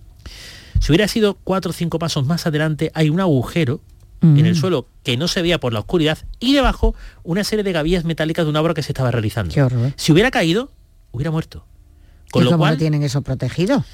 si 0.82 0.91
hubiera 0.91 1.08
sido 1.08 1.36
cuatro 1.43 1.71
o 1.71 1.73
cinco 1.73 1.99
pasos 1.99 2.25
más 2.25 2.45
adelante, 2.45 2.91
hay 2.93 3.10
un 3.10 3.19
agujero 3.19 3.82
en 4.21 4.48
el 4.48 4.56
suelo 4.56 4.87
que 5.04 5.15
no 5.15 5.27
se 5.27 5.44
veía 5.44 5.60
por 5.60 5.73
la 5.73 5.79
oscuridad 5.79 6.17
y 6.39 6.54
debajo 6.54 6.96
una 7.23 7.44
serie 7.44 7.63
de 7.63 7.71
gavillas 7.71 8.04
metálicas 8.04 8.46
de 8.46 8.50
una 8.50 8.62
obra 8.62 8.73
que 8.73 8.81
se 8.81 8.92
estaba 8.92 9.12
realizando. 9.12 9.54
Qué 9.54 9.62
horror. 9.62 9.94
Si 9.96 10.12
hubiera 10.12 10.31
caído, 10.31 10.71
hubiera 11.12 11.29
muerto. 11.29 11.65
Con 12.31 12.42
¿Y 12.42 12.46
lo 12.46 12.52
cómo 12.52 12.63
cual, 12.63 12.73
lo 12.73 12.79
tienen 12.79 13.04
eso 13.04 13.21
protegido? 13.21 13.85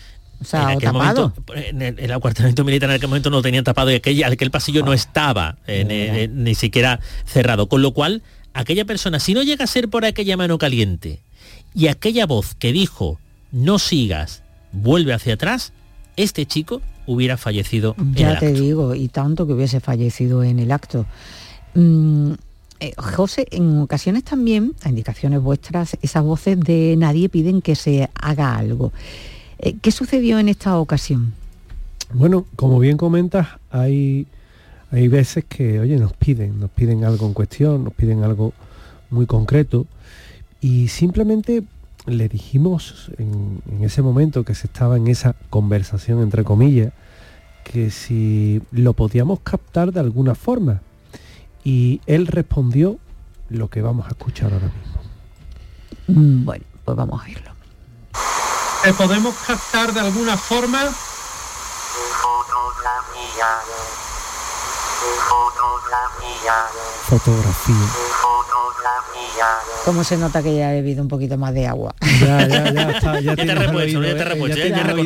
O 0.44 0.50
sea, 0.50 0.62
en 0.62 0.68
o 0.68 0.72
aquel 0.78 0.91
tapado. 0.91 1.30
momento, 1.30 1.54
en 1.56 1.82
el, 1.82 2.00
el 2.00 2.12
acuartelamiento 2.12 2.64
militar 2.64 2.89
en 2.89 2.96
aquel 2.98 3.10
momento 3.10 3.30
no 3.30 3.38
lo 3.38 3.41
tenían 3.41 3.64
tapado 3.64 3.91
y 3.91 3.96
aquel, 3.96 4.24
aquel 4.24 4.52
pasillo 4.52 4.84
no 4.86 4.94
estaba 4.94 5.58
eh, 5.68 6.28
ni- 6.28 6.44
ni, 6.44 6.56
siquiera 6.56 7.00
cerrado. 7.26 7.68
Con 7.68 7.82
lo 7.82 7.91
cual, 7.94 8.22
aquella 8.54 8.86
persona, 8.86 9.20
si 9.20 9.34
no 9.34 9.41
llega 9.44 9.64
a 9.64 9.68
ser 9.68 9.89
por 9.89 10.06
aquella 10.06 10.38
mano 10.38 10.58
caliente 10.58 11.22
y 11.74 11.88
aquella 11.88 12.26
voz 12.26 12.56
que 12.56 12.72
dijo, 12.72 13.20
no 13.52 13.80
sigas, 13.80 14.44
vuelve 14.72 15.14
hacia 15.14 15.34
atrás, 15.36 15.74
este 16.18 16.46
chico 16.46 16.82
hubiera 17.06 17.38
fallecido 17.38 17.96
en 17.98 18.14
Ya 18.14 18.32
el 18.34 18.39
te 18.39 18.48
acto. 18.48 18.60
digo, 18.62 18.96
y 18.96 19.08
tanto 19.08 19.46
que 19.48 19.54
hubiese 19.54 19.80
fallecido 19.80 20.44
en 20.44 20.60
el 20.60 20.72
acto. 20.72 21.06
Mm, 21.74 22.34
eh, 22.80 22.94
José, 22.98 23.48
en 23.52 23.80
ocasiones 23.82 24.24
también, 24.24 24.74
a 24.84 24.89
indicaciones 24.89 25.41
vuestras, 25.41 25.98
esas 26.02 26.24
voces 26.24 26.60
de 26.60 26.96
nadie 26.98 27.30
piden 27.30 27.62
que 27.62 27.76
se 27.76 28.10
haga 28.14 28.56
algo. 28.56 28.91
Eh, 29.64 29.78
¿Qué 29.82 29.91
sucedió 29.91 30.39
en 30.39 30.49
esta 30.49 30.78
ocasión? 30.78 31.34
Bueno, 32.14 32.45
como 32.57 32.80
bien 32.80 32.97
comentas, 32.97 33.47
hay, 33.72 34.28
hay 34.91 35.07
veces 35.07 35.45
que, 35.45 35.80
oye, 35.80 35.97
nos 35.97 36.11
piden, 36.11 36.59
nos 36.59 36.70
piden 36.70 37.05
algo 37.05 37.26
en 37.26 37.34
cuestión, 37.34 37.86
nos 37.86 37.93
piden 37.93 38.24
algo 38.24 38.51
muy 39.09 39.26
concreto 39.26 39.88
y 40.59 40.89
simplemente 40.89 41.64
le 42.05 42.28
dijimos 42.28 43.09
en, 43.18 43.61
en 43.72 43.86
ese 43.86 44.01
momento 44.01 44.43
que 44.43 44.53
se 44.53 44.68
estaba 44.68 44.97
en 44.97 45.07
esa 45.07 45.34
conversación, 45.49 46.22
entre 46.22 46.43
comillas, 46.43 46.91
que 47.64 47.89
si 47.89 48.61
lo 48.72 48.91
podíamos 48.93 49.39
captar 49.39 49.93
de 49.93 50.01
alguna 50.01 50.36
forma. 50.36 50.82
Y 51.64 52.01
él 52.05 52.28
respondió 52.28 52.97
lo 53.49 53.70
que 53.70 53.82
vamos 53.82 54.07
a 54.07 54.09
escuchar 54.09 54.51
ahora 54.51 54.68
mismo. 54.68 56.22
Mm, 56.22 56.43
Bueno, 56.43 56.66
pues 56.84 56.97
vamos 56.97 57.22
a 57.22 57.24
oírlo. 57.24 57.53
¿Te 58.84 58.94
podemos 58.94 59.34
captar 59.48 59.94
de 59.94 60.00
alguna 60.02 60.36
forma? 60.38 60.92
Fotografía. 67.08 67.76
¿Cómo 69.86 70.04
se 70.04 70.18
nota 70.18 70.42
que 70.42 70.56
ya 70.56 70.72
he 70.74 70.82
bebido 70.82 71.02
un 71.02 71.08
poquito 71.10 71.38
más 71.38 71.54
de 71.54 71.68
agua? 71.68 71.94
Ya, 72.22 72.48
ya, 72.48 72.72
ya 72.72 72.92
está, 72.92 73.20
ya, 73.20 73.36
te 73.36 73.56
repuesto, 73.56 74.02
ya 74.02 74.14
te 74.16 74.22
eh, 74.22 74.24
repuesto, 74.24 74.58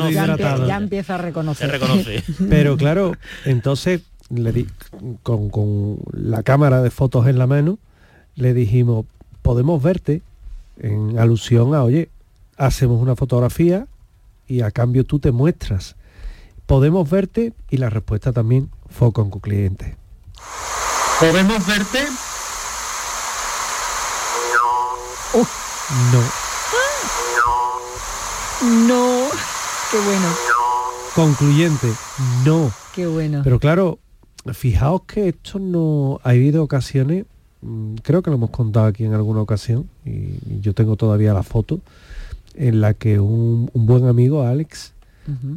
ya 0.09 0.35
ya, 0.37 0.65
ya 0.67 0.77
empiezo 0.77 1.13
a 1.13 1.17
reconocer. 1.17 1.71
Reconoce. 1.71 2.23
Pero 2.49 2.77
claro, 2.77 3.13
entonces 3.45 4.01
le 4.29 4.51
di- 4.51 4.67
con, 5.23 5.49
con 5.49 5.97
la 6.11 6.43
cámara 6.43 6.81
de 6.81 6.91
fotos 6.91 7.27
en 7.27 7.39
la 7.39 7.47
mano, 7.47 7.79
le 8.35 8.53
dijimos, 8.53 9.05
podemos 9.41 9.81
verte 9.81 10.21
en 10.79 11.17
alusión 11.17 11.73
a, 11.73 11.83
oye, 11.83 12.09
hacemos 12.57 13.01
una 13.01 13.15
fotografía 13.15 13.87
y 14.47 14.61
a 14.61 14.71
cambio 14.71 15.05
tú 15.05 15.19
te 15.19 15.31
muestras. 15.31 15.95
Podemos 16.65 17.09
verte 17.09 17.53
y 17.69 17.77
la 17.77 17.89
respuesta 17.89 18.33
también 18.33 18.69
fue 18.89 19.13
con 19.13 19.29
cliente. 19.29 19.95
¿Podemos 21.19 21.65
verte? 21.65 21.99
No. 26.11 26.19
No, 28.87 29.27
qué 29.91 29.97
bueno, 29.99 30.27
Concluyente, 31.15 31.87
no. 32.45 32.71
qué 32.93 33.07
bueno. 33.07 33.41
Pero 33.43 33.59
claro, 33.59 33.99
fijaos 34.53 35.03
que 35.03 35.29
esto 35.29 35.59
no... 35.59 36.19
Ha 36.23 36.31
habido 36.31 36.63
ocasiones, 36.63 37.25
mm, 37.61 37.95
creo 38.03 38.21
que 38.21 38.29
lo 38.29 38.35
hemos 38.35 38.49
contado 38.49 38.87
aquí 38.87 39.05
en 39.05 39.13
alguna 39.13 39.41
ocasión, 39.41 39.89
y, 40.05 40.09
y 40.09 40.59
yo 40.61 40.73
tengo 40.73 40.97
todavía 40.97 41.33
la 41.33 41.43
foto, 41.43 41.79
en 42.57 42.81
la 42.81 42.93
que 42.93 43.19
un, 43.19 43.69
un 43.73 43.85
buen 43.85 44.05
amigo, 44.05 44.43
Alex, 44.43 44.93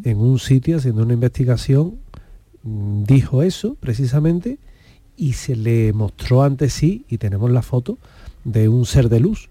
en 0.02 0.18
un 0.18 0.40
sitio 0.40 0.78
haciendo 0.78 1.04
una 1.04 1.14
investigación, 1.14 1.94
mm, 2.64 3.04
dijo 3.04 3.42
eso 3.42 3.76
precisamente, 3.78 4.58
y 5.16 5.34
se 5.34 5.54
le 5.54 5.92
mostró 5.92 6.42
ante 6.42 6.70
sí, 6.70 7.04
y 7.08 7.18
tenemos 7.18 7.50
la 7.50 7.62
foto, 7.62 7.98
de 8.44 8.68
un 8.68 8.86
ser 8.86 9.08
de 9.08 9.20
luz. 9.20 9.48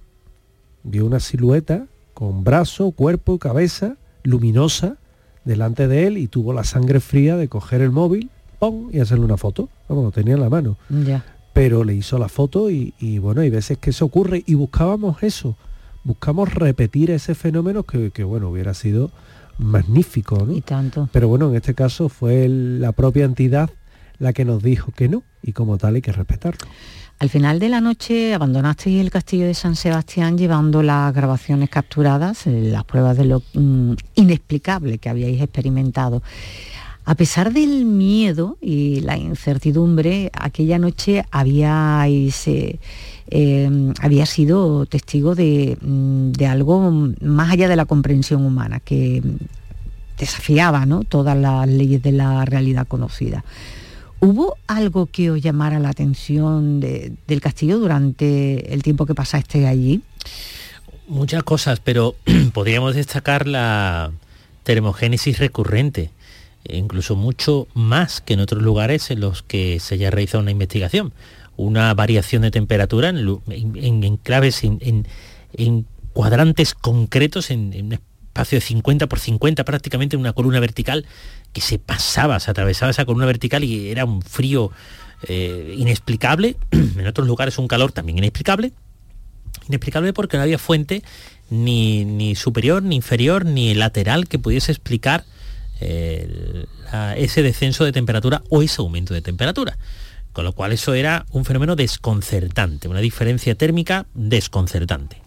Vio 0.83 1.05
una 1.05 1.19
silueta 1.19 1.85
con 2.13 2.43
brazo, 2.43 2.91
cuerpo, 2.91 3.37
cabeza, 3.37 3.95
luminosa, 4.23 4.97
delante 5.45 5.87
de 5.87 6.07
él 6.07 6.17
y 6.17 6.27
tuvo 6.27 6.53
la 6.53 6.63
sangre 6.63 6.99
fría 6.99 7.37
de 7.37 7.47
coger 7.47 7.81
el 7.81 7.91
móvil, 7.91 8.29
¡pum! 8.59 8.89
y 8.91 8.99
hacerle 8.99 9.25
una 9.25 9.37
foto. 9.37 9.69
Vamos, 9.87 10.03
lo 10.05 10.11
tenía 10.11 10.33
en 10.33 10.41
la 10.41 10.49
mano. 10.49 10.77
Ya. 10.89 11.23
Pero 11.53 11.83
le 11.83 11.95
hizo 11.95 12.17
la 12.17 12.29
foto 12.29 12.69
y, 12.69 12.93
y, 12.99 13.17
bueno, 13.17 13.41
hay 13.41 13.49
veces 13.49 13.77
que 13.77 13.91
eso 13.91 14.05
ocurre 14.05 14.43
y 14.45 14.55
buscábamos 14.55 15.23
eso. 15.23 15.55
Buscamos 16.09 16.51
repetir 16.51 17.11
ese 17.11 17.35
fenómeno 17.35 17.83
que, 17.83 18.09
que, 18.09 18.23
bueno, 18.23 18.49
hubiera 18.49 18.73
sido 18.73 19.11
magnífico, 19.59 20.43
¿no? 20.43 20.53
Y 20.55 20.61
tanto. 20.61 21.07
Pero 21.11 21.27
bueno, 21.27 21.49
en 21.49 21.55
este 21.55 21.75
caso 21.75 22.09
fue 22.09 22.45
el- 22.45 22.81
la 22.81 22.93
propia 22.93 23.25
entidad 23.25 23.69
la 24.17 24.33
que 24.33 24.43
nos 24.43 24.63
dijo 24.63 24.91
que 24.91 25.07
no 25.07 25.21
y 25.43 25.51
como 25.53 25.77
tal 25.77 25.93
hay 25.95 26.01
que 26.01 26.11
respetarlo. 26.11 26.67
Al 27.19 27.29
final 27.29 27.59
de 27.59 27.69
la 27.69 27.79
noche 27.79 28.33
abandonasteis 28.33 28.99
el 28.99 29.11
castillo 29.11 29.45
de 29.45 29.53
San 29.53 29.75
Sebastián 29.75 30.35
llevando 30.35 30.81
las 30.81 31.13
grabaciones 31.13 31.69
capturadas, 31.69 32.47
eh, 32.47 32.69
las 32.71 32.85
pruebas 32.85 33.15
de 33.15 33.25
lo 33.25 33.43
mm, 33.53 33.93
inexplicable 34.15 34.97
que 34.97 35.09
habíais 35.09 35.39
experimentado. 35.39 36.23
A 37.05 37.15
pesar 37.15 37.51
del 37.53 37.85
miedo 37.85 38.57
y 38.61 39.01
la 39.01 39.17
incertidumbre, 39.17 40.29
aquella 40.33 40.77
noche 40.77 41.23
habíais, 41.31 42.47
eh, 42.47 42.77
había 43.99 44.25
sido 44.27 44.85
testigo 44.85 45.33
de, 45.33 45.77
mm, 45.81 46.31
de 46.33 46.45
algo 46.45 46.91
más 47.21 47.51
allá 47.51 47.67
de 47.67 47.75
la 47.75 47.85
comprensión 47.85 48.45
humana, 48.45 48.79
que 48.79 49.23
desafiaba 50.19 50.85
¿no? 50.85 51.03
todas 51.03 51.35
las 51.37 51.67
leyes 51.67 52.03
de 52.03 52.11
la 52.11 52.45
realidad 52.45 52.87
conocida. 52.87 53.43
¿Hubo 54.19 54.57
algo 54.67 55.05
que 55.07 55.31
os 55.31 55.41
llamara 55.41 55.79
la 55.79 55.89
atención 55.89 56.79
de- 56.81 57.13
del 57.25 57.39
castillo 57.41 57.79
durante 57.79 58.71
el 58.73 58.83
tiempo 58.83 59.05
que 59.05 59.15
pasaste 59.15 59.65
allí? 59.65 60.01
Muchas 61.07 61.41
cosas, 61.43 61.79
pero 61.79 62.15
podríamos 62.53 62.93
destacar 62.95 63.47
la 63.47 64.11
termogénesis 64.63 65.39
recurrente, 65.39 66.11
incluso 66.65 67.15
mucho 67.15 67.67
más 67.73 68.21
que 68.21 68.33
en 68.33 68.39
otros 68.41 68.61
lugares 68.61 69.11
en 69.11 69.19
los 69.21 69.43
que 69.43 69.79
se 69.79 69.95
haya 69.95 70.11
realizado 70.11 70.41
una 70.41 70.51
investigación. 70.51 71.13
Una 71.57 71.93
variación 71.93 72.41
de 72.43 72.51
temperatura 72.51 73.09
en, 73.09 73.17
en- 73.49 73.75
en 73.77 74.03
enclaves, 74.03 74.63
en, 74.63 74.79
en- 74.81 75.85
cuadrantes 76.13 76.73
concretos, 76.73 77.49
en, 77.51 77.71
en 77.73 77.85
un 77.87 77.93
espacio 77.93 78.57
de 78.57 78.61
50 78.61 79.07
por 79.07 79.19
50, 79.19 79.63
prácticamente 79.63 80.15
en 80.15 80.19
una 80.21 80.33
columna 80.33 80.59
vertical 80.59 81.05
que 81.53 81.61
se 81.61 81.79
pasaba, 81.79 82.39
se 82.39 82.51
atravesaba 82.51 82.91
esa 82.91 83.05
columna 83.05 83.25
vertical 83.25 83.63
y 83.63 83.89
era 83.89 84.05
un 84.05 84.21
frío 84.21 84.71
eh, 85.27 85.75
inexplicable. 85.77 86.55
en 86.71 87.07
otros 87.07 87.27
lugares 87.27 87.57
un 87.57 87.67
calor 87.67 87.91
también 87.91 88.17
inexplicable 88.19 88.73
inexplicable 89.67 90.13
porque 90.13 90.37
no 90.37 90.43
había 90.43 90.57
fuente 90.57 91.03
ni, 91.49 92.05
ni 92.05 92.35
superior, 92.35 92.81
ni 92.83 92.95
inferior, 92.95 93.45
ni 93.45 93.73
lateral 93.73 94.27
que 94.27 94.39
pudiese 94.39 94.71
explicar 94.71 95.25
ese 95.79 97.43
descenso 97.43 97.85
de 97.85 97.91
temperatura 97.91 98.43
o 98.49 98.61
ese 98.61 98.81
aumento 98.81 99.13
de 99.13 99.21
temperatura. 99.21 99.77
Con 100.33 100.45
lo 100.45 100.53
cual 100.53 100.71
eso 100.71 100.93
era 100.93 101.25
un 101.31 101.43
fenómeno 101.43 101.75
desconcertante, 101.75 102.87
una 102.87 102.99
diferencia 102.99 103.55
térmica 103.55 104.05
desconcertante. 104.13 105.21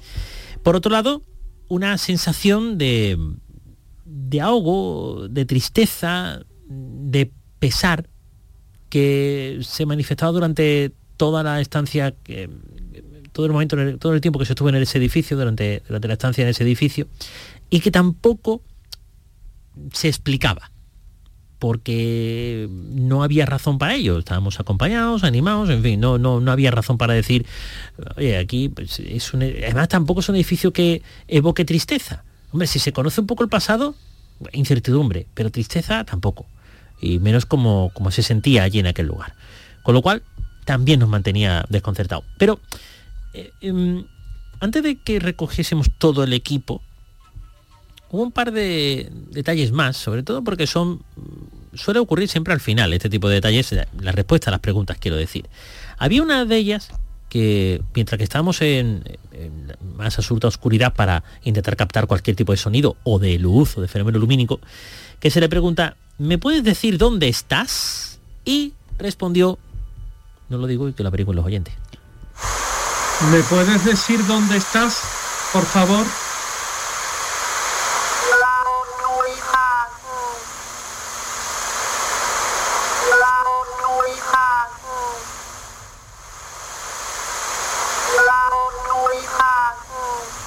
Por 0.63 0.77
otro 0.77 0.93
lado, 0.93 1.23
una 1.69 1.99
sensación 1.99 2.79
de, 2.79 3.19
de 4.05 4.41
ahogo, 4.41 5.29
de 5.29 5.45
tristeza, 5.45 6.43
de 6.69 7.31
pesar 7.59 8.09
que 8.89 9.59
se 9.63 9.87
manifestaba 9.87 10.33
durante 10.33 10.93
toda 11.17 11.43
la 11.43 11.61
estancia 11.61 12.15
todo 13.33 13.47
el 13.47 13.53
momento, 13.53 13.77
todo 13.99 14.15
el 14.15 14.21
tiempo 14.21 14.39
que 14.39 14.45
se 14.45 14.53
estuvo 14.53 14.69
en 14.69 14.77
ese 14.77 14.99
edificio, 14.99 15.37
durante 15.37 15.83
la 15.89 16.13
estancia 16.13 16.43
en 16.43 16.49
ese 16.49 16.63
edificio, 16.63 17.09
y 17.71 17.81
que 17.81 17.91
tampoco 17.91 18.63
se 19.93 20.09
explicaba, 20.09 20.71
porque 21.59 22.69
no 22.71 23.23
había 23.23 23.47
razón 23.47 23.79
para 23.79 23.95
ello. 23.95 24.19
Estábamos 24.19 24.59
acompañados, 24.61 25.25
animados, 25.25 25.71
en 25.71 25.83
fin, 25.83 26.01
no, 26.01 26.19
no, 26.19 26.41
no 26.41 26.51
había 26.51 26.71
razón 26.71 26.99
para 26.99 27.15
decir, 27.15 27.47
oye, 28.17 28.37
aquí 28.37 28.69
pues, 28.69 28.99
es 29.01 29.33
un, 29.33 29.43
además 29.43 29.89
tampoco 29.89 30.21
es 30.21 30.29
un 30.29 30.37
edificio 30.37 30.73
que 30.73 31.03
evoque 31.29 31.65
tristeza. 31.65 32.25
Hombre, 32.53 32.67
si 32.67 32.79
se 32.79 32.93
conoce 32.93 33.21
un 33.21 33.27
poco 33.27 33.43
el 33.45 33.49
pasado, 33.49 33.95
incertidumbre, 34.53 35.27
pero 35.35 35.51
tristeza 35.51 36.05
tampoco. 36.05 36.47
Y 37.01 37.19
menos 37.19 37.47
como, 37.47 37.91
como 37.95 38.11
se 38.11 38.23
sentía 38.23 38.63
allí 38.63 38.79
en 38.79 38.87
aquel 38.87 39.07
lugar. 39.07 39.35
Con 39.83 39.95
lo 39.95 40.03
cual, 40.03 40.23
también 40.65 41.01
nos 41.01 41.09
mantenía 41.09 41.65
desconcertados. 41.69 42.25
Pero 42.39 42.61
eh, 43.35 43.51
em, 43.61 44.05
antes 44.61 44.83
de 44.83 44.97
que 44.97 45.19
recogiésemos 45.19 45.91
todo 45.99 46.25
el 46.25 46.33
equipo, 46.33 46.83
un 48.21 48.31
par 48.31 48.53
de 48.53 49.09
detalles 49.31 49.73
más, 49.73 49.97
sobre 49.97 50.23
todo 50.23 50.45
porque 50.45 50.67
son 50.67 51.03
suele 51.75 51.99
ocurrir 51.99 52.29
siempre 52.29 52.53
al 52.53 52.61
final 52.61 52.93
este 52.93 53.09
tipo 53.09 53.29
de 53.29 53.37
detalles, 53.37 53.73
la, 53.73 54.13
respuesta 54.13 54.51
a 54.51 54.53
las 54.53 54.61
preguntas 54.61 54.99
quiero 55.01 55.17
decir. 55.17 55.49
Había 55.99 56.23
una 56.23 56.45
de 56.45 56.57
ellas 56.57 56.91
que 57.29 57.81
mientras 57.95 58.19
que 58.19 58.25
estábamos 58.25 58.61
en, 58.61 59.03
más 59.97 60.19
absoluta 60.19 60.49
oscuridad 60.49 60.93
para 60.93 61.25
intentar 61.45 61.77
captar 61.77 62.07
cualquier 62.07 62.37
tipo 62.37 62.53
de 62.53 62.59
sonido 62.59 62.97
o 63.05 63.19
de 63.19 63.39
luz 63.39 63.79
o 63.79 63.81
de 63.81 63.89
fenómeno 63.89 64.19
lumínico, 64.19 64.61
que 65.19 65.31
se 65.31 65.41
le 65.41 65.49
pregunta, 65.49 65.97
¿me 66.19 66.37
puedes 66.37 66.63
decir 66.63 66.99
dónde 66.99 67.29
estás? 67.29 68.19
Y 68.45 68.75
respondió, 68.99 69.59
no 70.51 70.59
lo 70.59 70.67
digo 70.67 70.89
y 70.89 70.93
que 70.93 71.03
lo 71.03 71.09
averigüen 71.09 71.37
los 71.37 71.47
oyentes. 71.47 71.73
¿Me 73.31 73.41
puedes 73.45 73.85
decir 73.87 74.27
dónde 74.27 74.59
estás, 74.59 75.01
por 75.53 75.65
favor? 75.65 76.05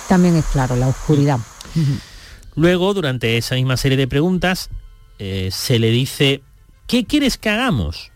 También 0.07 0.35
es 0.35 0.45
claro, 0.45 0.75
la 0.75 0.87
oscuridad. 0.87 1.39
Luego, 2.55 2.93
durante 2.93 3.37
esa 3.37 3.55
misma 3.55 3.77
serie 3.77 3.97
de 3.97 4.07
preguntas, 4.07 4.69
eh, 5.19 5.49
se 5.51 5.79
le 5.79 5.89
dice, 5.89 6.41
¿qué 6.87 7.05
quieres 7.05 7.37
que 7.37 7.49
hagamos? 7.49 8.11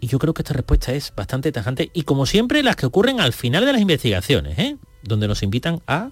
Y 0.00 0.08
yo 0.08 0.18
creo 0.18 0.34
que 0.34 0.42
esta 0.42 0.54
respuesta 0.54 0.92
es 0.92 1.12
bastante 1.14 1.52
tajante 1.52 1.90
y 1.92 2.02
como 2.02 2.26
siempre 2.26 2.62
las 2.62 2.76
que 2.76 2.86
ocurren 2.86 3.20
al 3.20 3.32
final 3.32 3.64
de 3.64 3.72
las 3.72 3.82
investigaciones, 3.82 4.58
¿eh? 4.58 4.76
donde 5.02 5.28
nos 5.28 5.42
invitan 5.42 5.82
a... 5.86 6.10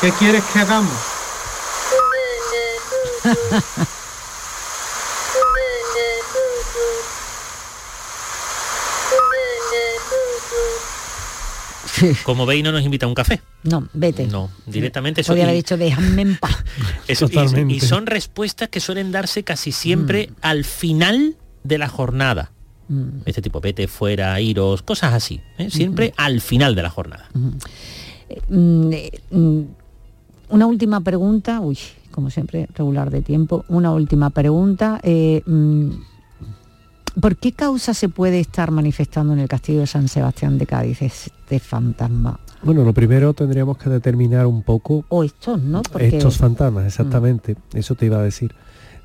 ¿Qué 0.00 0.10
quieres 0.12 0.42
que 0.52 0.58
hagamos? 0.58 0.92
Como 12.24 12.46
veis 12.46 12.62
no 12.64 12.72
nos 12.72 12.82
invita 12.82 13.06
a 13.06 13.08
un 13.08 13.14
café. 13.14 13.40
No, 13.64 13.88
vete. 13.92 14.26
No, 14.26 14.50
directamente. 14.66 15.22
Podría 15.24 15.44
haber 15.44 15.56
dicho, 15.56 15.76
déjame 15.76 16.22
en 16.22 16.36
paz. 16.36 16.64
Eso, 17.08 17.26
y- 17.26 17.28
Totalmente. 17.30 17.74
y, 17.74 17.80
son 17.80 18.06
respuestas 18.06 18.68
que 18.68 18.80
suelen 18.80 19.12
darse 19.12 19.42
casi 19.44 19.72
siempre 19.72 20.30
al 20.40 20.64
final 20.64 21.36
de 21.64 21.78
la 21.78 21.88
jornada. 21.88 22.52
Mm. 22.88 23.20
Este 23.26 23.42
tipo, 23.42 23.60
vete 23.60 23.86
fuera, 23.88 24.40
iros, 24.40 24.82
cosas 24.82 25.12
así. 25.14 25.40
¿eh? 25.58 25.70
Siempre 25.70 26.14
al 26.16 26.40
final 26.40 26.74
de 26.74 26.82
la 26.82 26.90
jornada. 26.90 27.28
Mm, 28.48 28.92
eh, 28.92 29.10
mm, 29.30 29.60
Una 30.50 30.66
última 30.66 31.00
pregunta, 31.02 31.60
uy, 31.60 31.78
como 32.10 32.30
siempre, 32.30 32.68
regular 32.74 33.10
de 33.10 33.20
tiempo. 33.22 33.64
Una 33.68 33.92
última 33.92 34.30
pregunta. 34.30 35.00
eh, 35.02 35.42
mm, 35.44 35.90
¿Por 37.20 37.36
qué 37.36 37.52
causa 37.52 37.94
se 37.94 38.08
puede 38.08 38.38
estar 38.38 38.70
manifestando 38.70 39.32
en 39.32 39.40
el 39.40 39.48
castillo 39.48 39.80
de 39.80 39.86
San 39.86 40.06
Sebastián 40.08 40.56
de 40.56 40.66
Cádiz 40.66 41.02
este 41.02 41.58
fantasma? 41.58 42.38
Bueno, 42.62 42.84
lo 42.84 42.92
primero 42.92 43.34
tendríamos 43.34 43.76
que 43.78 43.90
determinar 43.90 44.46
un 44.46 44.62
poco 44.62 45.04
O 45.08 45.24
estos, 45.24 45.60
¿no? 45.62 45.82
Porque 45.82 46.08
estos 46.08 46.38
fantasmas, 46.38 46.86
exactamente. 46.86 47.56
Eso 47.72 47.94
te 47.94 48.06
iba 48.06 48.18
a 48.18 48.22
decir. 48.22 48.54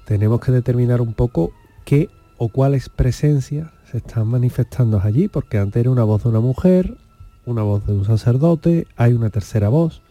Tenemos 0.06 0.42
que 0.42 0.52
determinar 0.52 1.02
un 1.02 1.14
poco 1.14 1.54
qué 1.86 2.10
o 2.38 2.50
cuáles 2.50 2.90
presencias 2.90 3.70
se 3.90 3.98
están 3.98 4.28
manifestando 4.28 5.00
allí, 5.02 5.28
porque 5.28 5.58
antes 5.58 5.80
era 5.80 5.90
una 5.90 6.04
voz 6.04 6.24
de 6.24 6.30
una 6.30 6.40
mujer, 6.40 6.98
una 7.46 7.64
voz 7.64 7.86
de 7.86 7.94
un 7.94 8.06
sacerdote, 8.06 8.86
hay 8.96 9.14
una 9.14 9.30
tercera 9.30 9.70
voz. 9.70 10.02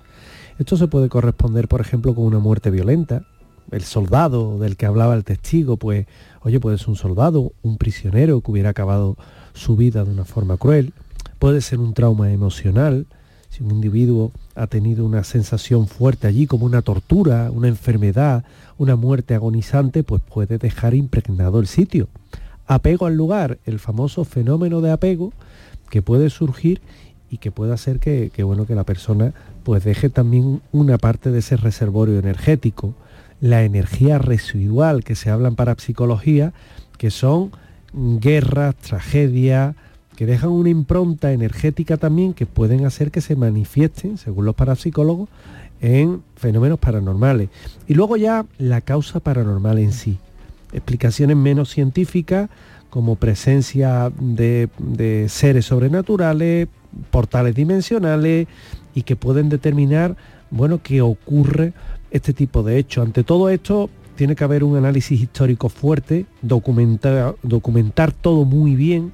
Esto 0.59 0.77
se 0.77 0.89
puede 0.89 1.09
corresponder, 1.09 1.69
por 1.69 1.81
ejemplo, 1.81 2.15
con 2.15 2.25
una 2.25 2.39
muerte 2.39 2.71
violenta. 2.71 3.25
El 3.71 3.83
soldado 3.83 4.59
del 4.59 4.77
que 4.77 4.87
hablaba 4.87 5.15
el 5.15 5.25
testigo, 5.25 5.77
pues, 5.77 6.07
oye, 6.45 6.61
puede 6.61 6.79
ser 6.79 6.91
un 6.91 6.97
soldado, 6.97 7.53
un 7.63 7.77
prisionero 7.77 8.41
que 8.41 8.51
hubiera 8.51 8.71
acabado 8.71 9.17
su 9.55 9.77
vida 9.77 10.05
de 10.05 10.11
una 10.11 10.25
forma 10.25 10.57
cruel. 10.57 10.93
Puede 11.39 11.61
ser 11.61 11.79
un 11.79 11.95
trauma 11.95 12.31
emocional, 12.33 13.07
si 13.51 13.63
un 13.63 13.71
individuo 13.71 14.33
ha 14.55 14.67
tenido 14.67 15.05
una 15.05 15.25
sensación 15.25 15.87
fuerte 15.87 16.27
allí, 16.27 16.47
como 16.47 16.67
una 16.67 16.83
tortura, 16.83 17.51
una 17.51 17.69
enfermedad, 17.69 18.45
una 18.79 18.97
muerte 18.97 19.35
agonizante, 19.35 20.03
pues 20.03 20.23
puede 20.23 20.59
dejar 20.59 20.95
impregnado 20.95 21.61
el 21.61 21.67
sitio. 21.67 22.09
Apego 22.67 23.07
al 23.07 23.17
lugar, 23.17 23.59
el 23.67 23.79
famoso 23.79 24.25
fenómeno 24.25 24.81
de 24.81 24.91
apego 24.91 25.33
que 25.91 26.01
puede 26.01 26.31
surgir 26.31 26.81
y 27.31 27.39
que 27.39 27.51
puede 27.51 27.73
hacer 27.73 27.99
que, 27.99 28.31
bueno, 28.43 28.67
que 28.67 28.75
la 28.75 28.85
persona 28.85 29.35
pues 29.65 29.85
deje 29.85 30.11
también 30.11 30.63
una 30.73 30.99
parte 30.99 31.31
de 31.31 31.41
ese 31.41 31.57
reservorio 31.57 32.19
energético, 32.19 32.95
la 33.43 33.65
energía 33.65 34.19
residual 34.19 35.03
que 35.03 35.17
se 35.17 35.29
habla 35.29 35.49
en 35.49 35.57
parapsicología, 35.57 36.53
que 36.97 37.11
son 37.11 37.51
guerras, 37.93 38.77
tragedias, 38.77 39.75
que 40.17 40.27
dejan 40.27 40.51
una 40.51 40.71
impronta 40.71 41.33
energética 41.33 41.97
también 41.97 42.35
que 42.35 42.47
pueden 42.47 42.87
hacer 42.87 43.11
que 43.11 43.21
se 43.21 43.35
manifiesten, 43.35 44.17
según 44.17 44.45
los 44.45 44.55
parapsicólogos, 44.55 45.29
en 45.81 46.23
fenómenos 46.37 46.79
paranormales. 46.79 47.49
Y 47.89 47.95
luego 47.95 48.17
ya 48.17 48.47
la 48.59 48.81
causa 48.81 49.19
paranormal 49.19 49.81
en 49.81 49.93
sí. 49.93 50.19
Explicaciones 50.73 51.37
menos 51.37 51.69
científicas 51.69 52.49
como 52.91 53.17
presencia 53.17 54.13
de, 54.21 54.69
de 54.79 55.29
seres 55.29 55.67
sobrenaturales, 55.67 56.69
portales 57.11 57.57
dimensionales 57.57 58.47
y 58.95 59.03
que 59.03 59.17
pueden 59.17 59.49
determinar, 59.49 60.17
bueno, 60.53 60.79
qué 60.81 61.03
ocurre 61.03 61.73
este 62.13 62.33
tipo 62.33 62.63
de 62.63 62.79
hechos. 62.79 63.05
Ante 63.05 63.25
todo 63.25 63.49
esto 63.49 63.91
tiene 64.15 64.37
que 64.37 64.45
haber 64.45 64.63
un 64.63 64.77
análisis 64.77 65.21
histórico 65.21 65.69
fuerte, 65.69 66.27
documentar, 66.43 67.35
documentar 67.43 68.13
todo 68.13 68.45
muy 68.45 68.77
bien, 68.77 69.13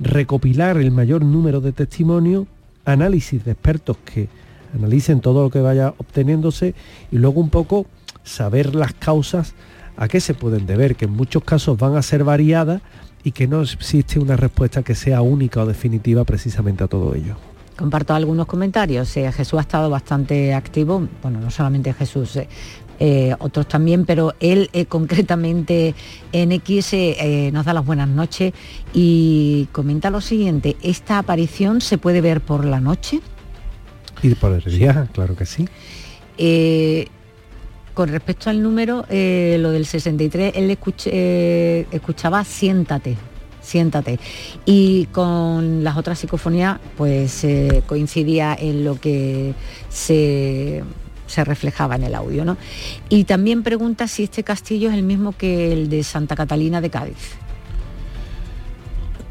recopilar 0.00 0.78
el 0.78 0.90
mayor 0.90 1.24
número 1.24 1.60
de 1.60 1.72
testimonios, 1.72 2.46
análisis 2.84 3.44
de 3.44 3.52
expertos 3.52 3.98
que 3.98 4.28
analicen 4.74 5.20
todo 5.20 5.42
lo 5.42 5.50
que 5.50 5.60
vaya 5.60 5.94
obteniéndose 5.98 6.74
y 7.12 7.18
luego 7.18 7.40
un 7.40 7.50
poco 7.50 7.86
saber 8.24 8.74
las 8.74 8.94
causas 8.94 9.54
a 9.96 10.08
qué 10.08 10.20
se 10.20 10.34
pueden 10.34 10.66
deber, 10.66 10.96
que 10.96 11.04
en 11.04 11.12
muchos 11.12 11.44
casos 11.44 11.76
van 11.76 11.96
a 11.96 12.02
ser 12.02 12.24
variadas 12.24 12.80
y 13.22 13.32
que 13.32 13.46
no 13.46 13.60
existe 13.60 14.18
una 14.18 14.36
respuesta 14.36 14.82
que 14.82 14.94
sea 14.94 15.20
única 15.20 15.62
o 15.62 15.66
definitiva 15.66 16.24
precisamente 16.24 16.84
a 16.84 16.88
todo 16.88 17.14
ello. 17.14 17.49
Comparto 17.80 18.12
algunos 18.12 18.44
comentarios. 18.46 19.16
Eh, 19.16 19.32
Jesús 19.32 19.58
ha 19.58 19.62
estado 19.62 19.88
bastante 19.88 20.52
activo, 20.52 21.08
bueno, 21.22 21.40
no 21.40 21.50
solamente 21.50 21.94
Jesús, 21.94 22.36
eh, 22.36 22.46
eh, 22.98 23.34
otros 23.38 23.66
también, 23.68 24.04
pero 24.04 24.34
él 24.38 24.68
eh, 24.74 24.84
concretamente 24.84 25.94
en 26.30 26.52
X 26.52 26.92
eh, 26.92 27.48
nos 27.54 27.64
da 27.64 27.72
las 27.72 27.86
buenas 27.86 28.06
noches 28.10 28.52
y 28.92 29.66
comenta 29.72 30.10
lo 30.10 30.20
siguiente, 30.20 30.76
¿esta 30.82 31.16
aparición 31.16 31.80
se 31.80 31.96
puede 31.96 32.20
ver 32.20 32.42
por 32.42 32.66
la 32.66 32.80
noche? 32.80 33.22
Y 34.22 34.34
por 34.34 34.52
el 34.52 34.62
día, 34.78 35.08
claro 35.14 35.34
que 35.34 35.46
sí. 35.46 35.66
Con 37.94 38.08
respecto 38.08 38.50
al 38.50 38.62
número, 38.62 39.06
lo 39.08 39.70
del 39.70 39.86
63, 39.86 40.52
él 40.56 40.70
escuch- 40.78 41.06
escuchaba 41.90 42.44
siéntate, 42.44 43.16
siéntate. 43.70 44.18
Y 44.66 45.06
con 45.12 45.82
las 45.84 45.96
otras 45.96 46.18
psicofonías, 46.18 46.78
pues 46.96 47.44
eh, 47.44 47.82
coincidía 47.86 48.56
en 48.58 48.84
lo 48.84 48.98
que 49.00 49.54
se, 49.88 50.82
se 51.26 51.44
reflejaba 51.44 51.94
en 51.96 52.04
el 52.04 52.14
audio. 52.14 52.44
¿no? 52.44 52.56
Y 53.08 53.24
también 53.24 53.62
pregunta 53.62 54.08
si 54.08 54.24
este 54.24 54.42
castillo 54.42 54.90
es 54.90 54.94
el 54.96 55.02
mismo 55.04 55.32
que 55.32 55.72
el 55.72 55.88
de 55.88 56.02
Santa 56.02 56.34
Catalina 56.36 56.80
de 56.80 56.90
Cádiz. 56.90 57.36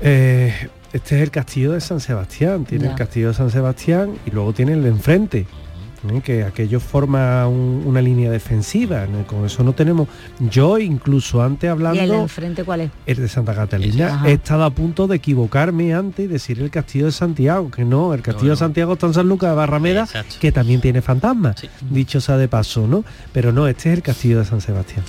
Eh, 0.02 0.54
este 0.94 1.18
es 1.18 1.22
el 1.22 1.32
castillo 1.32 1.74
de 1.74 1.82
San 1.82 2.00
Sebastián, 2.00 2.66
tiene 2.66 2.86
Ya. 2.86 2.92
el 2.92 2.96
castillo 2.98 3.28
de 3.30 3.34
San 3.34 3.52
Sebastián 3.52 4.14
y 4.26 4.32
luego 4.32 4.54
tiene 4.54 4.74
el 4.74 4.84
de 4.84 4.90
enfrente, 4.90 5.46
¿eh? 6.14 6.22
que 6.24 6.44
aquello 6.44 6.80
forma 6.80 7.48
un- 7.48 7.84
una 7.86 8.02
línea 8.02 8.30
defensiva, 8.32 9.06
¿no? 9.06 9.26
con 9.28 9.46
eso 9.46 9.64
no 9.64 9.74
tenemos... 9.74 10.08
Yo 10.40 10.78
incluso 10.80 11.42
antes 11.42 11.68
¿Y 11.68 11.72
el 11.72 11.78
de 11.80 11.88
hablando... 11.90 12.22
enfrente 12.22 12.64
cuál 12.64 12.82
es? 12.82 12.92
El 13.06 13.18
de 13.18 13.28
Santa 13.28 13.54
Catalina, 13.56 14.08
Ajá. 14.16 14.30
he 14.30 14.34
estado 14.34 14.64
a 14.64 14.70
punto 14.70 15.08
de 15.08 15.18
equivocarme 15.18 15.94
antes 15.94 16.26
y 16.26 16.28
decir 16.28 16.60
el 16.62 16.70
castillo 16.70 17.06
de 17.08 17.12
Santiago, 17.12 17.70
que 17.72 17.84
no, 17.86 18.14
el 18.14 18.22
castillo 18.22 18.48
no. 18.50 18.54
de 18.56 18.58
Santiago 18.58 18.94
está 18.94 19.08
en 19.08 19.14
San 19.14 19.28
Lucas 19.28 19.50
de 19.50 19.56
Barrameda, 19.56 20.04
Exacto. 20.04 20.36
que 20.40 20.52
también 20.52 20.82
tiene 20.82 21.02
fantasmas, 21.02 21.60
Sí. 21.60 21.70
dicho 21.90 22.22
sea 22.22 22.38
de 22.38 22.48
paso, 22.48 22.88
¿no? 22.88 23.04
Pero 23.34 23.52
no, 23.52 23.68
este 23.68 23.90
es 23.92 23.98
el 23.98 24.04
castillo 24.04 24.40
de 24.40 24.46
San 24.46 24.62
Sebastián. 24.62 25.04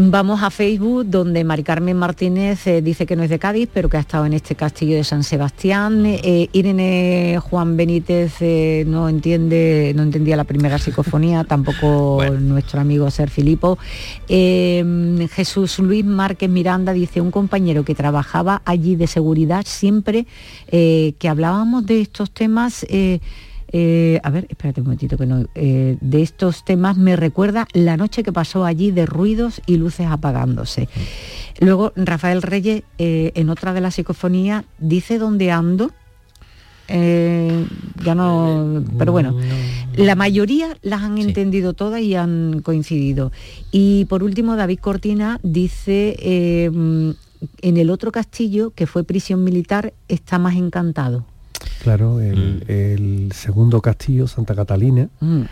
Vamos 0.00 0.44
a 0.44 0.50
Facebook, 0.50 1.06
donde 1.06 1.42
Mari 1.42 1.64
Carmen 1.64 1.96
Martínez 1.96 2.68
eh, 2.68 2.82
dice 2.82 3.04
que 3.04 3.16
no 3.16 3.24
es 3.24 3.30
de 3.30 3.40
Cádiz, 3.40 3.68
pero 3.74 3.88
que 3.88 3.96
ha 3.96 4.00
estado 4.00 4.26
en 4.26 4.32
este 4.32 4.54
castillo 4.54 4.94
de 4.94 5.02
San 5.02 5.24
Sebastián. 5.24 6.04
Eh, 6.06 6.48
Irene 6.52 7.40
Juan 7.42 7.76
Benítez 7.76 8.34
eh, 8.38 8.84
no 8.86 9.08
entiende, 9.08 9.92
no 9.96 10.04
entendía 10.04 10.36
la 10.36 10.44
primera 10.44 10.78
psicofonía, 10.78 11.42
tampoco 11.42 12.14
Bueno. 12.14 12.38
nuestro 12.38 12.80
amigo 12.80 13.10
Ser 13.10 13.28
Filipo. 13.28 13.76
Eh, 14.28 15.26
Jesús 15.32 15.80
Luis 15.80 16.04
Márquez 16.04 16.48
Miranda 16.48 16.92
dice 16.92 17.20
un 17.20 17.32
compañero 17.32 17.84
que 17.84 17.96
trabajaba 17.96 18.62
allí 18.64 18.94
de 18.94 19.08
seguridad 19.08 19.64
siempre 19.66 20.28
que 20.70 21.28
hablábamos 21.28 21.84
de 21.86 22.02
estos 22.02 22.30
temas. 22.30 22.86
Eh, 23.70 24.20
a 24.22 24.30
ver, 24.30 24.46
espérate 24.48 24.80
un 24.80 24.86
momentito 24.86 25.16
que 25.16 25.26
no. 25.26 25.44
eh, 25.54 25.96
de 26.00 26.22
estos 26.22 26.64
temas 26.64 26.96
me 26.96 27.16
recuerda 27.16 27.66
la 27.72 27.96
noche 27.96 28.22
que 28.22 28.32
pasó 28.32 28.64
allí 28.64 28.90
de 28.90 29.04
ruidos 29.06 29.60
y 29.66 29.76
luces 29.76 30.06
apagándose. 30.06 30.88
Luego 31.60 31.92
Rafael 31.96 32.42
Reyes, 32.42 32.82
eh, 32.98 33.32
en 33.34 33.50
otra 33.50 33.72
de 33.74 33.80
las 33.80 33.94
psicofonías, 33.94 34.64
dice 34.78 35.18
dónde 35.18 35.50
ando. 35.50 35.90
Ya 36.90 38.14
no, 38.14 38.82
pero 38.96 39.12
bueno, 39.12 39.36
la 39.94 40.14
mayoría 40.14 40.74
las 40.80 41.02
han 41.02 41.16
Sí. 41.16 41.22
entendido 41.22 41.74
todas 41.74 42.00
y 42.00 42.14
han 42.14 42.62
coincidido. 42.62 43.30
Y 43.70 44.06
por 44.06 44.22
último, 44.22 44.56
David 44.56 44.78
Cortina 44.78 45.38
dice 45.42 46.16
en 46.24 47.76
el 47.76 47.90
otro 47.90 48.10
castillo, 48.10 48.70
que 48.70 48.86
fue 48.86 49.04
prisión 49.04 49.44
militar, 49.44 49.92
está 50.08 50.38
más 50.38 50.56
encantado. 50.56 51.26
Claro, 51.82 52.20
el, 52.20 52.62
Mm. 52.66 52.70
el 52.70 53.32
segundo 53.32 53.80
castillo, 53.80 54.26
Santa 54.26 54.54
Catalina, 54.54 55.08
Mm. 55.20 55.42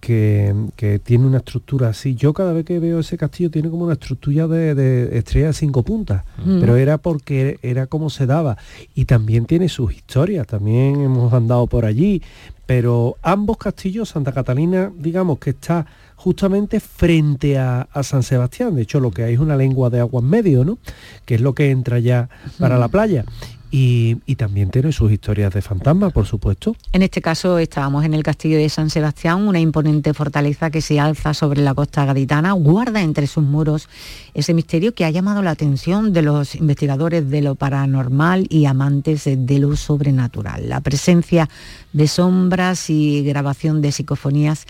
que, 0.00 0.54
que 0.76 0.98
tiene 1.00 1.26
una 1.26 1.38
estructura 1.38 1.88
así. 1.88 2.14
Yo 2.14 2.32
cada 2.32 2.52
vez 2.52 2.64
que 2.64 2.78
veo 2.78 3.00
ese 3.00 3.16
castillo 3.16 3.50
tiene 3.50 3.70
como 3.70 3.84
una 3.84 3.94
estructura 3.94 4.46
de, 4.46 4.74
de 4.74 5.18
estrella 5.18 5.48
de 5.48 5.52
cinco 5.52 5.82
puntas, 5.82 6.22
Mm. 6.44 6.60
pero 6.60 6.76
era 6.76 6.98
porque 6.98 7.58
era 7.62 7.86
como 7.86 8.10
se 8.10 8.26
daba. 8.26 8.56
Y 8.94 9.06
también 9.06 9.46
tiene 9.46 9.68
sus 9.68 9.92
historias, 9.94 10.46
también 10.46 11.00
hemos 11.00 11.32
andado 11.32 11.66
por 11.66 11.84
allí, 11.84 12.22
pero 12.66 13.16
ambos 13.22 13.56
castillos, 13.58 14.10
Santa 14.10 14.32
Catalina, 14.32 14.92
digamos 14.96 15.38
que 15.38 15.50
está 15.50 15.86
justamente 16.16 16.80
frente 16.80 17.58
a, 17.58 17.82
a 17.92 18.02
San 18.02 18.22
Sebastián. 18.22 18.74
De 18.74 18.82
hecho, 18.82 19.00
lo 19.00 19.10
que 19.10 19.22
hay 19.24 19.34
es 19.34 19.40
una 19.40 19.56
lengua 19.56 19.90
de 19.90 20.00
agua 20.00 20.20
en 20.20 20.28
medio, 20.28 20.64
¿no? 20.64 20.78
Que 21.24 21.34
es 21.36 21.40
lo 21.40 21.54
que 21.54 21.70
entra 21.70 21.98
ya 21.98 22.28
para 22.58 22.78
la 22.78 22.88
playa. 22.88 23.24
Y, 23.70 24.16
también 24.36 24.70
tiene 24.70 24.92
sus 24.92 25.10
historias 25.10 25.52
de 25.54 25.62
fantasma, 25.62 26.10
por 26.10 26.26
supuesto. 26.26 26.76
En 26.92 27.02
este 27.02 27.20
caso 27.20 27.58
estábamos 27.58 28.04
en 28.04 28.14
el 28.14 28.22
castillo 28.22 28.58
de 28.58 28.68
San 28.68 28.90
Sebastián, 28.90 29.48
una 29.48 29.58
imponente 29.58 30.14
fortaleza 30.14 30.70
que 30.70 30.80
se 30.80 31.00
alza 31.00 31.34
sobre 31.34 31.62
la 31.62 31.74
costa 31.74 32.04
gaditana, 32.04 32.52
guarda 32.52 33.02
entre 33.02 33.26
sus 33.26 33.42
muros 33.42 33.88
ese 34.34 34.54
misterio 34.54 34.94
que 34.94 35.04
ha 35.04 35.10
llamado 35.10 35.42
la 35.42 35.50
atención 35.50 36.12
de 36.12 36.22
los 36.22 36.54
investigadores 36.54 37.28
de 37.30 37.42
lo 37.42 37.54
paranormal 37.54 38.46
y 38.50 38.66
amantes 38.66 39.24
de 39.24 39.58
lo 39.58 39.74
sobrenatural. 39.76 40.68
La 40.68 40.80
presencia 40.80 41.48
de 41.92 42.08
sombras 42.08 42.90
y 42.90 43.22
grabación 43.22 43.80
de 43.80 43.92
psicofonías 43.92 44.66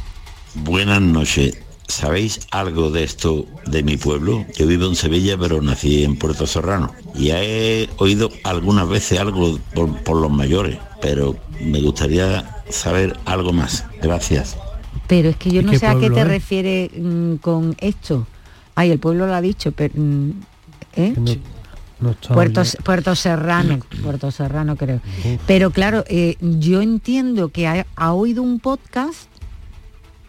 Buenas 0.54 1.02
noches. 1.02 1.58
¿Sabéis 1.88 2.42
algo 2.52 2.92
de 2.92 3.04
esto 3.04 3.48
de 3.66 3.82
mi 3.82 3.98
pueblo? 3.98 4.46
Yo 4.56 4.68
vivo 4.68 4.86
en 4.86 4.96
Sevilla, 4.96 5.40
pero 5.40 5.64
nací 5.64 6.04
en 6.04 6.18
Puerto 6.18 6.46
Serrano. 6.46 6.94
Y 7.16 7.32
he 7.32 7.90
oído 7.98 8.30
algunas 8.44 8.88
veces 8.88 9.20
algo 9.20 9.58
por, 9.74 10.04
por 10.04 10.18
los 10.18 10.30
mayores, 10.30 10.78
pero 11.02 11.36
me 11.60 11.82
gustaría 11.82 12.62
saber 12.70 13.18
algo 13.26 13.54
más. 13.54 13.86
Gracias. 14.04 14.56
Pero 15.10 15.28
es 15.30 15.36
que 15.36 15.50
yo 15.52 15.60
¿Y 15.60 15.66
no 15.66 15.74
sé 15.74 15.86
a 15.88 15.96
qué 16.00 16.10
te 16.10 16.22
es? 16.22 16.28
refieres 16.28 16.92
mm, 16.98 17.36
con 17.42 17.76
esto. 17.82 18.26
Ay, 18.76 18.92
el 18.92 19.00
pueblo 19.00 19.28
lo 19.28 19.34
ha 19.34 19.42
dicho, 19.42 19.74
pero... 19.74 19.94
mm, 19.98 20.30
¿eh? 20.96 21.14
No- 21.18 21.36
no 22.02 22.14
Puerto. 22.34 22.62
Puerto 22.86 23.14
Serrano, 23.14 23.80
Puerto 24.02 24.32
Serrano 24.32 24.78
creo. 24.78 25.02
Pero 25.46 25.72
claro, 25.72 26.06
eh, 26.08 26.38
yo 26.40 26.82
entiendo 26.82 27.50
que 27.50 27.68
ha, 27.68 27.86
ha 27.98 28.14
oído 28.14 28.42
un 28.42 28.62
podcast 28.62 29.28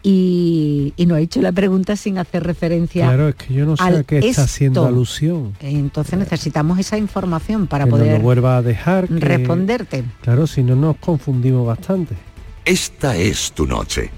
y, 0.03 0.93
y 0.97 1.05
no 1.05 1.15
ha 1.15 1.19
hecho 1.21 1.41
la 1.41 1.51
pregunta 1.51 1.95
sin 1.95 2.17
hacer 2.17 2.43
referencia. 2.43 3.05
Claro, 3.05 3.29
es 3.29 3.35
que 3.35 3.53
yo 3.53 3.65
no 3.65 3.77
sé 3.77 3.83
al 3.83 3.97
a 3.99 4.03
qué 4.03 4.17
está 4.19 4.43
haciendo 4.43 4.85
alusión. 4.85 5.53
Entonces 5.61 6.17
necesitamos 6.17 6.79
esa 6.79 6.97
información 6.97 7.67
para 7.67 7.85
que 7.85 7.91
poder 7.91 8.17
lo 8.17 8.23
vuelva 8.23 8.57
a 8.57 8.61
dejar. 8.61 9.07
que- 9.07 9.19
responderte. 9.19 10.03
Claro, 10.23 10.47
si 10.47 10.63
no 10.63 10.75
nos 10.75 10.97
confundimos 10.97 11.65
bastante. 11.67 12.15
Esta 12.65 13.15
es 13.15 13.51
tu 13.53 13.65
noche. 13.65 14.09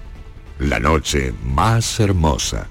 La 0.63 0.79
noche 0.79 1.33
más 1.43 1.99
hermosa. 1.99 2.69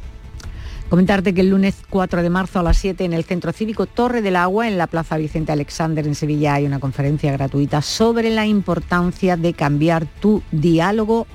Comentarte 0.88 1.34
que 1.34 1.42
el 1.42 1.50
lunes 1.50 1.76
4 1.90 2.22
de 2.22 2.30
marzo 2.30 2.58
a 2.58 2.62
las 2.62 2.78
7 2.78 3.04
en 3.04 3.12
el 3.12 3.24
Centro 3.24 3.52
Cívico 3.52 3.84
Torre 3.84 4.22
del 4.22 4.36
Agua, 4.36 4.66
en 4.66 4.78
la 4.78 4.86
Plaza 4.86 5.18
Vicente 5.18 5.52
Alexander 5.52 6.06
en 6.06 6.14
Sevilla, 6.14 6.54
hay 6.54 6.64
una 6.64 6.80
conferencia 6.80 7.30
gratuita 7.32 7.82
sobre 7.82 8.30
la 8.30 8.46
importancia 8.46 9.36
de 9.36 9.52
cambiar 9.52 10.06
tu 10.06 10.42
diálogo 10.52 11.26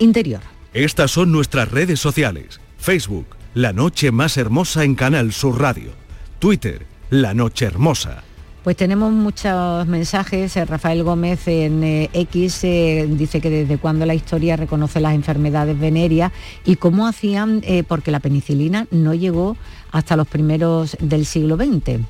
interior. 0.00 0.40
Estas 0.74 1.12
son 1.12 1.30
nuestras 1.30 1.70
redes 1.70 2.00
sociales. 2.00 2.60
Facebook, 2.76 3.26
La 3.54 3.72
Noche 3.72 4.10
Más 4.10 4.36
Hermosa 4.36 4.82
en 4.82 4.96
Canal 4.96 5.32
Sur 5.32 5.60
Radio. 5.60 5.92
Twitter, 6.40 6.84
La 7.10 7.32
Noche 7.32 7.66
Hermosa. 7.66 8.24
Pues 8.68 8.76
tenemos 8.76 9.10
muchos 9.10 9.86
mensajes. 9.86 10.54
Eh, 10.54 10.64
Rafael 10.66 11.02
Gómez 11.02 11.48
en 11.48 11.82
eh, 11.82 12.10
X 12.12 12.64
eh, 12.64 13.08
dice 13.08 13.40
que 13.40 13.48
desde 13.48 13.78
cuándo 13.78 14.04
la 14.04 14.12
historia 14.12 14.58
reconoce 14.58 15.00
las 15.00 15.14
enfermedades 15.14 15.80
venéreas 15.80 16.32
y 16.66 16.76
cómo 16.76 17.06
hacían, 17.06 17.62
porque 17.86 18.10
la 18.10 18.20
penicilina 18.20 18.86
no 18.90 19.14
llegó 19.14 19.56
hasta 19.90 20.16
los 20.16 20.28
primeros 20.28 20.98
del 21.00 21.24
siglo 21.24 21.56
XX. 21.56 22.02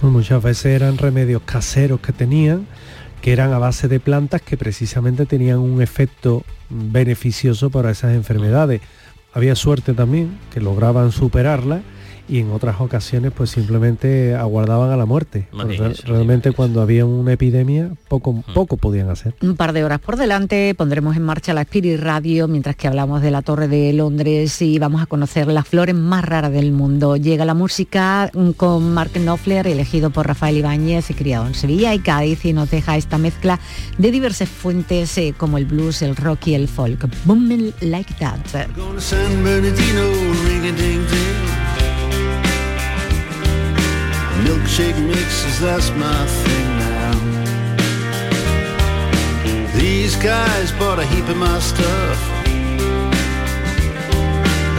Pues 0.00 0.12
muchas 0.12 0.40
veces 0.40 0.66
eran 0.66 0.96
remedios 0.96 1.42
caseros 1.44 1.98
que 1.98 2.12
tenían, 2.12 2.68
que 3.20 3.32
eran 3.32 3.52
a 3.52 3.58
base 3.58 3.88
de 3.88 3.98
plantas 3.98 4.42
que 4.42 4.56
precisamente 4.56 5.26
tenían 5.26 5.58
un 5.58 5.82
efecto 5.82 6.44
beneficioso 6.68 7.68
para 7.68 7.90
esas 7.90 8.14
enfermedades. 8.14 8.80
Había 9.32 9.56
suerte 9.56 9.92
también, 9.92 10.38
que 10.54 10.60
lograban 10.60 11.10
superarla 11.10 11.82
y 12.30 12.38
en 12.38 12.52
otras 12.52 12.80
ocasiones 12.80 13.32
pues 13.36 13.50
simplemente 13.50 14.34
aguardaban 14.34 14.90
a 14.90 14.96
la 14.96 15.04
muerte. 15.04 15.48
Eso, 15.68 16.06
realmente 16.06 16.52
cuando 16.52 16.80
había 16.80 17.04
una 17.04 17.32
epidemia 17.32 17.90
poco, 18.08 18.42
poco 18.54 18.76
podían 18.76 19.10
hacer. 19.10 19.34
Un 19.42 19.56
par 19.56 19.72
de 19.72 19.84
horas 19.84 19.98
por 19.98 20.16
delante 20.16 20.74
pondremos 20.76 21.16
en 21.16 21.22
marcha 21.22 21.52
la 21.52 21.62
Spirit 21.62 22.00
Radio 22.00 22.46
mientras 22.46 22.76
que 22.76 22.86
hablamos 22.86 23.20
de 23.22 23.30
la 23.30 23.42
Torre 23.42 23.66
de 23.66 23.92
Londres 23.92 24.62
y 24.62 24.78
vamos 24.78 25.02
a 25.02 25.06
conocer 25.06 25.48
las 25.48 25.66
flores 25.66 25.94
más 25.94 26.24
raras 26.24 26.52
del 26.52 26.70
mundo. 26.72 27.16
Llega 27.16 27.44
la 27.44 27.54
música 27.54 28.30
mm, 28.32 28.50
con 28.50 28.94
Mark 28.94 29.12
Knopfler, 29.12 29.66
elegido 29.66 30.10
por 30.10 30.26
Rafael 30.26 30.56
Ibáñez 30.56 31.10
y 31.10 31.14
criado 31.14 31.46
en 31.46 31.54
Sevilla 31.54 31.94
y 31.94 31.98
Cádiz 31.98 32.44
y 32.44 32.52
nos 32.52 32.70
deja 32.70 32.96
esta 32.96 33.18
mezcla 33.18 33.58
de 33.98 34.10
diversas 34.10 34.48
fuentes 34.48 35.18
eh, 35.18 35.34
como 35.36 35.58
el 35.58 35.66
blues, 35.66 36.02
el 36.02 36.14
rock 36.14 36.48
y 36.48 36.54
el 36.54 36.68
folk. 36.68 37.08
Booming 37.24 37.72
like 37.80 38.14
that. 38.14 38.38
Milkshake 44.50 45.00
mixes, 45.06 45.60
that's 45.60 45.90
my 45.90 46.26
thing 46.26 46.68
now. 46.80 47.14
These 49.78 50.16
guys 50.16 50.72
bought 50.72 50.98
a 50.98 51.04
heap 51.06 51.28
of 51.28 51.36
my 51.36 51.60
stuff. 51.60 52.20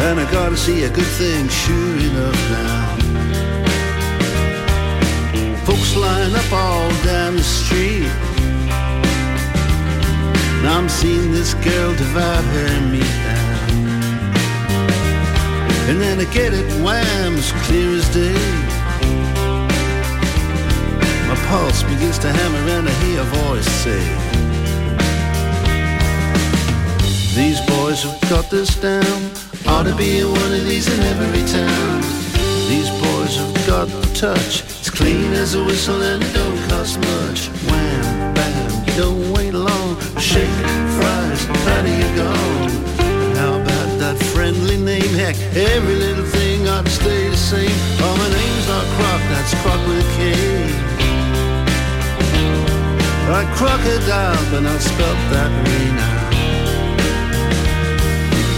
And 0.05 0.19
I 0.19 0.29
gotta 0.29 0.57
see 0.57 0.83
a 0.83 0.89
good 0.89 1.11
thing, 1.19 1.47
sure 1.47 1.97
enough 2.09 2.49
now. 2.51 2.97
Folks 5.65 5.95
line 5.95 6.35
up 6.35 6.51
all 6.51 6.89
down 7.05 7.37
the 7.37 7.43
street. 7.43 8.11
Now 10.63 10.79
I'm 10.79 10.89
seeing 10.89 11.31
this 11.31 11.53
girl 11.53 11.95
devour 11.95 12.41
her 12.41 12.81
meat 12.91 13.15
now. 13.29 13.69
And 15.87 16.01
then 16.01 16.19
I 16.19 16.25
get 16.25 16.51
it 16.53 16.65
wham 16.83 17.35
as 17.35 17.53
clear 17.63 17.95
as 17.95 18.09
day. 18.13 18.70
Pulse 21.51 21.83
begins 21.83 22.17
to 22.19 22.31
hammer 22.31 22.63
and 22.77 22.87
I 22.87 22.93
hear 23.03 23.19
a 23.19 23.23
voice 23.25 23.67
say, 23.83 23.99
These 27.35 27.59
boys 27.67 28.03
have 28.03 28.21
got 28.29 28.49
this 28.49 28.73
down. 28.79 29.19
Ought 29.67 29.83
to 29.83 29.93
be 29.97 30.23
one 30.23 30.53
of 30.53 30.63
these 30.65 30.87
in 30.87 31.01
every 31.11 31.43
town. 31.51 32.01
These 32.71 32.89
boys 33.03 33.35
have 33.35 33.67
got 33.67 33.87
the 33.89 34.07
touch. 34.15 34.61
It's 34.79 34.89
clean 34.89 35.33
as 35.33 35.55
a 35.55 35.63
whistle 35.65 36.01
and 36.01 36.23
it 36.23 36.33
don't 36.33 36.57
cost 36.69 36.97
much. 36.99 37.49
Wham, 37.67 38.33
bam, 38.33 38.85
don't 38.95 39.33
wait 39.33 39.53
long. 39.53 39.99
Shake, 40.19 40.47
fries, 40.95 41.43
how 41.67 41.81
do 41.81 41.91
you 41.91 42.09
go? 42.15 42.31
How 43.35 43.59
about 43.59 43.91
that 43.99 44.17
friendly 44.33 44.77
name? 44.77 45.13
Heck, 45.19 45.35
every 45.53 45.95
little 45.95 46.23
thing 46.23 46.69
ought 46.69 46.85
to 46.85 46.91
stay 46.91 47.27
the 47.27 47.35
same. 47.35 47.75
Oh, 47.99 48.15
my 48.15 48.29
name's 48.39 48.67
not 48.69 48.85
Croc, 48.95 49.21
that's 49.33 49.53
Croc 49.61 49.85
with 49.85 49.99
a 49.99 50.15
K. 50.15 50.90
Like 53.31 53.47
crocodile, 53.55 54.51
but 54.51 54.59
not 54.59 54.81
spelt 54.81 55.17
that 55.31 55.51
way 55.63 55.85
now. 55.95 56.29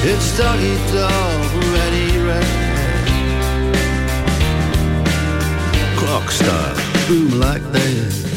It's 0.04 0.36
doggy 0.36 0.76
dog, 0.92 1.64
ready, 1.76 2.18
ready. 2.18 2.58
Croc 5.96 6.32
style, 6.32 7.08
boom 7.08 7.40
like 7.40 7.62
that. 7.72 8.33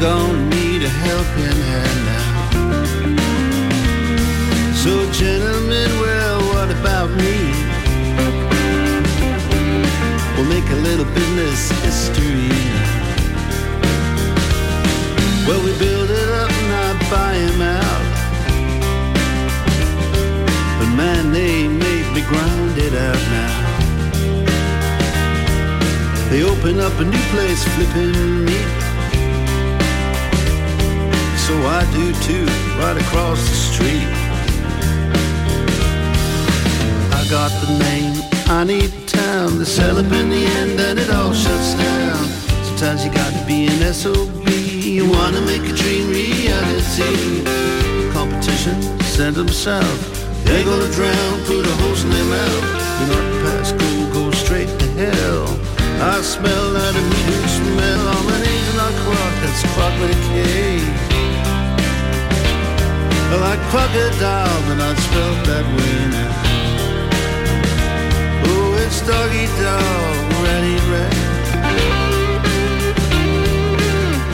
Gonna 0.00 0.50
need 0.50 0.82
a 0.82 0.88
helping 0.88 1.60
hand 1.70 2.00
now. 2.04 2.28
So 4.74 5.10
gentlemen, 5.10 5.90
well, 6.00 6.40
what 6.52 6.70
about 6.70 7.08
me? 7.10 7.36
We'll 10.36 10.50
make 10.50 10.68
a 10.70 10.80
little 10.88 11.06
business 11.14 11.70
history. 11.82 12.50
Well, 15.48 15.64
we 15.64 15.72
build 15.78 16.10
it 16.10 16.28
up 16.42 16.50
I 16.50 16.92
buy 17.10 17.34
him 17.34 17.62
out. 17.62 18.04
But 20.78 20.90
man, 20.94 21.32
they 21.32 21.68
made 21.68 22.12
me 22.12 22.20
grind 22.28 22.76
it 22.76 22.94
out 22.94 23.22
now. 23.32 23.52
They 26.28 26.42
open 26.42 26.80
up 26.80 26.92
a 27.00 27.04
new 27.04 27.24
place 27.32 27.64
flipping 27.74 28.44
meat. 28.44 28.85
So 31.46 31.54
I 31.62 31.86
do 31.92 32.12
too, 32.26 32.44
right 32.82 33.00
across 33.00 33.38
the 33.38 33.54
street. 33.54 34.08
I 37.14 37.22
got 37.30 37.52
the 37.62 37.78
name, 37.78 38.16
I 38.48 38.64
need 38.64 38.90
the 38.90 39.06
town. 39.06 39.58
They 39.60 39.64
sell 39.64 39.96
up 39.96 40.10
in 40.10 40.28
the 40.28 40.44
end 40.58 40.80
and 40.80 40.98
it 40.98 41.08
all 41.08 41.32
shuts 41.32 41.74
down. 41.74 42.24
Sometimes 42.66 43.04
you 43.04 43.12
got 43.12 43.32
to 43.32 43.46
be 43.46 43.68
an 43.68 43.94
SOB. 43.94 44.48
You 44.82 45.08
wanna 45.08 45.40
make 45.42 45.62
a 45.62 45.72
dream 45.72 46.10
reality. 46.10 47.44
Competition, 48.12 48.82
send 49.02 49.36
them 49.36 49.48
south. 49.48 50.02
They're 50.44 50.64
gonna 50.64 50.90
drown, 50.98 51.34
put 51.44 51.64
a 51.64 51.74
hose 51.82 52.02
in 52.02 52.10
their 52.10 52.24
mouth. 52.24 52.64
Not 53.06 53.26
past 53.44 53.78
go, 53.78 53.90
go 54.12 54.30
straight 54.32 54.72
to 54.80 54.86
hell. 54.98 55.46
I 56.02 56.20
smell 56.22 56.72
that 56.72 56.94
immediate 57.02 57.50
smell. 57.60 58.02
I'm 58.14 58.28
an 58.34 58.42
angel, 58.50 58.76
not 58.82 58.94
croc, 59.06 59.32
that's 59.42 59.62
croc 59.74 59.92
with 60.00 60.10
a 60.10 60.20
K 60.26 61.15
like 63.34 63.60
crocodile, 63.70 64.60
but 64.66 64.76
not 64.76 64.96
felt 65.12 65.38
that 65.46 65.66
way 65.76 65.96
now. 66.14 66.32
Oh, 68.48 68.82
it's 68.82 69.00
doggy 69.06 69.46
dog, 69.62 70.32
ready, 70.46 70.76
ready, 70.92 71.22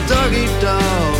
Doggy 0.07 0.45
dog. 0.61 1.12